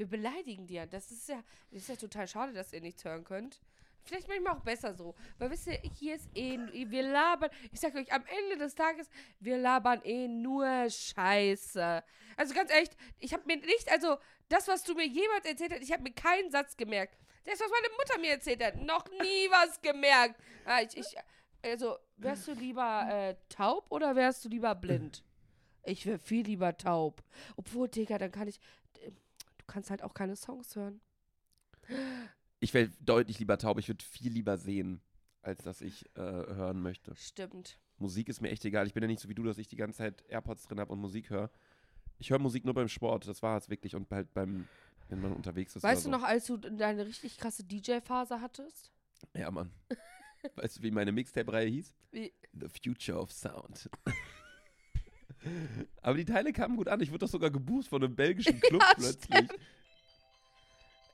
wir 0.00 0.06
beleidigen 0.06 0.66
die 0.66 0.74
ja. 0.74 0.86
Das 0.86 1.10
ist 1.10 1.28
ja, 1.28 1.42
das 1.70 1.82
ist 1.82 1.88
ja 1.90 1.96
total 1.96 2.26
schade, 2.26 2.54
dass 2.54 2.72
ihr 2.72 2.80
nichts 2.80 3.04
hören 3.04 3.22
könnt. 3.22 3.60
Vielleicht 4.02 4.28
manchmal 4.28 4.56
auch 4.56 4.62
besser 4.62 4.94
so. 4.94 5.14
Weil 5.38 5.50
wisst 5.50 5.66
ihr, 5.66 5.78
hier 5.98 6.14
ist 6.14 6.26
eh, 6.34 6.58
wir 6.72 7.02
labern, 7.02 7.50
ich 7.70 7.80
sag 7.80 7.94
euch, 7.94 8.10
am 8.10 8.24
Ende 8.24 8.56
des 8.56 8.74
Tages, 8.74 9.10
wir 9.40 9.58
labern 9.58 10.00
eh 10.02 10.26
nur 10.26 10.88
Scheiße. 10.88 12.02
Also 12.34 12.54
ganz 12.54 12.72
ehrlich, 12.72 12.88
ich 13.18 13.34
habe 13.34 13.42
mir 13.44 13.58
nicht, 13.58 13.92
also 13.92 14.16
das, 14.48 14.68
was 14.68 14.84
du 14.84 14.94
mir 14.94 15.06
jemals 15.06 15.44
erzählt 15.44 15.72
hast, 15.74 15.82
ich 15.82 15.92
habe 15.92 16.02
mir 16.02 16.14
keinen 16.14 16.50
Satz 16.50 16.78
gemerkt. 16.78 17.18
Das, 17.44 17.60
was 17.60 17.70
meine 17.70 17.94
Mutter 17.98 18.18
mir 18.18 18.30
erzählt 18.30 18.64
hat, 18.64 18.76
noch 18.76 19.06
nie 19.10 19.50
was 19.50 19.82
gemerkt. 19.82 20.40
Ah, 20.64 20.80
ich, 20.80 20.96
ich, 20.96 21.14
also, 21.62 21.98
wärst 22.16 22.48
du 22.48 22.52
lieber 22.52 23.06
äh, 23.10 23.34
taub 23.50 23.84
oder 23.90 24.16
wärst 24.16 24.46
du 24.46 24.48
lieber 24.48 24.74
blind? 24.74 25.22
Ich 25.84 26.06
wäre 26.06 26.18
viel 26.18 26.46
lieber 26.46 26.76
taub. 26.76 27.22
Obwohl, 27.56 27.88
Digga, 27.88 28.18
dann 28.18 28.32
kann 28.32 28.48
ich. 28.48 28.60
Du 29.70 29.74
kannst 29.74 29.90
halt 29.90 30.02
auch 30.02 30.14
keine 30.14 30.34
Songs 30.34 30.74
hören. 30.74 31.00
Ich 32.58 32.74
wäre 32.74 32.90
deutlich 32.98 33.38
lieber 33.38 33.56
taub. 33.56 33.78
Ich 33.78 33.86
würde 33.86 34.04
viel 34.04 34.32
lieber 34.32 34.58
sehen, 34.58 35.00
als 35.42 35.62
dass 35.62 35.80
ich 35.80 36.06
äh, 36.16 36.22
hören 36.22 36.82
möchte. 36.82 37.14
Stimmt. 37.14 37.78
Musik 37.96 38.28
ist 38.28 38.40
mir 38.40 38.50
echt 38.50 38.64
egal. 38.64 38.88
Ich 38.88 38.94
bin 38.94 39.04
ja 39.04 39.06
nicht 39.06 39.20
so 39.20 39.28
wie 39.28 39.34
du, 39.36 39.44
dass 39.44 39.58
ich 39.58 39.68
die 39.68 39.76
ganze 39.76 39.98
Zeit 39.98 40.24
AirPods 40.28 40.66
drin 40.66 40.80
habe 40.80 40.92
und 40.92 40.98
Musik 40.98 41.30
höre. 41.30 41.50
Ich 42.18 42.30
höre 42.30 42.40
Musik 42.40 42.64
nur 42.64 42.74
beim 42.74 42.88
Sport. 42.88 43.28
Das 43.28 43.44
war 43.44 43.56
es 43.58 43.70
wirklich. 43.70 43.94
Und 43.94 44.10
halt 44.10 44.34
beim, 44.34 44.66
wenn 45.08 45.20
man 45.20 45.32
unterwegs 45.34 45.76
ist. 45.76 45.84
Weißt 45.84 46.04
du 46.04 46.08
oder 46.08 46.18
noch, 46.18 46.24
als 46.24 46.46
du 46.46 46.56
deine 46.56 47.06
richtig 47.06 47.38
krasse 47.38 47.62
DJ-Phase 47.62 48.40
hattest? 48.40 48.90
so. 49.12 49.28
Ja, 49.38 49.52
Mann. 49.52 49.70
weißt 50.56 50.78
du, 50.78 50.82
wie 50.82 50.90
meine 50.90 51.12
Mixtape-Reihe 51.12 51.68
hieß? 51.68 51.94
Wie? 52.10 52.32
The 52.54 52.66
Future 52.68 53.20
of 53.20 53.30
Sound. 53.30 53.88
Aber 56.02 56.16
die 56.16 56.24
Teile 56.24 56.52
kamen 56.52 56.76
gut 56.76 56.88
an. 56.88 57.00
Ich 57.00 57.10
wurde 57.10 57.20
doch 57.20 57.28
sogar 57.28 57.50
gebucht 57.50 57.88
von 57.88 58.02
einem 58.02 58.14
belgischen 58.14 58.60
Club 58.60 58.82
Ja, 58.82 58.92
plötzlich. 58.96 59.48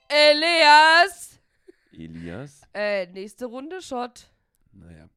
Elias! 0.08 1.38
Elias. 1.92 2.62
Äh, 2.74 3.06
nächste 3.06 3.46
Runde 3.46 3.80
Shot. 3.82 4.28
Naja. 4.72 5.08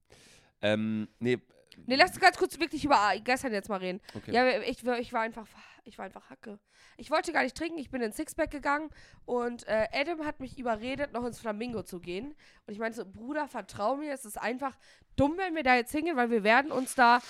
Ähm, 0.62 1.08
nee. 1.20 1.38
Ne, 1.86 1.96
lass 1.96 2.12
uns 2.12 2.20
ganz 2.20 2.38
kurz 2.38 2.60
wirklich 2.60 2.84
über 2.86 3.14
gestern 3.24 3.54
jetzt 3.54 3.70
mal 3.70 3.78
reden. 3.78 4.02
Okay. 4.14 4.32
Ja, 4.34 4.60
ich, 4.62 4.86
war- 4.86 5.00
ich 5.00 5.14
war 5.14 5.22
einfach, 5.22 5.48
ich 5.86 5.98
war 5.98 6.06
einfach 6.06 6.30
Hacke. 6.30 6.60
Ich 6.98 7.10
wollte 7.12 7.32
gar 7.32 7.44
nicht 7.44 7.56
trinken, 7.56 7.78
ich 7.80 7.90
bin 7.90 8.02
ins 8.02 8.18
Sixpack 8.18 8.52
gegangen 8.52 8.90
und 9.26 9.66
äh, 9.68 9.88
Adam 9.94 10.26
hat 10.26 10.42
mich 10.42 10.58
überredet, 10.60 11.14
noch 11.14 11.24
ins 11.26 11.40
Flamingo 11.40 11.84
zu 11.84 12.00
gehen. 12.02 12.36
Und 12.68 12.74
ich 12.74 12.80
meinte 12.80 12.98
so, 12.98 13.06
Bruder, 13.06 13.48
vertrau 13.48 13.96
mir, 13.96 14.12
es 14.14 14.26
ist 14.26 14.38
einfach 14.38 14.76
dumm, 15.16 15.36
wenn 15.38 15.56
wir 15.56 15.64
da 15.64 15.76
jetzt 15.76 15.92
hingehen, 15.94 16.18
weil 16.18 16.30
wir 16.30 16.44
werden 16.44 16.72
uns 16.74 16.96
da, 16.96 17.22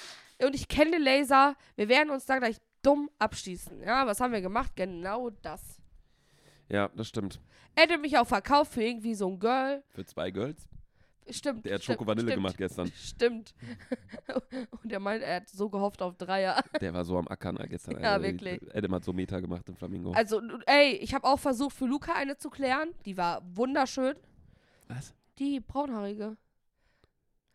und 0.43 0.55
ich 0.55 0.67
kenne 0.67 0.91
den 0.91 1.01
Laser, 1.03 1.55
wir 1.75 1.89
werden 1.89 2.09
uns 2.09 2.25
da 2.25 2.37
gleich 2.37 2.57
dumm 2.81 3.09
abschießen. 3.19 3.81
Ja, 3.83 4.07
was 4.07 4.19
haben 4.19 4.33
wir 4.33 4.41
gemacht? 4.41 4.71
Genau 4.75 5.29
das. 5.29 5.81
Ja, 6.69 6.89
das 6.95 7.07
stimmt. 7.07 7.41
Adam 7.75 8.01
mich 8.01 8.17
auch 8.17 8.27
verkauft 8.27 8.73
für 8.73 8.83
irgendwie 8.83 9.15
so 9.15 9.29
ein 9.29 9.39
Girl. 9.39 9.83
Für 9.89 10.05
zwei 10.05 10.31
Girls. 10.31 10.67
Stimmt. 11.31 11.65
Der 11.65 11.75
hat 11.75 11.83
stimmt, 11.83 11.99
Schoko-Vanille 11.99 12.27
stimmt, 12.27 12.35
gemacht 12.35 12.57
gestern. 12.57 12.87
Stimmt. 12.95 13.53
und 14.83 14.91
er 14.91 14.99
meint, 14.99 15.21
er 15.21 15.37
hat 15.37 15.49
so 15.49 15.69
gehofft 15.69 16.01
auf 16.01 16.17
Dreier. 16.17 16.59
Der 16.81 16.93
war 16.93 17.05
so 17.05 17.17
am 17.17 17.27
Ackern 17.27 17.57
gestern. 17.69 18.01
Ja, 18.01 18.13
Alter. 18.13 18.23
wirklich. 18.23 18.75
Adam 18.75 18.95
hat 18.95 19.03
so 19.03 19.13
Meter 19.13 19.39
gemacht 19.41 19.67
im 19.69 19.75
Flamingo. 19.75 20.11
Also, 20.11 20.41
ey, 20.65 20.93
ich 20.93 21.13
habe 21.13 21.27
auch 21.27 21.39
versucht, 21.39 21.75
für 21.75 21.85
Luca 21.85 22.13
eine 22.13 22.37
zu 22.37 22.49
klären. 22.49 22.89
Die 23.05 23.15
war 23.15 23.43
wunderschön. 23.55 24.15
Was? 24.87 25.13
Die 25.37 25.59
braunhaarige. 25.59 26.35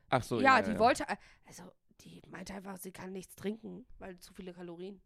Ach 0.09 0.23
so, 0.23 0.40
ja, 0.40 0.59
ja. 0.59 0.62
die 0.62 0.73
ja. 0.73 0.79
wollte, 0.79 1.05
also, 1.47 1.64
die 2.05 2.23
meinte 2.31 2.55
einfach, 2.55 2.77
sie 2.77 2.93
kann 2.93 3.12
nichts 3.12 3.35
trinken, 3.35 3.87
weil 3.99 4.19
zu 4.19 4.33
viele 4.35 4.53
Kalorien. 4.53 5.01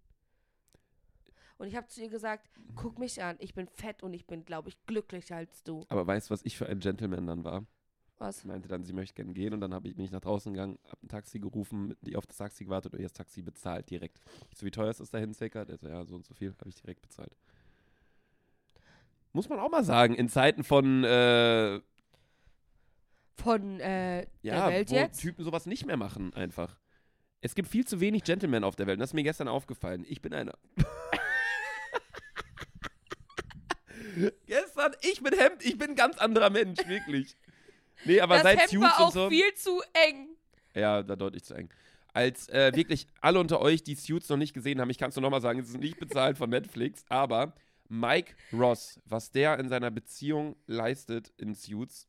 Und 1.58 1.66
ich 1.66 1.74
habe 1.76 1.88
zu 1.88 2.00
ihr 2.00 2.08
gesagt, 2.08 2.48
guck 2.76 2.98
mich 2.98 3.22
an, 3.22 3.36
ich 3.40 3.54
bin 3.54 3.66
fett 3.66 4.02
und 4.02 4.14
ich 4.14 4.26
bin, 4.26 4.44
glaube 4.44 4.68
ich, 4.68 4.86
glücklicher 4.86 5.36
als 5.36 5.64
du. 5.64 5.84
Aber 5.88 6.06
weißt 6.06 6.30
du, 6.30 6.34
was 6.34 6.44
ich 6.44 6.56
für 6.56 6.66
ein 6.68 6.78
Gentleman 6.78 7.26
dann 7.26 7.44
war? 7.44 7.66
Was? 8.18 8.44
Meinte 8.44 8.68
dann, 8.68 8.84
sie 8.84 8.92
möchte 8.92 9.14
gerne 9.14 9.32
gehen 9.32 9.54
und 9.54 9.60
dann 9.60 9.72
habe 9.74 9.88
ich 9.88 9.96
mich 9.96 10.10
nach 10.10 10.20
draußen 10.20 10.52
gegangen, 10.52 10.78
habe 10.86 10.98
ein 11.04 11.08
Taxi 11.08 11.38
gerufen, 11.38 11.96
die 12.02 12.16
auf 12.16 12.26
das 12.26 12.36
Taxi 12.36 12.64
gewartet 12.64 12.92
und 12.92 13.00
ihr 13.00 13.04
das 13.06 13.12
Taxi 13.12 13.42
bezahlt 13.42 13.90
direkt. 13.90 14.20
Ich 14.50 14.58
so, 14.58 14.66
wie 14.66 14.70
teuer 14.70 14.90
ist 14.90 15.00
das 15.00 15.10
dahin 15.10 15.34
circa? 15.34 15.64
Der 15.64 15.78
so, 15.78 15.88
ja, 15.88 16.04
so 16.04 16.16
und 16.16 16.26
so 16.26 16.34
viel, 16.34 16.54
habe 16.58 16.68
ich 16.68 16.74
direkt 16.76 17.02
bezahlt. 17.02 17.36
Muss 19.32 19.48
man 19.48 19.58
auch 19.60 19.70
mal 19.70 19.84
sagen, 19.84 20.14
in 20.14 20.28
Zeiten 20.28 20.64
von, 20.64 21.04
äh, 21.04 21.80
Von 23.36 23.78
äh, 23.80 24.22
ja, 24.42 24.66
der 24.66 24.68
Welt 24.68 24.90
wo 24.90 24.94
jetzt? 24.94 25.20
Typen 25.20 25.44
sowas 25.44 25.66
nicht 25.66 25.86
mehr 25.86 25.96
machen 25.96 26.34
einfach. 26.34 26.76
Es 27.40 27.54
gibt 27.54 27.68
viel 27.68 27.86
zu 27.86 28.00
wenig 28.00 28.24
Gentlemen 28.24 28.64
auf 28.64 28.74
der 28.74 28.86
Welt 28.86 28.96
und 28.96 29.00
das 29.00 29.10
ist 29.10 29.14
mir 29.14 29.22
gestern 29.22 29.48
aufgefallen. 29.48 30.04
Ich 30.08 30.20
bin 30.20 30.34
einer. 30.34 30.58
gestern, 34.46 34.94
ich 35.02 35.22
bin 35.22 35.38
Hemd, 35.38 35.64
ich 35.64 35.78
bin 35.78 35.90
ein 35.90 35.96
ganz 35.96 36.18
anderer 36.18 36.50
Mensch, 36.50 36.80
wirklich. 36.86 37.36
Nee, 38.04 38.20
aber 38.20 38.34
das 38.34 38.42
seit 38.44 38.58
Hemd 38.58 38.70
Suits 38.70 38.82
war 38.82 38.98
und 38.98 39.04
auch 39.04 39.12
so. 39.12 39.28
viel 39.28 39.54
zu 39.54 39.80
eng. 40.08 40.28
Ja, 40.74 41.02
da 41.02 41.16
deutlich 41.16 41.44
zu 41.44 41.54
eng. 41.54 41.70
Als 42.12 42.48
äh, 42.48 42.72
wirklich 42.74 43.06
alle 43.20 43.38
unter 43.38 43.60
euch, 43.60 43.84
die 43.84 43.94
Suits 43.94 44.28
noch 44.28 44.36
nicht 44.36 44.54
gesehen 44.54 44.80
haben, 44.80 44.90
ich 44.90 44.98
kann 44.98 45.10
es 45.10 45.16
nur 45.16 45.22
nochmal 45.22 45.40
sagen, 45.40 45.60
es 45.60 45.68
ist 45.68 45.78
nicht 45.78 46.00
bezahlt 46.00 46.38
von 46.38 46.50
Netflix, 46.50 47.04
aber 47.08 47.54
Mike 47.88 48.34
Ross, 48.52 48.98
was 49.04 49.30
der 49.30 49.58
in 49.60 49.68
seiner 49.68 49.92
Beziehung 49.92 50.56
leistet 50.66 51.32
in 51.36 51.54
Suits, 51.54 52.08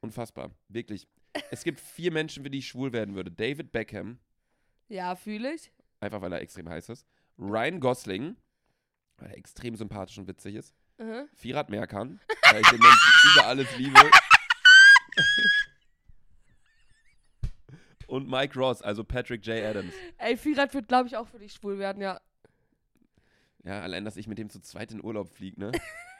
unfassbar. 0.00 0.50
Wirklich. 0.68 1.06
Es 1.50 1.64
gibt 1.64 1.80
vier 1.80 2.12
Menschen, 2.12 2.42
für 2.42 2.50
die 2.50 2.58
ich 2.58 2.68
schwul 2.68 2.92
werden 2.92 3.14
würde. 3.14 3.30
David 3.30 3.72
Beckham, 3.72 4.18
Ja, 4.92 5.16
fühle 5.16 5.54
ich. 5.54 5.72
einfach 6.00 6.20
weil 6.20 6.34
er 6.34 6.42
extrem 6.42 6.68
heiß 6.68 6.90
ist. 6.90 7.06
Ryan 7.38 7.80
Gosling, 7.80 8.36
weil 9.16 9.30
er 9.30 9.38
extrem 9.38 9.74
sympathisch 9.74 10.18
und 10.18 10.28
witzig 10.28 10.54
ist. 10.54 10.74
Mhm. 10.98 11.28
Firat 11.34 11.70
Merkan, 11.70 12.20
weil 12.50 12.60
ich 12.60 12.68
den 12.68 12.78
Menschen 12.78 13.12
über 13.32 13.46
alles 13.46 13.74
liebe. 13.78 13.98
und 18.06 18.28
Mike 18.28 18.58
Ross, 18.58 18.82
also 18.82 19.02
Patrick 19.02 19.46
J. 19.46 19.64
Adams. 19.64 19.94
Ey, 20.18 20.36
Firat 20.36 20.74
wird, 20.74 20.88
glaube 20.88 21.06
ich, 21.06 21.16
auch 21.16 21.26
für 21.26 21.38
dich 21.38 21.54
schwul 21.54 21.78
werden, 21.78 22.02
ja. 22.02 22.20
Ja, 23.64 23.80
allein, 23.80 24.04
dass 24.04 24.18
ich 24.18 24.26
mit 24.26 24.36
dem 24.36 24.50
zu 24.50 24.60
zweit 24.60 24.92
in 24.92 25.02
Urlaub 25.02 25.30
fliege, 25.30 25.58
ne? 25.58 25.72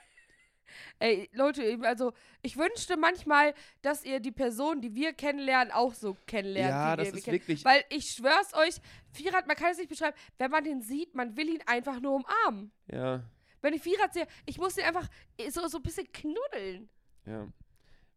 Ey, 0.99 1.29
Leute, 1.33 1.79
also 1.83 2.13
ich 2.41 2.57
wünschte 2.57 2.97
manchmal, 2.97 3.53
dass 3.81 4.03
ihr 4.05 4.19
die 4.19 4.31
Person, 4.31 4.81
die 4.81 4.93
wir 4.95 5.13
kennenlernen, 5.13 5.71
auch 5.73 5.93
so 5.93 6.15
kennenlernt. 6.27 6.69
ja, 6.71 6.95
das 6.95 7.07
wir, 7.07 7.13
wir 7.13 7.17
ist 7.19 7.25
kennen. 7.25 7.35
wirklich. 7.35 7.65
Weil 7.65 7.83
ich 7.89 8.11
schwör's 8.11 8.53
euch, 8.53 8.75
Firat, 9.11 9.47
man 9.47 9.55
kann 9.55 9.71
es 9.71 9.77
nicht 9.77 9.89
beschreiben, 9.89 10.15
wenn 10.37 10.51
man 10.51 10.63
den 10.63 10.81
sieht, 10.81 11.15
man 11.15 11.35
will 11.37 11.49
ihn 11.49 11.61
einfach 11.65 11.99
nur 11.99 12.15
umarmen. 12.15 12.71
Ja, 12.91 13.23
Wenn 13.61 13.73
ich 13.73 13.81
Firat 13.81 14.13
sehe, 14.13 14.27
ich 14.45 14.57
muss 14.57 14.77
ihn 14.77 14.83
einfach 14.83 15.07
so, 15.49 15.67
so 15.67 15.77
ein 15.77 15.83
bisschen 15.83 16.11
knuddeln. 16.11 16.89
ja. 17.25 17.47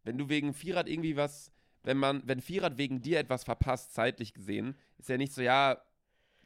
Wenn 0.03 0.17
du 0.17 0.29
wegen 0.29 0.53
Vierrad 0.53 0.87
irgendwie 0.87 1.17
was, 1.17 1.51
wenn 1.83 1.97
man, 1.97 2.21
wenn 2.25 2.39
Vierrad 2.39 2.77
wegen 2.77 3.01
dir 3.01 3.19
etwas 3.19 3.43
verpasst, 3.43 3.93
zeitlich 3.93 4.33
gesehen, 4.33 4.77
ist 4.97 5.09
ja 5.09 5.17
nicht 5.17 5.33
so, 5.33 5.41
ja, 5.41 5.81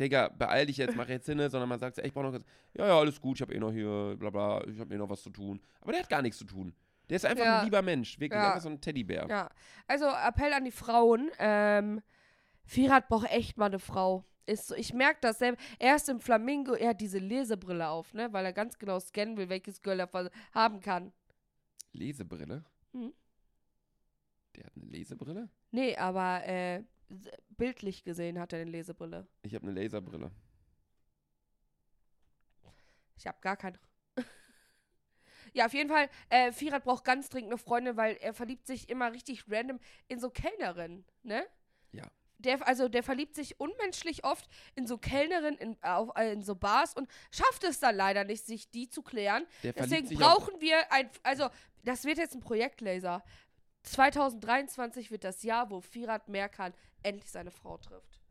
Digga, 0.01 0.29
beeil 0.29 0.65
dich 0.65 0.77
jetzt, 0.77 0.95
mach 0.95 1.07
jetzt 1.07 1.25
hin, 1.27 1.37
sondern 1.49 1.69
man 1.69 1.79
sagt 1.79 1.97
ey, 1.99 2.07
ich 2.07 2.13
brauch 2.13 2.23
noch 2.23 2.33
ja, 2.73 2.87
ja, 2.87 2.97
alles 2.99 3.19
gut, 3.21 3.37
ich 3.37 3.41
hab 3.41 3.51
eh 3.51 3.59
noch 3.59 3.71
hier, 3.71 4.15
bla 4.17 4.29
bla, 4.29 4.63
ich 4.67 4.79
hab 4.79 4.91
eh 4.91 4.97
noch 4.97 5.09
was 5.09 5.21
zu 5.23 5.29
tun. 5.29 5.61
Aber 5.81 5.91
der 5.91 6.01
hat 6.01 6.09
gar 6.09 6.21
nichts 6.21 6.37
zu 6.39 6.45
tun. 6.45 6.73
Der 7.09 7.17
ist 7.17 7.25
einfach 7.25 7.43
Ja. 7.43 7.59
ein 7.59 7.65
lieber 7.65 7.81
Mensch, 7.81 8.19
wirklich, 8.19 8.39
Ja. 8.39 8.47
einfach 8.49 8.61
so 8.61 8.69
ein 8.69 8.79
Teddybär. 8.81 9.27
Ja, 9.29 9.49
also 9.87 10.05
Appell 10.07 10.53
an 10.53 10.63
die 10.65 10.71
Frauen. 10.71 11.29
Ähm, 11.39 12.01
Firat 12.65 13.07
braucht 13.09 13.29
echt 13.31 13.57
mal 13.57 13.65
eine 13.67 13.79
Frau. 13.79 14.23
Ist 14.45 14.67
so, 14.67 14.75
ich 14.75 14.93
merke 14.93 15.19
das 15.21 15.39
selbst. 15.39 15.63
Er 15.77 15.95
ist 15.95 16.09
im 16.09 16.19
Flamingo, 16.19 16.73
er 16.73 16.89
hat 16.89 17.01
diese 17.01 17.19
Lesebrille 17.19 17.87
auf, 17.87 18.13
ne? 18.13 18.31
Weil 18.31 18.45
er 18.45 18.53
ganz 18.53 18.77
genau 18.79 18.99
scannen 18.99 19.37
will, 19.37 19.49
welches 19.49 19.81
Girl 19.81 19.99
er 19.99 20.09
haben 20.53 20.79
kann. 20.79 21.11
Lesebrille? 21.93 22.63
Mhm. 22.93 23.13
Der 24.55 24.65
hat 24.65 24.73
eine 24.75 24.85
Lesebrille? 24.85 25.49
Nee, 25.71 25.95
aber 25.95 26.45
äh, 26.47 26.83
bildlich 27.49 28.03
gesehen 28.03 28.39
hat 28.39 28.53
er 28.53 28.61
eine 28.61 28.71
Lesebrille. 28.71 29.27
Ich 29.43 29.55
habe 29.55 29.67
eine 29.67 29.79
Laserbrille. 29.79 30.31
Ich 33.17 33.27
habe 33.27 33.37
gar 33.41 33.55
keine. 33.55 33.79
ja, 35.53 35.67
auf 35.67 35.73
jeden 35.73 35.89
Fall, 35.89 36.09
äh, 36.29 36.51
Firat 36.51 36.83
braucht 36.83 37.03
ganz 37.03 37.29
dringend 37.29 37.51
eine 37.51 37.57
Freundin, 37.59 37.97
weil 37.97 38.15
er 38.15 38.33
verliebt 38.33 38.65
sich 38.65 38.89
immer 38.89 39.11
richtig 39.11 39.45
random 39.47 39.79
in 40.07 40.19
so 40.19 40.31
Kellnerinnen, 40.31 41.05
ne? 41.21 41.45
Ja. 41.91 42.05
Der, 42.39 42.67
also 42.67 42.89
der 42.89 43.03
verliebt 43.03 43.35
sich 43.35 43.59
unmenschlich 43.59 44.23
oft 44.23 44.49
in 44.73 44.87
so 44.87 44.97
Kellnerinnen, 44.97 45.59
in, 45.59 45.83
auf, 45.83 46.09
äh, 46.15 46.33
in 46.33 46.41
so 46.41 46.55
Bars 46.55 46.95
und 46.95 47.07
schafft 47.29 47.63
es 47.63 47.79
dann 47.79 47.95
leider 47.95 48.23
nicht, 48.23 48.45
sich 48.45 48.71
die 48.71 48.89
zu 48.89 49.03
klären. 49.03 49.45
Der 49.61 49.73
Deswegen 49.73 50.09
brauchen 50.17 50.59
wir 50.59 50.91
ein, 50.91 51.07
also 51.21 51.49
das 51.83 52.05
wird 52.05 52.17
jetzt 52.17 52.33
ein 52.33 52.41
Projektlaser. 52.41 53.23
2023 53.83 55.11
wird 55.11 55.23
das 55.23 55.43
Jahr, 55.43 55.69
wo 55.69 55.81
Firat 55.81 56.27
Merkan 56.27 56.73
endlich 57.03 57.29
seine 57.31 57.51
Frau 57.51 57.77
trifft. 57.77 58.21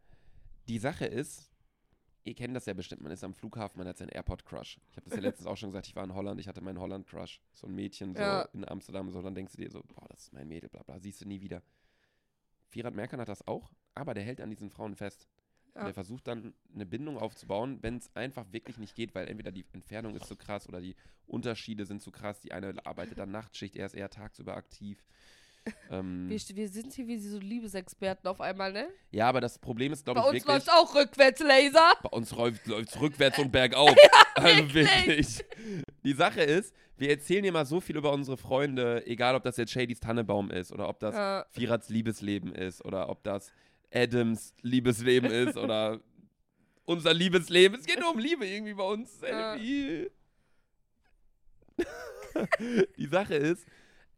Die 0.69 0.79
Sache 0.79 1.07
ist, 1.07 1.51
ihr 2.25 2.35
kennt 2.35 2.55
das 2.55 2.67
ja 2.67 2.75
bestimmt, 2.75 3.03
man 3.03 3.13
ist 3.13 3.25
am 3.25 3.35
Flughafen, 3.35 3.79
man 3.79 3.89
hat 3.89 3.99
seinen 3.99 4.11
Airport-Crush. 4.11 4.79
Ich 4.91 4.97
habe 4.97 5.09
das 5.09 5.17
ja 5.17 5.21
letztens 5.23 5.47
auch 5.47 5.57
schon 5.57 5.71
gesagt, 5.71 5.87
ich 5.87 5.97
war 5.97 6.05
in 6.05 6.15
Holland, 6.15 6.41
ich 6.41 6.49
hatte 6.49 6.61
meinen 6.61 6.79
Holland-Crush. 6.79 7.41
So 7.53 7.67
ein 7.67 7.75
Mädchen 7.75 8.15
so 8.15 8.23
Ja. 8.23 8.43
in 8.53 8.69
Amsterdam, 8.69 9.11
so, 9.11 9.21
dann 9.23 9.35
denkst 9.35 9.53
du 9.55 9.63
dir 9.63 9.71
so, 9.71 9.83
boah, 9.83 10.07
das 10.09 10.25
ist 10.25 10.33
mein 10.33 10.47
Mädel, 10.49 10.69
bla 10.69 10.83
bla, 10.83 10.99
siehst 11.01 11.21
du 11.21 11.27
nie 11.27 11.41
wieder. 11.41 11.63
Firat 12.69 12.95
Merkan 12.95 13.21
hat 13.21 13.29
das 13.29 13.47
auch, 13.49 13.73
aber 13.95 14.15
der 14.15 14.23
hält 14.23 14.41
an 14.41 14.51
diesen 14.51 14.71
Frauen 14.71 14.95
fest. 14.95 15.29
Ja. 15.75 15.81
Und 15.81 15.87
der 15.87 15.95
versucht 15.95 16.27
dann 16.27 16.55
eine 16.75 16.87
Bindung 16.87 17.17
aufzubauen, 17.19 17.79
wenn 17.83 17.97
es 17.97 18.15
einfach 18.15 18.53
wirklich 18.53 18.79
nicht 18.79 18.95
geht, 18.95 19.15
weil 19.15 19.29
entweder 19.29 19.53
die 19.53 19.67
Entfernung 19.73 20.15
ist 20.17 20.27
zu 20.27 20.37
krass 20.37 20.69
oder 20.69 20.81
die 20.81 20.97
Unterschiede 21.27 21.87
sind 21.87 22.03
zu 22.03 22.11
krass. 22.11 22.41
Die 22.41 22.53
eine 22.53 22.75
arbeitet 22.85 23.19
dann 23.19 23.31
Nachtschicht, 23.31 23.77
er 23.77 23.87
ist 23.87 23.95
eher 23.95 24.11
tagsüber 24.11 24.57
aktiv. 24.57 25.05
Ähm, 25.91 26.29
Wir, 26.29 26.39
wir 26.57 26.69
sind 26.69 26.93
hier 26.93 27.07
wie 27.07 27.19
so 27.19 27.39
Liebesexperten 27.39 28.29
auf 28.29 28.41
einmal, 28.41 28.73
ne? 28.73 28.89
ja, 29.11 29.29
aber 29.29 29.41
das 29.41 29.59
Problem 29.59 29.93
ist, 29.93 30.05
glaube 30.05 30.21
Bei 30.21 30.27
ich, 30.29 30.35
uns 30.35 30.47
wirklich. 30.47 30.67
läuft 30.67 30.71
auch 30.71 30.95
rückwärts 30.95 31.41
Laser. 31.41 31.93
Bei 32.03 32.09
uns 32.11 32.31
läuft 32.33 32.67
es 32.69 33.01
rückwärts 33.01 33.39
und 33.39 33.53
bergauf. 33.53 33.95
also 34.35 34.75
wirklich. 34.75 35.45
Die 36.05 36.13
Sache 36.13 36.43
ist, 36.43 36.75
wir 36.97 37.11
erzählen 37.11 37.43
hier 37.45 37.53
mal 37.53 37.67
so 37.67 37.81
viel 37.81 37.97
über 37.97 38.13
unsere 38.13 38.37
Freunde, 38.37 39.07
egal 39.07 39.35
ob 39.35 39.43
das 39.43 39.57
jetzt 39.57 39.73
Shadys 39.73 40.01
Tannebaum 40.01 40.51
ist 40.51 40.73
oder 40.73 40.89
ob 40.89 40.99
das 41.01 41.15
Ja. 41.15 41.47
Firats 41.51 41.89
Liebesleben 41.89 42.55
ist 42.55 42.85
oder 42.85 43.09
ob 43.09 43.23
das 43.25 43.53
Adams 43.93 44.55
Liebesleben 44.63 45.31
ist 45.49 45.57
oder 45.57 46.01
unser 46.85 47.15
Liebesleben. 47.15 47.79
Es 47.79 47.87
geht 47.87 48.01
nur 48.01 48.11
um 48.11 48.19
Liebe 48.19 48.47
irgendwie 48.47 48.75
bei 48.75 48.85
uns. 48.85 49.21
Ja. 49.23 49.57
Die 49.57 50.11
Sache 53.07 53.35
ist, 53.35 53.67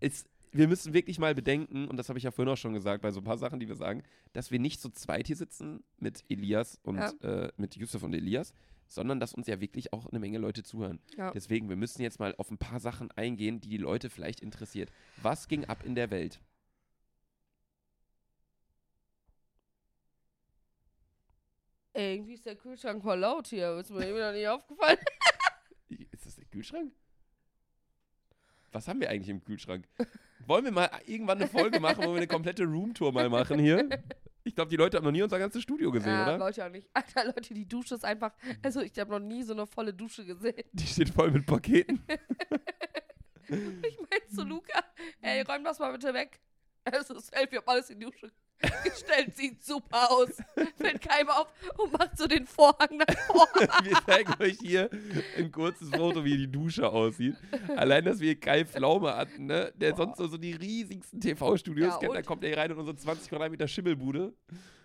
es, 0.01 0.24
wir 0.53 0.68
müssen 0.68 0.92
wirklich 0.92 1.18
mal 1.18 1.34
bedenken, 1.34 1.88
und 1.88 1.96
das 1.96 2.09
habe 2.09 2.18
ich 2.18 2.24
ja 2.24 2.30
vorhin 2.30 2.53
auch 2.53 2.57
schon 2.59 2.74
gesagt, 2.74 3.03
bei 3.03 3.11
so 3.11 3.20
ein 3.20 3.24
paar 3.24 3.38
Sachen, 3.38 3.59
die 3.61 3.68
wir 3.68 3.74
sagen, 3.76 4.03
dass 4.32 4.50
wir 4.50 4.59
nicht 4.59 4.80
so 4.80 4.88
zweit 4.90 5.26
hier 5.26 5.36
sitzen 5.36 5.82
mit 5.98 6.24
Elias 6.28 6.78
und 6.82 6.96
Ja. 6.98 7.11
äh, 7.22 7.53
mit 7.57 7.76
Yusuf 7.76 8.03
und 8.03 8.12
Elias, 8.14 8.53
sondern 8.86 9.18
dass 9.20 9.32
uns 9.32 9.46
ja 9.46 9.61
wirklich 9.61 9.92
auch 9.94 10.07
eine 10.07 10.18
Menge 10.18 10.38
Leute 10.38 10.62
zuhören. 10.62 11.00
Ja. 11.16 11.30
Deswegen, 11.32 11.68
wir 11.70 11.76
müssen 11.76 12.03
jetzt 12.03 12.20
mal 12.20 12.34
auf 12.36 12.50
ein 12.50 12.59
paar 12.59 12.80
Sachen 12.80 13.11
eingehen, 13.12 13.61
die 13.61 13.68
die 13.70 13.78
Leute 13.78 14.11
vielleicht 14.11 14.40
interessiert. 14.40 14.90
Was 15.22 15.48
ging 15.48 15.64
ab 15.64 15.84
in 15.84 15.94
der 15.94 16.11
Welt? 16.11 16.40
Ey, 21.94 22.14
irgendwie 22.14 22.34
ist 22.34 22.46
der 22.46 22.57
Kühlschrank 22.57 23.03
voll 23.03 23.18
laut 23.18 23.48
hier. 23.48 23.76
Ist 23.78 23.90
mir 23.90 24.00
irgendwie 24.07 24.22
noch 24.22 24.32
nicht 24.32 24.48
aufgefallen. 24.48 24.98
Ist 26.11 26.24
das 26.26 26.36
der 26.36 26.44
Kühlschrank? 26.46 26.92
Was 28.72 28.88
haben 28.88 29.00
wir 29.00 29.11
eigentlich 29.11 29.28
im 29.28 29.42
Kühlschrank? 29.44 29.86
Wollen 30.47 30.64
wir 30.64 30.72
mal 30.72 30.90
irgendwann 31.07 31.38
eine 31.38 31.49
Folge 31.49 31.80
machen, 31.80 32.05
wo 32.05 32.11
wir 32.11 32.16
eine 32.16 32.26
komplette 32.26 32.64
Roomtour 32.64 33.12
mal 33.12 33.28
machen 33.28 33.59
hier? 33.59 33.88
Ich 34.45 34.55
glaube, 34.57 34.70
die 34.70 34.76
Leute 34.76 34.97
haben 34.97 35.05
noch 35.05 35.12
nie 35.12 35.22
unser 35.22 35.38
ganzes 35.38 35.62
Studio 35.62 35.93
gesehen, 35.93 36.11
ja, 36.11 36.24
oder? 36.24 36.38
Leute 36.38 36.66
auch 36.66 36.70
nicht. 36.70 36.88
Alter, 36.93 37.26
Leute, 37.26 37.55
die 37.55 37.66
Dusche 37.68 37.95
ist 37.95 38.05
einfach. 38.05 38.32
Also, 38.62 38.80
ich 38.80 38.99
habe 38.99 39.11
noch 39.11 39.20
nie 39.20 39.43
so 39.45 39.53
eine 39.53 39.66
volle 39.66 39.95
Dusche 39.95 40.24
gesehen. 40.24 40.64
Die 40.72 40.86
steht 40.86 41.11
voll 41.11 41.30
mit 41.30 41.47
Paketen. 41.47 42.03
Ich 43.49 43.99
mein 43.99 44.34
zu 44.34 44.45
Luca, 44.45 44.82
ey, 45.20 45.43
räum 45.43 45.62
das 45.62 45.78
mal 45.78 45.93
bitte 45.93 46.14
weg. 46.14 46.40
Also, 46.84 47.18
Selfie, 47.18 47.59
hab 47.59 47.68
alles 47.68 47.90
in 47.90 48.01
die 48.01 48.07
Dusche 48.07 48.32
gestellt. 48.84 49.36
Sieht 49.36 49.62
super 49.64 50.11
aus. 50.11 50.30
Fällt 50.76 51.00
keinem 51.03 51.30
auf 51.30 51.48
und 51.78 51.92
macht 51.92 52.16
so 52.16 52.26
den 52.26 52.46
Vorhang 52.46 52.98
davor. 52.98 53.48
Wir 53.82 53.98
zeigen 54.07 54.34
euch 54.40 54.59
hier 54.61 54.90
ein 55.36 55.50
kurzes 55.50 55.90
Foto, 55.90 56.24
wie 56.24 56.36
die 56.36 56.50
Dusche 56.50 56.88
aussieht. 56.88 57.36
Allein, 57.76 58.05
dass 58.05 58.20
wir 58.20 58.38
Kai 58.38 58.64
Pflaume 58.64 59.16
hatten, 59.16 59.46
ne? 59.46 59.72
der 59.76 59.96
sonst 59.96 60.18
so, 60.18 60.26
so 60.26 60.36
die 60.36 60.53
riesigsten 60.53 61.20
TV-Studios 61.20 61.94
Ja, 61.94 61.98
kennt, 61.98 62.14
da 62.14 62.22
kommt 62.22 62.44
er 62.44 62.50
hier 62.50 62.59
rein 62.59 62.70
in 62.70 62.76
unsere 62.76 62.96
20 62.96 63.28
Quadratmeter 63.28 63.68
Schimmelbude. 63.68 64.34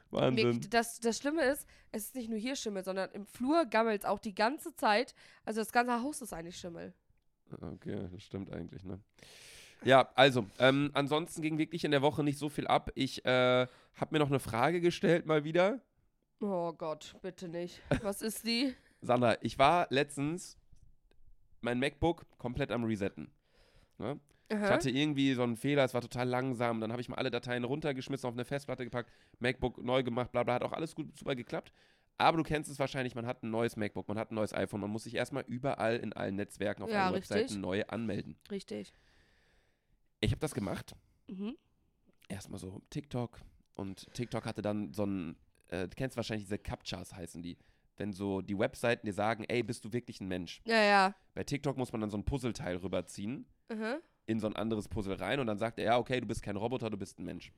Wahnsinn. 0.09 0.61
Das, 0.69 0.99
das 0.99 1.17
Schlimme 1.17 1.43
ist, 1.43 1.67
es 1.91 2.05
ist 2.05 2.15
nicht 2.15 2.29
nur 2.29 2.39
hier 2.39 2.55
Schimmel, 2.55 2.83
sondern 2.83 3.11
im 3.11 3.25
Flur 3.25 3.65
gammelt 3.65 4.01
es 4.01 4.05
auch 4.07 4.19
die 4.19 4.33
ganze 4.33 4.73
Zeit. 4.75 5.13
Also, 5.43 5.61
das 5.61 5.71
ganze 5.71 6.01
Haus 6.01 6.21
ist 6.21 6.33
eigentlich 6.33 6.57
Schimmel. 6.57 6.93
Okay, 7.61 8.07
das 8.11 8.23
stimmt 8.23 8.51
eigentlich, 8.51 8.83
ne? 8.83 8.99
Ja, 9.83 10.09
also, 10.15 10.45
ähm, 10.59 10.91
ansonsten 10.93 11.41
ging 11.41 11.57
wirklich 11.57 11.83
in 11.83 11.91
der 11.91 12.01
Woche 12.01 12.23
nicht 12.23 12.39
so 12.39 12.49
viel 12.49 12.67
ab. 12.67 12.91
Ich 12.95 13.23
äh, 13.25 13.67
habe 13.95 14.07
mir 14.11 14.19
noch 14.19 14.29
eine 14.29 14.39
Frage 14.39 14.81
gestellt, 14.81 15.25
mal 15.25 15.43
wieder. 15.43 15.79
Oh 16.39 16.73
Gott, 16.73 17.15
bitte 17.21 17.47
nicht. 17.47 17.81
Was 18.01 18.21
ist 18.21 18.45
die? 18.45 18.75
Sandra, 19.01 19.37
ich 19.41 19.57
war 19.57 19.87
letztens 19.89 20.57
mein 21.61 21.79
MacBook 21.79 22.25
komplett 22.37 22.71
am 22.71 22.83
Resetten. 22.83 23.31
Ne? 23.97 24.19
Ich 24.49 24.55
hatte 24.55 24.89
irgendwie 24.89 25.33
so 25.33 25.43
einen 25.43 25.57
Fehler, 25.57 25.83
es 25.83 25.93
war 25.93 26.01
total 26.01 26.27
langsam. 26.27 26.79
Dann 26.79 26.91
habe 26.91 27.01
ich 27.01 27.09
mal 27.09 27.17
alle 27.17 27.29
Dateien 27.31 27.65
runtergeschmissen, 27.65 28.27
auf 28.27 28.33
eine 28.33 28.45
Festplatte 28.45 28.85
gepackt, 28.85 29.11
MacBook 29.39 29.83
neu 29.83 30.03
gemacht, 30.03 30.31
bla 30.31 30.43
bla, 30.43 30.53
hat 30.53 30.63
auch 30.63 30.71
alles 30.71 30.95
gut, 30.95 31.17
super 31.17 31.35
geklappt. 31.35 31.73
Aber 32.17 32.37
du 32.37 32.43
kennst 32.43 32.71
es 32.71 32.79
wahrscheinlich, 32.79 33.13
man 33.13 33.25
hat 33.25 33.43
ein 33.43 33.51
neues 33.51 33.75
MacBook, 33.75 34.07
man 34.07 34.17
hat 34.17 34.31
ein 34.31 34.35
neues 34.35 34.53
iPhone, 34.53 34.81
man 34.81 34.89
muss 34.89 35.03
sich 35.03 35.15
erstmal 35.15 35.43
überall 35.47 35.97
in 35.97 36.13
allen 36.13 36.35
Netzwerken 36.35 36.83
auf 36.83 36.89
Ja, 36.89 37.05
allen 37.05 37.15
richtig. 37.15 37.35
Webseiten 37.35 37.61
neu 37.61 37.83
anmelden. 37.87 38.37
Richtig. 38.49 38.93
Ich 40.19 40.31
habe 40.31 40.39
das 40.39 40.53
gemacht. 40.53 40.95
Mhm. 41.27 41.57
erstmal 42.29 42.59
so 42.59 42.81
TikTok 42.89 43.39
und 43.75 44.07
TikTok 44.13 44.45
hatte 44.45 44.61
dann 44.61 44.93
so 44.93 45.05
ein, 45.05 45.35
äh, 45.67 45.87
du 45.87 45.95
kennst 45.95 46.15
wahrscheinlich 46.15 46.45
diese 46.45 46.57
Captchas 46.57 47.13
heißen 47.13 47.41
die, 47.43 47.57
wenn 47.97 48.13
so 48.13 48.41
die 48.41 48.57
Webseiten 48.57 49.05
dir 49.05 49.13
sagen, 49.13 49.43
ey, 49.47 49.61
bist 49.61 49.83
du 49.83 49.91
wirklich 49.91 50.21
ein 50.21 50.27
Mensch? 50.27 50.61
Ja, 50.65 50.81
ja. 50.81 51.15
Bei 51.33 51.43
TikTok 51.43 51.77
muss 51.77 51.91
man 51.91 52.01
dann 52.01 52.09
so 52.09 52.17
ein 52.17 52.23
Puzzleteil 52.23 52.77
rüberziehen, 52.77 53.45
Aha. 53.69 53.97
in 54.25 54.39
so 54.39 54.47
ein 54.47 54.55
anderes 54.55 54.87
Puzzle 54.87 55.15
rein 55.15 55.39
und 55.39 55.47
dann 55.47 55.57
sagt 55.57 55.79
er, 55.79 55.85
ja, 55.85 55.97
okay, 55.97 56.19
du 56.21 56.27
bist 56.27 56.41
kein 56.41 56.55
Roboter, 56.55 56.89
du 56.89 56.97
bist 56.97 57.19
ein 57.19 57.25
Mensch. 57.25 57.51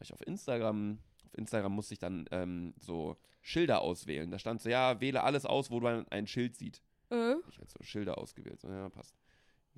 Ich 0.00 0.12
auf 0.12 0.26
Instagram, 0.26 0.98
auf 1.26 1.36
Instagram 1.36 1.72
musste 1.72 1.92
ich 1.94 1.98
dann 1.98 2.26
ähm, 2.30 2.72
so 2.78 3.16
Schilder 3.42 3.80
auswählen. 3.80 4.30
Da 4.30 4.38
stand 4.38 4.60
so, 4.60 4.68
ja, 4.68 5.00
wähle 5.00 5.22
alles 5.24 5.44
aus, 5.44 5.70
wo 5.70 5.80
man 5.80 6.06
ein 6.08 6.26
Schild 6.26 6.56
sieht. 6.56 6.82
Äh. 7.10 7.34
Ich 7.50 7.58
habe 7.58 7.68
so 7.68 7.82
Schilder 7.82 8.18
ausgewählt. 8.18 8.60
So, 8.60 8.68
ja, 8.68 8.88
passt. 8.88 9.14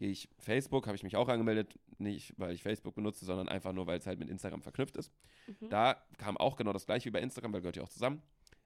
Gehe 0.01 0.09
ich 0.09 0.31
Facebook, 0.39 0.87
habe 0.87 0.97
ich 0.97 1.03
mich 1.03 1.15
auch 1.17 1.29
angemeldet. 1.29 1.79
Nicht, 1.99 2.33
weil 2.39 2.55
ich 2.55 2.63
Facebook 2.63 2.95
benutze, 2.95 3.27
sondern 3.27 3.51
einfach 3.51 3.75
nur, 3.75 3.87
weil 3.87 3.99
es 3.99 4.07
halt 4.07 4.19
mit 4.19 4.31
Instagram 4.31 4.63
verknüpft 4.63 4.97
ist. 4.97 5.13
Mhm. 5.47 5.69
Da 5.69 6.03
kam 6.17 6.39
auch 6.39 6.57
genau 6.57 6.73
das 6.73 6.87
gleiche 6.87 7.05
wie 7.05 7.11
bei 7.11 7.21
Instagram, 7.21 7.53
weil 7.53 7.61
gehört 7.61 7.77
ja 7.77 7.83
auch 7.83 7.91
zusammen. 7.91 8.23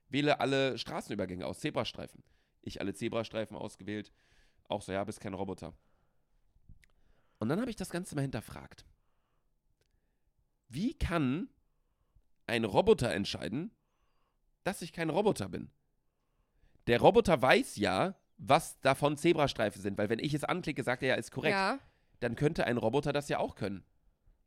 Wähle 0.09 0.39
alle 0.39 0.79
Straßenübergänge 0.79 1.45
aus, 1.45 1.59
Zebrastreifen. 1.59 2.23
Ich 2.63 2.81
alle 2.81 2.95
Zebrastreifen 2.95 3.57
ausgewählt. 3.57 4.13
Auch 4.69 4.81
so, 4.81 4.93
ja, 4.93 5.03
bist 5.03 5.21
kein 5.21 5.35
Roboter. 5.35 5.75
Und 7.41 7.49
dann 7.49 7.59
habe 7.61 7.69
ich 7.69 7.75
das 7.75 7.91
Ganze 7.91 8.15
mal 8.15 8.23
hinterfragt. 8.23 8.85
Wie 10.69 10.95
kann 10.95 11.49
ein 12.47 12.63
Roboter 12.63 13.13
entscheiden, 13.13 13.73
dass 14.63 14.83
ich 14.83 14.93
kein 14.93 15.11
Roboter 15.11 15.49
bin. 15.49 15.73
Der 16.87 17.01
Roboter 17.01 17.43
weiß 17.43 17.75
ja, 17.75 18.15
was 18.37 18.81
davon 18.81 19.17
Zebrastreifen 19.17 19.81
sind, 19.81 19.99
weil 19.99 20.09
wenn 20.09 20.19
ich 20.19 20.35
es 20.35 20.45
anklicke, 20.45 20.83
sagt 20.83 21.03
er 21.03 21.11
ja, 21.11 21.15
ist 21.15 21.31
korrekt. 21.31 21.55
Ja. 21.55 21.79
Dann 22.21 22.37
könnte 22.37 22.65
ein 22.67 22.77
Roboter 22.77 23.13
das 23.13 23.29
ja 23.29 23.39
auch 23.39 23.55
können. 23.55 23.85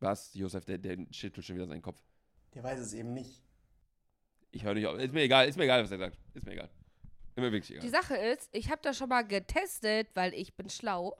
Was, 0.00 0.34
Josef, 0.34 0.64
der, 0.64 0.78
der 0.78 0.96
schüttelt 1.10 1.46
schon 1.46 1.56
wieder 1.56 1.66
seinen 1.66 1.82
Kopf. 1.82 2.02
Der 2.54 2.62
weiß 2.62 2.78
es 2.78 2.92
eben 2.92 3.14
nicht. 3.14 3.42
Ich 4.50 4.64
höre 4.64 4.74
nicht 4.74 4.86
auf. 4.86 4.98
Ist 4.98 5.12
mir 5.12 5.22
egal, 5.22 5.48
ist 5.48 5.56
mir 5.56 5.64
egal, 5.64 5.82
was 5.82 5.90
er 5.90 5.98
sagt. 5.98 6.18
Ist 6.34 6.44
mir 6.44 6.52
egal. 6.52 6.70
Ist 7.28 7.36
mir 7.36 7.52
wirklich 7.52 7.70
egal. 7.70 7.82
Die 7.82 7.88
Sache 7.88 8.16
ist, 8.16 8.48
ich 8.52 8.70
habe 8.70 8.80
das 8.82 8.96
schon 8.96 9.08
mal 9.08 9.22
getestet, 9.22 10.08
weil 10.14 10.34
ich 10.34 10.56
bin 10.56 10.70
schlau. 10.70 11.16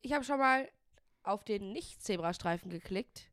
Ich 0.00 0.12
habe 0.12 0.24
schon 0.24 0.38
mal 0.38 0.68
auf 1.22 1.44
den 1.44 1.72
Nicht-Zebrastreifen 1.72 2.70
geklickt 2.70 3.30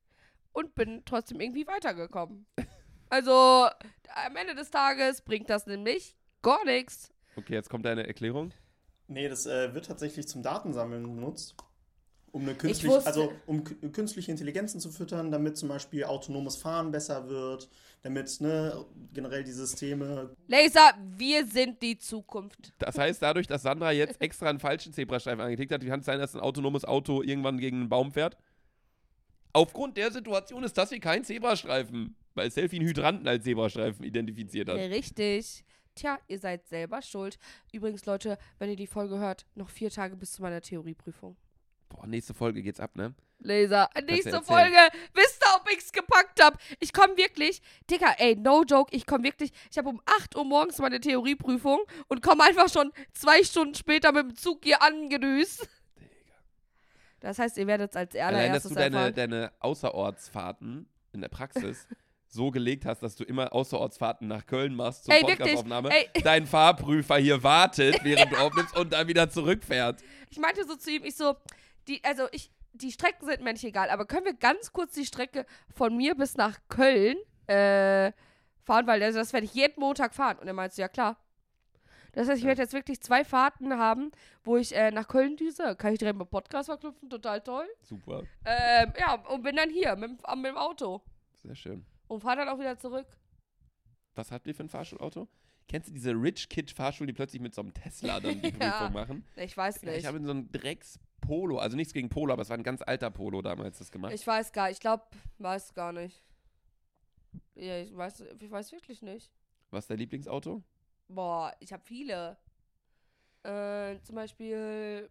und 0.51 0.75
bin 0.75 1.03
trotzdem 1.05 1.39
irgendwie 1.39 1.67
weitergekommen. 1.67 2.45
Also, 3.11 3.67
am 4.23 4.35
Ende 4.35 4.53
des 4.53 4.69
Tages 4.69 5.23
bringt 5.23 5.49
das 5.49 5.65
nämlich 5.65 6.15
gar 6.43 6.63
nichts. 6.63 7.11
Okay, 7.39 7.53
jetzt 7.53 7.69
kommt 7.69 7.85
deine 7.85 8.05
Erklärung. 8.07 8.51
Nee, 9.07 9.27
das 9.27 9.45
äh, 9.45 9.73
wird 9.73 9.85
tatsächlich 9.87 10.27
zum 10.27 10.43
Datensammeln 10.43 11.03
benutzt. 11.15 11.55
Um 12.31 12.43
eine 12.43 12.53
künstlich, 12.53 12.91
wusste- 12.91 13.07
also 13.07 13.33
um 13.47 13.63
kü- 13.63 13.91
künstliche 13.91 14.29
Intelligenzen 14.29 14.79
zu 14.79 14.91
füttern, 14.91 15.31
damit 15.31 15.57
zum 15.57 15.67
Beispiel 15.67 16.03
autonomes 16.03 16.57
Fahren 16.57 16.91
besser 16.91 17.27
wird, 17.27 17.67
damit 18.03 18.39
ne, 18.39 18.85
generell 19.11 19.43
die 19.43 19.51
Systeme. 19.51 20.35
Laser, 20.47 20.91
wir 21.17 21.43
sind 21.47 21.81
die 21.81 21.97
Zukunft. 21.97 22.71
Das 22.77 22.99
heißt, 22.99 23.19
dadurch, 23.23 23.47
dass 23.47 23.63
Sandra 23.63 23.91
jetzt 23.91 24.21
extra 24.21 24.47
einen 24.47 24.59
falschen 24.59 24.93
Zebrastreifen 24.93 25.41
angeklickt 25.41 25.71
hat, 25.71 25.83
kann 25.83 26.01
es 26.01 26.05
sein, 26.05 26.19
dass 26.19 26.35
ein 26.35 26.41
autonomes 26.41 26.85
Auto 26.85 27.23
irgendwann 27.23 27.57
gegen 27.57 27.77
einen 27.77 27.89
Baum 27.89 28.11
fährt. 28.11 28.37
Aufgrund 29.51 29.97
der 29.97 30.11
Situation 30.11 30.63
ist 30.63 30.77
das 30.77 30.89
hier 30.89 30.99
kein 30.99 31.23
Zebrastreifen, 31.23 32.15
weil 32.35 32.51
Selfie 32.51 32.77
einen 32.77 32.87
Hydranten 32.87 33.27
als 33.27 33.43
Zebrastreifen 33.43 34.05
identifiziert 34.05 34.69
hat. 34.69 34.77
Richtig. 34.77 35.63
Tja, 35.99 36.17
ihr 36.27 36.39
seid 36.39 36.65
selber 36.65 37.01
schuld. 37.01 37.37
Übrigens, 37.73 38.05
Leute, 38.05 38.37
wenn 38.57 38.69
ihr 38.69 38.77
die 38.77 38.87
Folge 38.87 39.19
hört, 39.19 39.45
noch 39.55 39.69
vier 39.69 39.91
Tage 39.91 40.15
bis 40.15 40.31
zu 40.31 40.41
meiner 40.41 40.61
Theorieprüfung. 40.61 41.35
Boah, 41.89 42.07
nächste 42.07 42.33
Folge 42.33 42.61
geht's 42.63 42.79
ab, 42.79 42.95
ne? 42.95 43.13
Laser. 43.39 43.89
Nächste. 44.05 44.41
Folge. 44.41 44.77
Wisst 45.13 45.43
ihr, 45.45 45.55
ob 45.57 45.69
ich's 45.73 45.91
gepackt 45.91 46.41
hab? 46.41 46.57
Ich 46.79 46.93
komm 46.93 47.17
wirklich. 47.17 47.61
Dicker, 47.89 48.15
ey, 48.17 48.37
no 48.37 48.63
joke. 48.63 48.95
Ich 48.95 49.05
komm 49.05 49.23
wirklich. 49.23 49.51
Ich 49.69 49.77
habe 49.77 49.89
um 49.89 50.01
8 50.05 50.37
Uhr 50.37 50.45
morgens 50.45 50.77
meine 50.77 51.01
Theorieprüfung 51.01 51.81
und 52.07 52.21
komme 52.21 52.45
einfach 52.45 52.69
schon 52.69 52.93
zwei 53.11 53.43
Stunden 53.43 53.75
später 53.75 54.13
mit 54.13 54.23
dem 54.23 54.35
Zug 54.35 54.63
hier 54.63 54.81
angedüst. 54.81 55.67
Das 57.19 57.39
heißt, 57.39 57.57
ihr 57.57 57.67
werdet 57.67 57.91
es 57.91 57.97
als 57.97 58.15
Allein, 58.15 58.53
dass 58.53 58.65
allererstes 58.65 58.69
du 58.69 58.75
deine, 58.75 58.95
erfahren. 58.95 59.15
deine 59.15 59.51
Außerortsfahrten 59.59 60.87
in 61.11 61.19
der 61.21 61.27
Praxis 61.29 61.87
so 62.31 62.51
gelegt 62.51 62.85
hast, 62.85 63.01
dass 63.01 63.15
du 63.15 63.23
immer 63.23 63.53
Außerortsfahrten 63.53 64.27
nach 64.27 64.45
Köln 64.45 64.75
machst 64.75 65.05
zur. 65.05 65.15
Podcastaufnahme, 65.15 65.89
dein 66.23 66.45
Fahrprüfer 66.45 67.17
hier 67.17 67.41
wartet, 67.43 67.99
während 68.03 68.31
du 68.31 68.37
aufnimmst 68.37 68.77
und 68.77 68.93
dann 68.93 69.07
wieder 69.07 69.29
zurückfährt. 69.29 70.01
Ich 70.29 70.37
meinte 70.39 70.63
so 70.65 70.75
zu 70.75 70.91
ihm, 70.91 71.03
ich 71.03 71.15
so, 71.15 71.35
die, 71.87 72.03
also 72.03 72.27
ich, 72.31 72.51
die 72.73 72.91
Strecken 72.91 73.25
sind 73.25 73.41
mir 73.43 73.53
nicht 73.53 73.63
egal, 73.63 73.89
aber 73.89 74.05
können 74.05 74.25
wir 74.25 74.35
ganz 74.35 74.71
kurz 74.71 74.93
die 74.93 75.05
Strecke 75.05 75.45
von 75.75 75.97
mir 75.97 76.13
bis 76.15 76.37
nach 76.37 76.59
Köln 76.69 77.17
äh, 77.47 78.11
fahren, 78.63 78.85
weil 78.85 78.99
das, 78.99 79.15
das 79.15 79.33
werde 79.33 79.45
ich 79.45 79.53
jeden 79.55 79.79
Montag 79.79 80.13
fahren. 80.13 80.37
Und 80.37 80.47
er 80.47 80.53
meinte 80.53 80.75
so, 80.75 80.81
ja 80.83 80.87
klar. 80.87 81.17
Das 82.13 82.27
heißt, 82.27 82.37
ich 82.37 82.43
Ja. 82.43 82.49
werde 82.49 82.61
jetzt 82.63 82.73
wirklich 82.73 83.01
zwei 83.01 83.23
Fahrten 83.23 83.77
haben, 83.77 84.11
wo 84.43 84.57
ich 84.57 84.75
äh, 84.75 84.91
nach 84.91 85.07
Köln 85.07 85.35
düse. 85.37 85.75
Kann 85.75 85.93
ich 85.93 85.99
direkt 85.99 86.17
mit 86.17 86.29
Podcast 86.29 86.67
verknüpfen, 86.67 87.09
total 87.09 87.41
toll. 87.41 87.67
Super, 87.81 88.23
Ähm, 88.45 88.93
ja, 88.99 89.15
und 89.29 89.41
bin 89.43 89.55
dann 89.55 89.69
hier 89.69 89.95
mit, 89.95 90.11
dem- 90.11 90.41
mit 90.41 90.51
dem 90.51 90.57
Auto. 90.57 91.01
sehr 91.43 91.55
schön. 91.55 91.85
Und 92.09 92.21
fahre 92.21 92.37
dann 92.37 92.49
auch 92.49 92.59
wieder 92.59 92.77
zurück. 92.77 93.07
Was 94.15 94.31
habt 94.31 94.45
ihr 94.47 94.55
für 94.55 94.63
ein 94.63 94.69
Fahrschulauto? 94.69 95.27
Kennst 95.67 95.87
du 95.87 95.93
diese 95.93 96.11
Rich 96.11 96.49
Kid 96.49 96.71
Fahrschulen, 96.71 97.07
die 97.07 97.13
plötzlich 97.13 97.41
mit 97.41 97.53
so 97.53 97.61
einem 97.61 97.73
Tesla 97.73 98.19
dann 98.19 98.41
die 98.41 98.49
Ja. 98.59 98.79
Prüfung 98.79 98.93
machen? 98.93 99.25
Ich 99.35 99.55
weiß 99.55 99.83
nicht. 99.83 99.97
ich 99.97 100.05
habe 100.07 100.19
so 100.23 100.31
einem 100.31 100.51
Drecks 100.51 100.99
Polo, 101.21 101.59
also 101.59 101.77
nichts 101.77 101.93
gegen 101.93 102.09
Polo, 102.09 102.33
aber 102.33 102.41
es 102.41 102.49
war 102.49 102.57
ein 102.57 102.63
ganz 102.63 102.81
alter 102.81 103.11
Polo 103.11 103.41
damals 103.43 103.77
das 103.77 103.91
gemacht. 103.91 104.13
Ich 104.13 104.25
weiß 104.25 104.51
gar 104.51 104.71
ich 104.71 104.79
glaube, 104.79 105.03
weiß 105.37 105.73
gar 105.75 105.93
nicht. 105.93 106.23
Ja, 107.53 107.77
ich 107.81 107.95
weiß, 107.95 108.21
ich 108.39 108.49
weiß 108.49 108.71
wirklich 108.71 109.01
nicht. 109.03 109.31
Was 109.69 109.83
ist 109.83 109.89
dein 109.91 109.99
Lieblingsauto? 109.99 110.63
Boah, 111.07 111.53
ich 111.59 111.71
habe 111.71 111.83
viele. 111.85 112.37
Äh, 113.43 113.99
zum 114.01 114.15
Beispiel. 114.15 115.09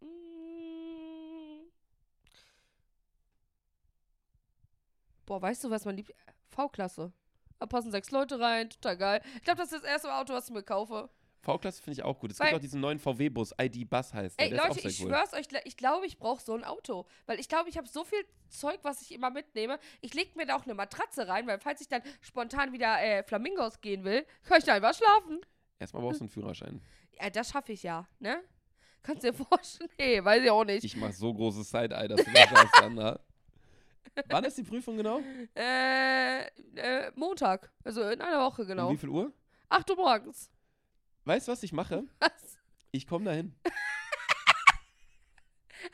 mm, 0.00 1.68
Boah, 5.26 5.40
weißt 5.40 5.62
du, 5.64 5.70
was 5.70 5.84
mein 5.84 5.96
Liebling. 5.96 6.16
V-Klasse. 6.50 7.12
Da 7.58 7.66
passen 7.66 7.90
sechs 7.90 8.10
Leute 8.10 8.40
rein, 8.40 8.70
total 8.70 8.96
geil. 8.96 9.22
Ich 9.36 9.42
glaube, 9.42 9.58
das 9.60 9.72
ist 9.72 9.82
das 9.84 9.90
erste 9.90 10.14
Auto, 10.14 10.32
was 10.32 10.48
ich 10.48 10.54
mir 10.54 10.62
kaufe. 10.62 11.10
V-Klasse 11.42 11.82
finde 11.82 11.98
ich 11.98 12.02
auch 12.04 12.18
gut. 12.18 12.30
Es 12.32 12.38
Weil- 12.40 12.48
gibt 12.48 12.56
auch 12.58 12.60
diesen 12.62 12.80
neuen 12.80 12.98
VW-Bus, 12.98 13.54
ID-Bus 13.60 14.12
heißt 14.12 14.38
der. 14.38 14.44
Ey, 14.46 14.50
der 14.50 14.58
Leute, 14.58 14.70
ist 14.72 14.76
auch 14.78 14.82
sehr 14.82 14.90
ich 14.90 15.00
cool. 15.02 15.08
schwör's 15.08 15.32
euch, 15.32 15.46
ich 15.64 15.76
glaube, 15.76 16.06
ich 16.06 16.18
brauche 16.18 16.42
so 16.42 16.54
ein 16.54 16.64
Auto. 16.64 17.06
Weil 17.26 17.40
ich 17.40 17.48
glaube, 17.48 17.68
ich 17.70 17.78
habe 17.78 17.88
so 17.88 18.04
viel 18.04 18.22
Zeug, 18.50 18.78
was 18.82 19.00
ich 19.02 19.12
immer 19.12 19.30
mitnehme. 19.30 19.78
Ich 20.02 20.12
lege 20.12 20.30
mir 20.36 20.44
da 20.46 20.56
auch 20.56 20.64
eine 20.64 20.74
Matratze 20.74 21.28
rein, 21.28 21.46
weil 21.46 21.58
falls 21.58 21.80
ich 21.80 21.88
dann 21.88 22.02
spontan 22.20 22.72
wieder 22.72 23.00
äh, 23.02 23.22
Flamingos 23.22 23.80
gehen 23.80 24.04
will, 24.04 24.26
kann 24.44 24.58
ich 24.58 24.64
da 24.64 24.74
einfach 24.74 24.94
schlafen. 24.94 25.40
Erstmal 25.78 26.02
brauchst 26.02 26.20
du 26.20 26.24
einen 26.24 26.30
Führerschein. 26.30 26.82
Ja, 27.18 27.30
das 27.30 27.50
schaffe 27.50 27.72
ich 27.72 27.82
ja, 27.82 28.06
ne? 28.18 28.42
Kannst 29.02 29.24
dir 29.24 29.32
vorstellen? 29.34 29.88
Nee, 29.98 30.22
weiß 30.22 30.42
ich 30.44 30.50
auch 30.50 30.64
nicht. 30.64 30.84
Ich 30.84 30.96
mache 30.96 31.12
so 31.14 31.32
großes 31.32 31.70
Side-Eye, 31.70 32.08
dass 32.08 32.22
du 32.22 32.30
das 32.32 32.70
Sandra. 32.78 33.20
Wann 34.28 34.44
ist 34.44 34.58
die 34.58 34.62
Prüfung 34.62 34.96
genau? 34.96 35.20
Äh, 35.56 36.46
äh, 36.76 37.12
Montag. 37.14 37.70
Also 37.84 38.02
in 38.02 38.20
einer 38.20 38.40
Woche, 38.40 38.66
genau. 38.66 38.88
Um 38.88 38.94
wie 38.94 38.98
viel 38.98 39.08
Uhr? 39.08 39.32
8 39.68 39.90
Uhr 39.90 39.96
morgens. 39.96 40.50
Weißt 41.24 41.48
du, 41.48 41.52
was 41.52 41.62
ich 41.62 41.72
mache? 41.72 42.04
Was? 42.20 42.58
Ich 42.92 43.06
komme 43.06 43.24
dahin. 43.26 43.54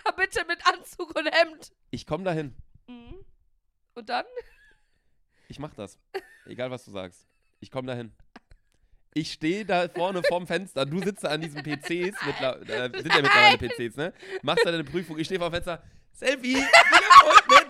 Ah, 0.05 0.13
Bitte 0.17 0.45
mit 0.47 0.67
Anzug 0.67 1.15
und 1.17 1.27
Hemd. 1.27 1.73
Ich 1.91 2.07
komme 2.07 2.25
dahin. 2.25 2.55
Mhm. 2.87 3.25
Und 3.95 4.09
dann? 4.09 4.25
Ich 5.49 5.59
mach 5.59 5.75
das. 5.75 5.99
Egal, 6.47 6.71
was 6.71 6.85
du 6.85 6.91
sagst. 6.91 7.27
Ich 7.61 7.71
komme 7.71 7.89
dahin. 7.89 8.13
Ich 9.15 9.33
stehe 9.33 9.65
da 9.65 9.89
vorne 9.89 10.23
vorm 10.23 10.47
Fenster. 10.47 10.85
Du 10.85 11.03
sitzt 11.03 11.25
da 11.25 11.29
an 11.29 11.41
diesen 11.41 11.63
PCs. 11.63 12.15
Mittler 12.27 12.61
äh, 12.63 12.91
sind 13.03 13.15
ja 13.15 13.23
mittlerweile 13.23 13.59
PCs, 13.59 13.97
ne? 13.97 14.13
Machst 14.43 14.65
da 14.67 14.71
deine 14.71 14.85
Prüfung. 14.85 15.19
Ich 15.19 15.27
stehe 15.27 15.41
vor 15.41 15.49
dem 15.49 15.55
Fenster. 15.55 15.83
Selfie. 16.13 16.63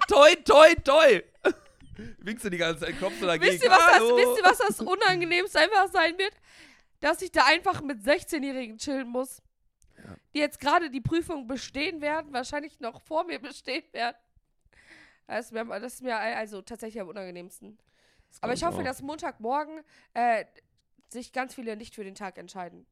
Toi, 0.08 0.34
toi, 0.44 0.74
toi. 0.84 1.22
Winkst 2.18 2.44
du 2.44 2.50
die 2.50 2.58
ganze 2.58 2.84
Zeit, 2.84 2.98
klopfst 2.98 3.20
du 3.20 3.26
dagegen. 3.26 3.52
Wisst 3.52 3.64
ihr, 3.64 3.70
was 3.70 3.86
das, 3.86 4.02
wisst 4.02 4.38
ihr, 4.38 4.44
was 4.44 4.58
das 4.58 4.80
Unangenehmste 4.80 5.58
einfach 5.58 5.88
sein 5.90 6.16
wird? 6.18 6.34
Dass 7.00 7.22
ich 7.22 7.32
da 7.32 7.44
einfach 7.46 7.80
mit 7.82 8.00
16-Jährigen 8.00 8.78
chillen 8.78 9.08
muss. 9.08 9.42
Ja. 9.96 10.16
Die 10.34 10.38
jetzt 10.38 10.60
gerade 10.60 10.90
die 10.90 11.00
Prüfung 11.00 11.46
bestehen 11.46 12.00
werden, 12.00 12.32
wahrscheinlich 12.32 12.80
noch 12.80 13.00
vor 13.00 13.24
mir 13.24 13.38
bestehen 13.38 13.84
werden. 13.92 14.16
Das 15.26 15.46
ist 15.46 15.52
mir, 15.52 15.64
das 15.64 15.94
ist 15.94 16.02
mir 16.02 16.16
also 16.16 16.62
tatsächlich 16.62 17.00
am 17.00 17.08
unangenehmsten. 17.08 17.78
Aber 18.40 18.52
ich 18.52 18.64
hoffe, 18.64 18.78
auch. 18.78 18.84
dass 18.84 19.02
Montagmorgen 19.02 19.82
äh, 20.14 20.44
sich 21.08 21.32
ganz 21.32 21.54
viele 21.54 21.76
nicht 21.76 21.94
für 21.94 22.04
den 22.04 22.14
Tag 22.14 22.38
entscheiden. 22.38 22.86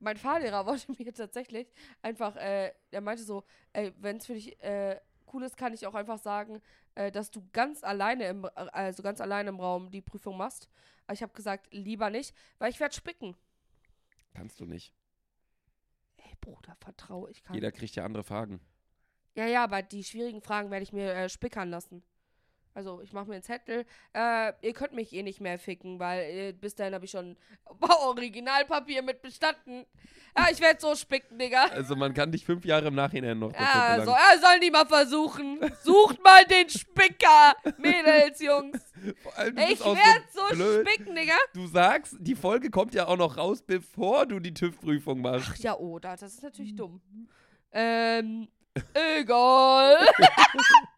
Mein 0.00 0.16
Fahrlehrer 0.16 0.66
wollte 0.66 0.92
mir 0.92 1.12
tatsächlich 1.12 1.72
einfach, 2.02 2.36
äh, 2.36 2.72
er 2.90 3.00
meinte 3.00 3.24
so, 3.24 3.44
ey, 3.72 3.92
wenn 3.98 4.18
es 4.18 4.26
für 4.26 4.34
dich 4.34 4.60
äh, 4.62 5.00
cool 5.34 5.42
ist, 5.42 5.56
kann 5.56 5.74
ich 5.74 5.86
auch 5.86 5.94
einfach 5.94 6.18
sagen, 6.18 6.62
äh, 6.94 7.10
dass 7.10 7.30
du 7.30 7.46
ganz 7.52 7.84
alleine 7.84 8.28
im, 8.28 8.48
also 8.54 9.02
ganz 9.02 9.20
alleine 9.20 9.50
im 9.50 9.60
Raum 9.60 9.90
die 9.90 10.00
Prüfung 10.00 10.36
machst. 10.36 10.68
Aber 11.06 11.14
ich 11.14 11.22
habe 11.22 11.32
gesagt, 11.34 11.72
lieber 11.72 12.08
nicht, 12.08 12.34
weil 12.58 12.70
ich 12.70 12.80
werde 12.80 12.94
spicken. 12.94 13.36
Kannst 14.32 14.60
du 14.60 14.64
nicht. 14.64 14.94
Ey, 16.16 16.32
Bruder, 16.40 16.76
vertraue 16.80 17.30
ich 17.30 17.42
kann. 17.42 17.54
Jeder 17.54 17.72
kriegt 17.72 17.94
ja 17.96 18.04
andere 18.04 18.24
Fragen. 18.24 18.60
Ja, 19.34 19.46
ja, 19.46 19.64
aber 19.64 19.82
die 19.82 20.04
schwierigen 20.04 20.40
Fragen 20.40 20.70
werde 20.70 20.84
ich 20.84 20.92
mir 20.92 21.12
äh, 21.12 21.28
spickern 21.28 21.68
lassen. 21.68 22.02
Also, 22.74 23.00
ich 23.02 23.12
mache 23.12 23.26
mir 23.28 23.34
einen 23.34 23.42
Zettel. 23.44 23.86
Äh, 24.12 24.52
ihr 24.62 24.72
könnt 24.72 24.92
mich 24.94 25.12
eh 25.12 25.22
nicht 25.22 25.40
mehr 25.40 25.58
ficken, 25.60 26.00
weil 26.00 26.20
äh, 26.22 26.52
bis 26.52 26.74
dahin 26.74 26.92
habe 26.94 27.04
ich 27.04 27.12
schon 27.12 27.36
Originalpapier 27.80 29.02
mit 29.02 29.22
bestanden. 29.22 29.86
Ja, 30.36 30.48
ich 30.50 30.60
werde 30.60 30.80
so 30.80 30.96
spicken, 30.96 31.38
Digga. 31.38 31.66
Also 31.66 31.94
man 31.94 32.12
kann 32.12 32.32
dich 32.32 32.44
fünf 32.44 32.64
Jahre 32.64 32.88
im 32.88 32.96
Nachhinein 32.96 33.38
noch 33.38 33.52
Ja, 33.52 34.04
so, 34.04 34.10
ja, 34.10 34.38
sollen 34.40 34.60
die 34.60 34.72
mal 34.72 34.84
versuchen. 34.86 35.60
Sucht 35.84 36.20
mal 36.24 36.44
den 36.46 36.68
Spicker, 36.68 37.54
Mädels, 37.78 38.40
Jungs. 38.40 38.80
Allem, 39.36 39.56
Ich 39.58 39.68
bist 39.68 39.82
auch 39.82 39.94
werd 39.94 40.22
so 40.32 40.40
blöd. 40.56 40.88
spicken, 40.88 41.14
Digga. 41.14 41.34
Du 41.54 41.68
sagst, 41.68 42.16
die 42.18 42.34
Folge 42.34 42.70
kommt 42.70 42.92
ja 42.94 43.06
auch 43.06 43.16
noch 43.16 43.36
raus, 43.36 43.62
bevor 43.62 44.26
du 44.26 44.40
die 44.40 44.52
TÜV-Prüfung 44.52 45.20
machst. 45.20 45.50
Ach 45.52 45.56
ja, 45.58 45.76
da- 46.00 46.16
das 46.16 46.22
ist 46.34 46.42
natürlich 46.42 46.74
dumm. 46.74 47.00
Ähm, 47.70 48.48
egal. 48.92 49.98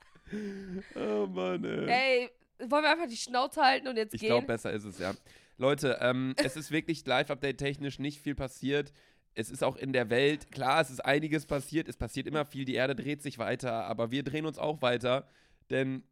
Oh 0.95 1.27
Mann, 1.27 1.65
ey. 1.65 1.89
Ey, 1.89 2.31
wollen 2.59 2.83
wir 2.85 2.91
einfach 2.91 3.09
die 3.09 3.17
Schnauze 3.17 3.63
halten 3.63 3.89
und 3.89 3.97
jetzt 3.97 4.15
Ich 4.15 4.21
gehen? 4.21 4.29
glaube, 4.29 4.47
besser 4.47 4.73
ist 4.73 4.85
es, 4.85 4.99
ja. 4.99 5.15
Leute, 5.59 5.99
ähm, 6.01 6.35
es 6.37 6.57
ist 6.57 6.71
wirklich 6.71 7.07
Live-Update 7.07 7.59
technisch 7.59 7.99
nicht 7.99 8.21
viel 8.21 8.35
passiert. 8.35 8.93
Es 9.35 9.51
ist 9.51 9.63
auch 9.63 9.77
in 9.77 9.93
der 9.93 10.11
Welt, 10.11 10.51
klar, 10.51 10.81
es 10.81 10.91
ist 10.91 11.05
einiges 11.05 11.47
passiert, 11.47 11.89
es 11.89 11.97
passiert 11.97 12.27
immer 12.27 12.45
viel, 12.45 12.65
die 12.65 12.75
Erde 12.75 12.95
dreht 12.95 13.23
sich 13.23 13.39
weiter, 13.39 13.85
aber 13.85 14.11
wir 14.11 14.23
drehen 14.23 14.47
uns 14.47 14.59
auch 14.59 14.81
weiter, 14.83 15.29
denn 15.71 16.03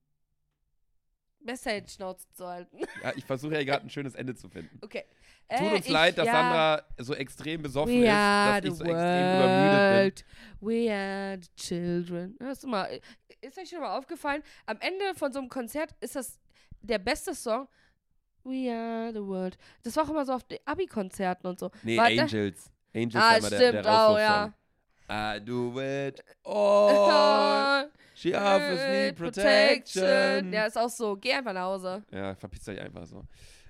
Besser 1.40 1.78
die 1.80 1.90
Schnauze 1.90 2.26
zu 2.32 2.46
halten. 2.46 2.78
Ja, 3.02 3.12
ich 3.14 3.24
versuche 3.26 3.52
ja 3.54 3.64
gerade 3.64 3.84
ein 3.84 3.90
schönes 3.90 4.14
Ende 4.14 4.34
zu 4.34 4.48
finden. 4.48 4.78
Okay. 4.82 5.04
Tut 5.50 5.60
Äh, 5.72 5.74
uns 5.76 5.86
ich- 5.86 5.92
leid, 5.92 6.16
dass 6.18 6.26
ja. 6.26 6.32
Sandra 6.32 6.82
so 6.98 7.14
extrem 7.14 7.62
besoffen 7.62 8.02
ist, 8.02 8.06
dass 8.08 8.64
ich 8.64 8.74
so 8.74 8.84
extrem 8.84 9.36
übermüdet 9.36 10.24
world. 10.24 10.24
We 10.60 10.92
are 10.92 11.38
the 11.40 11.48
children. 11.56 12.36
Hörst 12.40 12.62
du 12.64 12.68
mal, 12.68 13.00
ist 13.40 13.58
euch 13.58 13.68
schon 13.68 13.80
mal 13.80 13.96
aufgefallen? 13.98 14.42
Am 14.66 14.78
Ende 14.80 15.14
von 15.14 15.32
so 15.32 15.38
einem 15.40 15.48
Konzert 15.50 15.90
ist 16.00 16.16
das 16.16 16.38
der 16.80 16.98
beste 16.98 17.34
Song. 17.34 17.68
We 18.42 18.70
are 18.72 19.12
the 19.12 19.20
world. 19.22 19.56
Das 19.82 19.94
war 19.96 20.04
auch 20.04 20.10
immer 20.10 20.24
so 20.24 20.32
auf 20.32 20.44
den 20.44 20.58
Abi-Konzerten 20.64 21.46
und 21.46 21.58
so. 21.58 21.68
bin. 21.68 21.80
Nee, 21.82 21.96
War 21.98 22.10
da- 22.10 22.22
Angels. 22.22 22.70
Angels 22.94 23.14
Ah, 23.16 23.18
war 23.30 23.38
immer 23.38 23.50
der, 23.50 23.56
stimmt 23.58 23.84
der 23.84 23.92
auch, 23.92 24.18
ja. 24.18 24.44
Rauswurfsong. 24.44 24.54
I 25.10 25.44
do 25.44 25.80
it 25.80 26.24
all. 26.44 27.90
She 28.14 28.34
offers 28.34 28.80
me 28.88 29.12
protection. 29.12 30.52
Ja, 30.52 30.66
ist 30.66 30.78
auch 30.78 30.88
so. 30.88 31.16
Geh 31.16 31.32
einfach 31.34 31.52
nach 31.52 31.64
Hause. 31.64 32.02
Ja, 32.10 32.34
verpisst 32.34 32.68
euch 32.68 32.80
einfach 32.80 33.04
so. 33.06 33.22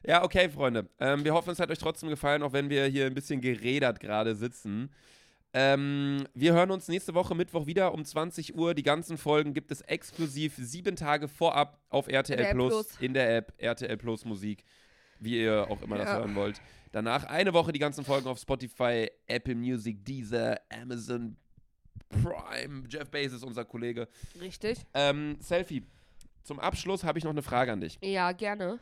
Ja, 0.07 0.23
okay, 0.23 0.49
Freunde. 0.51 0.89
Ähm, 1.01 1.25
wir 1.25 1.33
hoffen, 1.35 1.51
es 1.51 1.59
hat 1.61 1.71
euch 1.71 1.79
trotzdem 1.79 2.09
gefallen, 2.11 2.43
auch 2.43 2.53
wenn 2.53 2.69
wir 2.71 2.87
hier 2.87 3.07
ein 3.07 3.15
bisschen 3.15 3.41
gerädert 3.41 4.01
gerade 4.01 4.35
sitzen. 4.35 4.91
Ähm, 5.57 6.27
wir 6.35 6.53
hören 6.53 6.71
uns 6.73 6.89
nächste 6.89 7.15
Woche 7.15 7.35
Mittwoch 7.35 7.67
wieder 7.67 7.95
um 7.95 8.05
20 8.05 8.57
Uhr. 8.57 8.75
Die 8.75 8.83
ganzen 8.83 9.17
Folgen 9.17 9.55
gibt 9.55 9.71
es 9.71 9.81
exklusiv 9.83 10.55
sieben 10.57 10.97
Tage 10.97 11.29
vorab 11.29 11.81
auf 11.91 12.09
RTL 12.09 12.53
Plus, 12.53 12.73
Plus. 12.73 13.01
in 13.01 13.15
der 13.15 13.37
App 13.37 13.53
RTL 13.59 13.97
Plus 13.97 14.25
Musik, 14.25 14.65
wie 15.21 15.41
ihr 15.43 15.67
auch 15.71 15.81
immer 15.81 15.97
das 15.97 16.09
Ja. 16.09 16.19
hören 16.19 16.35
wollt. 16.35 16.61
Danach 16.91 17.25
eine 17.25 17.53
Woche 17.55 17.73
die 17.73 17.79
ganzen 17.79 18.05
Folgen 18.05 18.27
auf 18.27 18.39
Spotify, 18.39 19.09
Apple 19.27 19.55
Music, 19.55 20.05
Deezer, 20.05 20.61
Amazon 20.71 21.37
Prime. 22.09 22.85
Jeff 22.89 23.11
Bezos, 23.11 23.43
unser 23.45 23.65
Kollege. 23.65 24.09
Richtig? 24.41 24.79
Ähm, 24.93 25.37
Selfie. 25.41 25.85
Zum 26.43 26.59
Abschluss 26.61 27.05
habe 27.05 27.19
ich 27.19 27.25
noch 27.25 27.31
eine 27.31 27.43
Frage 27.43 27.73
an 27.73 27.81
dich. 27.81 27.97
Ja, 28.03 28.33
gerne. 28.33 28.79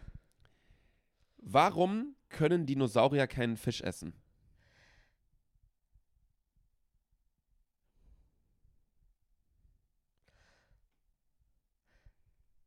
Warum 1.45 2.14
können 2.28 2.66
Dinosaurier 2.66 3.26
keinen 3.26 3.57
Fisch 3.57 3.80
essen? 3.80 4.14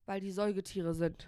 Weil 0.06 0.20
die 0.20 0.32
Säugetiere 0.32 0.94
sind. 0.94 1.28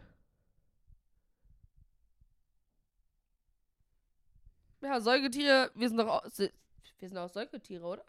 Ja, 4.82 5.00
Säugetiere, 5.02 5.72
wir 5.74 5.88
sind 5.88 5.98
doch 5.98 6.08
auch, 6.08 6.24
wir 6.24 7.10
sind 7.10 7.18
auch 7.18 7.30
Säugetiere, 7.30 7.86
oder? 7.86 8.06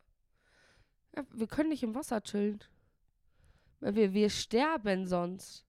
Ja, 1.17 1.25
wir 1.31 1.47
können 1.47 1.71
nicht 1.71 1.83
im 1.83 1.95
Wasser 1.95 2.21
chillen. 2.23 2.63
Weil 3.81 3.95
wir, 3.95 4.13
wir 4.13 4.31
sterben 4.31 5.07
sonst. 5.07 5.65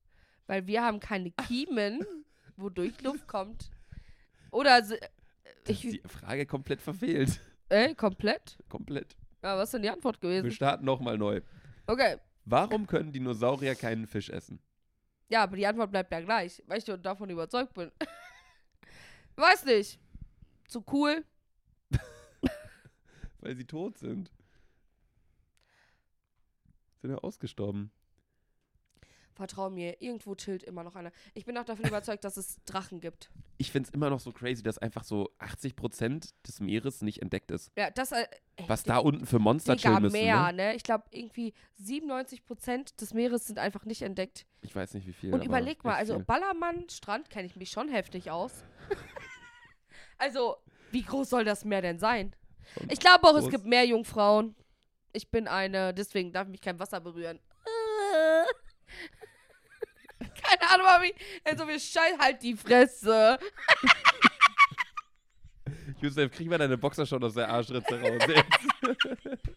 Weil 0.47 0.67
wir 0.67 0.84
haben 0.84 0.99
keine 0.99 1.32
Kiemen, 1.47 2.18
wodurch 2.62 3.01
Luft 3.01 3.28
kommt. 3.28 3.72
Oder, 4.51 4.80
Das 4.82 4.91
ist 4.91 5.01
ich, 5.68 5.82
die 5.82 6.01
Frage 6.07 6.45
komplett 6.45 6.82
verfehlt. 6.82 7.39
äh, 7.70 7.93
komplett? 7.95 8.57
Komplett. 8.70 9.16
Ja, 9.43 9.57
was 9.57 9.70
ist 9.70 9.74
denn 9.76 9.84
die 9.84 9.89
Antwort 9.89 10.22
Wir 10.22 10.41
gewesen? 10.41 10.51
starten 10.55 10.86
nochmal 10.86 11.18
neu. 11.18 11.41
Okay. 11.88 12.18
Warum 12.45 12.88
können 12.88 13.12
Dinosaurier 13.12 13.76
keinen 13.76 14.07
Fisch 14.07 14.30
essen? 14.30 14.60
Ja, 15.30 15.43
aber 15.43 15.55
die 15.55 15.68
Antwort 15.68 15.91
bleibt 15.91 16.12
ja 16.12 16.20
gleich, 16.22 16.64
weil 16.66 16.80
ich 16.80 16.86
davon 16.86 17.30
überzeugt 17.30 17.74
bin. 17.76 17.91
Weiß 19.36 19.64
nicht. 19.66 19.99
Zu 20.68 20.84
cool? 20.91 21.24
Weil 23.39 23.55
sie 23.55 23.66
tot 23.66 23.97
sind. 23.97 24.32
Sind 27.01 27.12
ja 27.12 27.18
ausgestorben. 27.20 27.91
Vertrau 29.39 29.69
mir, 29.69 30.01
irgendwo 30.01 30.35
chillt 30.35 30.63
immer 30.63 30.83
noch 30.83 30.95
einer. 30.95 31.11
Ich 31.33 31.45
bin 31.45 31.57
auch 31.57 31.63
davon 31.63 31.85
überzeugt, 31.87 32.23
dass 32.23 32.37
es 32.37 32.59
Drachen 32.65 32.99
gibt. 32.99 33.31
Ich 33.57 33.71
finde 33.71 33.87
es 33.87 33.93
immer 33.93 34.09
noch 34.09 34.19
so 34.19 34.31
crazy, 34.31 34.61
dass 34.63 34.77
einfach 34.77 35.03
so 35.03 35.31
80% 35.39 36.33
des 36.45 36.59
Meeres 36.59 37.01
nicht 37.01 37.21
entdeckt 37.21 37.49
ist. 37.51 37.71
Ja, 37.77 37.89
das. 37.89 38.11
Äh, 38.11 38.27
Was 38.67 38.83
da 38.83 38.97
unten 38.97 39.25
für 39.25 39.39
Monster 39.39 39.75
Digga, 39.75 39.89
chillen 39.89 40.01
müssen. 40.03 40.13
mehr, 40.13 40.51
Ne? 40.51 40.57
ne? 40.71 40.75
Ich 40.75 40.83
glaube, 40.83 41.05
irgendwie 41.11 41.53
97% 41.81 42.97
des 42.97 43.13
Meeres 43.13 43.47
sind 43.47 43.57
einfach 43.59 43.85
nicht 43.85 44.01
entdeckt. 44.01 44.45
Ich 44.61 44.75
weiß 44.75 44.93
nicht, 44.93 45.07
wie 45.07 45.13
viel. 45.13 45.33
Und 45.33 45.43
überleg 45.43 45.83
mal, 45.83 45.95
also 45.95 46.15
viel. 46.15 46.25
Ballermann, 46.25 46.89
Strand 46.89 47.29
kenne 47.29 47.47
ich 47.47 47.55
mich 47.55 47.71
schon 47.71 47.87
heftig 47.89 48.29
aus. 48.31 48.63
also, 50.17 50.57
wie 50.91 51.03
groß 51.03 51.29
soll 51.29 51.45
das 51.45 51.63
Meer 51.65 51.81
denn 51.81 51.99
sein? 51.99 52.35
Schon 52.73 52.89
Ich 52.89 52.99
glaube 52.99 53.25
auch, 53.25 53.35
es 53.35 53.43
groß. 53.43 53.51
gibt 53.51 53.65
mehr 53.65 53.85
Jungfrauen. 53.85 54.55
Ich 55.13 55.31
bin 55.31 55.47
eine, 55.47 55.93
deswegen 55.93 56.31
darf 56.33 56.47
mich 56.47 56.61
kein 56.61 56.77
Wasser 56.79 56.99
berühren. 56.99 57.39
Keine 60.19 60.59
Ahnung, 60.70 60.86
Mami. 60.86 61.13
Also 61.43 61.67
wir 61.67 61.80
scheiß 61.80 62.17
halt 62.20 62.41
die 62.43 62.55
Fresse. 62.55 63.38
Josef, 66.01 66.32
krieg 66.32 66.47
mal 66.49 66.57
deine 66.57 66.78
Boxer 66.78 67.05
schon 67.05 67.24
aus 67.24 67.34
der 67.34 67.49
Arschritze 67.49 67.99
raus. 67.99 68.22
jetzt. 68.28 68.45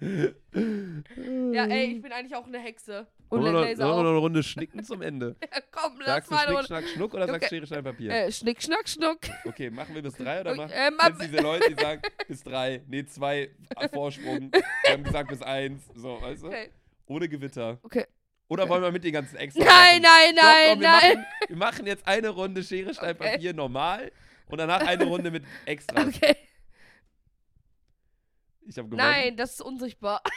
Ja, 0.00 1.64
ey, 1.66 1.96
ich 1.96 2.02
bin 2.02 2.12
eigentlich 2.12 2.34
auch 2.36 2.46
eine 2.46 2.60
Hexe. 2.60 3.08
Und 3.28 3.42
Wollen 3.42 3.42
wir 3.42 3.48
ein 3.48 3.54
noch, 3.54 3.60
Laser 3.62 3.82
sollen 3.82 3.96
wir 3.98 4.02
noch 4.04 4.10
eine 4.10 4.18
Runde 4.18 4.42
schnicken 4.44 4.84
zum 4.84 5.02
Ende? 5.02 5.34
Ja, 5.42 5.60
komm, 5.72 5.94
lass 5.98 6.06
Sagst 6.06 6.30
mal 6.30 6.36
eine 6.38 6.46
Schnick, 6.46 6.56
Runde. 6.56 6.66
Schnack, 6.68 6.84
Schnuck 6.88 7.14
oder 7.14 7.26
sagst 7.26 7.42
du 7.42 7.46
Okay. 7.46 7.56
Schere, 7.56 7.66
Stein, 7.66 7.82
Papier? 7.84 8.12
Äh, 8.12 8.30
Schnick, 8.32 8.62
Schnack, 8.62 8.88
Schnuck. 8.88 9.18
Okay, 9.44 9.70
machen 9.70 9.94
wir 9.96 10.02
bis 10.02 10.14
drei 10.14 10.40
oder 10.40 10.54
machen 10.54 10.70
ähm, 10.72 10.94
Kennst 11.00 11.20
ab- 11.20 11.26
diese 11.28 11.42
Leute, 11.42 11.74
die 11.74 11.82
sagen 11.82 12.02
bis 12.28 12.42
drei, 12.44 12.80
nee, 12.86 13.04
zwei 13.06 13.50
äh, 13.76 13.88
Vorsprung. 13.88 14.52
Wir 14.52 14.92
haben 14.92 15.02
gesagt 15.02 15.30
bis 15.30 15.42
eins. 15.42 15.82
So, 15.96 16.22
weißt 16.22 16.44
du? 16.44 16.46
Okay. 16.46 16.70
Ohne 17.06 17.28
Gewitter. 17.28 17.78
okay. 17.82 18.06
Oder 18.48 18.68
wollen 18.68 18.82
wir 18.82 18.90
mit 18.90 19.04
den 19.04 19.12
ganzen 19.12 19.36
extra 19.36 19.62
Nein, 19.62 20.00
machen? 20.00 20.02
nein, 20.02 20.34
Doch, 20.36 20.42
nein, 20.42 20.68
komm, 20.70 20.80
wir 20.80 20.88
nein. 20.88 21.14
Machen, 21.18 21.26
wir 21.48 21.56
machen 21.56 21.86
jetzt 21.86 22.06
eine 22.06 22.28
Runde 22.30 22.64
Schere, 22.64 22.94
Stein, 22.94 23.14
Okay. 23.16 23.32
Papier 23.32 23.52
normal 23.52 24.10
und 24.46 24.58
danach 24.58 24.80
eine 24.86 25.04
Runde 25.06 25.30
mit 25.30 25.44
extra. 25.66 26.02
Okay. 26.02 26.36
Ich 28.62 28.76
habe 28.78 28.88
gewonnen. 28.88 28.96
Nein, 28.96 29.36
das 29.36 29.52
ist 29.52 29.62
unsichtbar. 29.62 30.22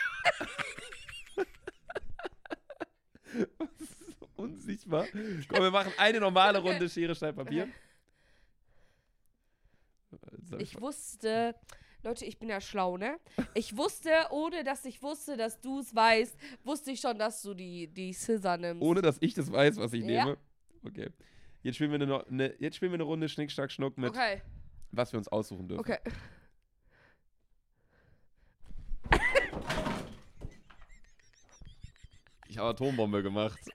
Das 3.34 3.70
ist 3.80 4.18
unsichtbar. 4.36 5.06
Komm, 5.48 5.62
wir 5.62 5.72
machen 5.72 5.94
eine 5.98 6.20
normale 6.20 6.60
Runde 6.60 6.90
Schere, 6.90 7.16
Stein, 7.16 7.34
Papier. 7.34 7.70
Ich 10.58 10.80
wusste, 10.82 11.56
Leute, 12.04 12.26
ich 12.26 12.40
bin 12.40 12.50
ja 12.50 12.60
schlau, 12.60 12.98
ne? 12.98 13.20
Ich 13.54 13.78
wusste, 13.78 14.10
ohne 14.32 14.64
dass 14.64 14.86
ich 14.86 15.02
wusste, 15.04 15.38
dass 15.38 15.62
du 15.62 15.80
es 15.80 15.94
weißt, 15.94 16.36
wusste 16.64 16.92
ich 16.92 17.00
schon, 17.00 17.18
dass 17.20 17.42
du 17.44 17.54
die, 17.54 17.88
die 17.88 18.12
Scissor 18.14 18.58
nimmst. 18.58 18.82
Ohne 18.82 19.02
dass 19.02 19.18
ich 19.22 19.34
das 19.36 19.52
weiß, 19.52 19.78
was 19.78 19.94
ich 19.94 20.02
Ja. 20.06 20.26
nehme. 20.26 20.38
Okay. 20.84 21.10
Jetzt 21.62 21.76
spielen 21.76 21.92
wir 21.92 22.02
eine, 22.02 22.26
eine, 22.28 22.56
jetzt 22.60 22.76
spielen 22.78 22.92
wir 22.92 22.96
eine 22.98 23.04
Runde 23.04 23.30
Schnick, 23.30 23.52
Schnack, 23.52 23.72
Schnuck 23.72 23.98
mit, 24.00 24.10
Okay, 24.10 24.42
was 24.92 25.12
wir 25.14 25.20
uns 25.20 25.28
aussuchen 25.28 25.68
dürfen. 25.68 25.80
okay. 25.82 26.00
Ich 32.48 32.58
habe 32.58 32.70
Atombombe 32.70 33.24
gemacht. 33.24 33.60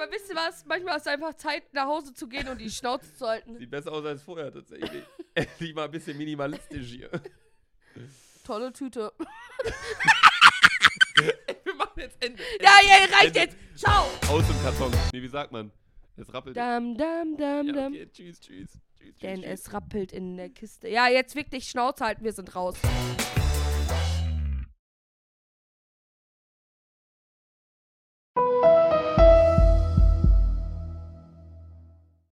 aber 0.04 0.12
wisst 0.12 0.30
ihr 0.30 0.36
was? 0.36 0.66
Manchmal 0.66 0.97
ist 0.97 1.04
es 1.04 1.08
einfach 1.08 1.34
Zeit, 1.36 1.74
nach 1.74 1.86
Hause 1.86 2.14
zu 2.14 2.28
gehen 2.28 2.47
und 2.47 2.60
die 2.60 2.70
Schnauze 2.70 3.14
zu 3.16 3.28
halten. 3.28 3.58
Sieht 3.58 3.72
besser 3.72 3.91
aus 3.91 4.06
als 4.06 4.22
vorher 4.22 4.51
tatsächlich. 4.51 5.04
Sieht 5.60 5.76
mal 5.76 5.86
ein 5.86 5.91
bisschen 5.91 6.18
minimalistisch 6.18 6.88
hier. 6.88 7.10
Tolle 8.45 8.74
Tüte. 8.74 9.14
Wir 11.64 11.76
machen 11.76 11.99
jetzt 11.99 12.24
Ende. 12.24 12.43
Ja, 12.62 12.72
ja, 12.84 13.16
reicht 13.18 13.36
Ende. 13.38 13.39
jetzt. 13.39 13.58
Ciao. 13.76 14.04
Aus 14.30 14.45
dem 14.45 14.62
Karton. 14.64 14.91
Nee, 15.14 15.22
wie 15.22 15.28
sagt 15.28 15.51
man? 15.51 15.72
Es 16.18 16.32
rappelt. 16.34 16.56
Dam, 16.58 16.97
dam, 16.97 17.38
dam, 17.38 17.68
Ja, 17.68 17.88
okay. 17.88 18.10
Tschüss, 18.12 18.39
tschüss. 18.39 18.70
Tschüss, 18.72 18.80
tschüss, 18.99 19.16
Denn 19.22 19.41
tschüss. 19.41 19.51
es 19.51 19.74
rappelt 19.74 20.12
in 20.12 20.38
der 20.38 20.49
Kiste. 20.49 20.89
Ja, 20.89 21.08
jetzt 21.08 21.36
wirklich 21.36 21.66
Schnauze 21.70 22.06
halten, 22.06 22.24
wir 22.24 22.34
sind 22.34 22.56
raus. 22.56 22.76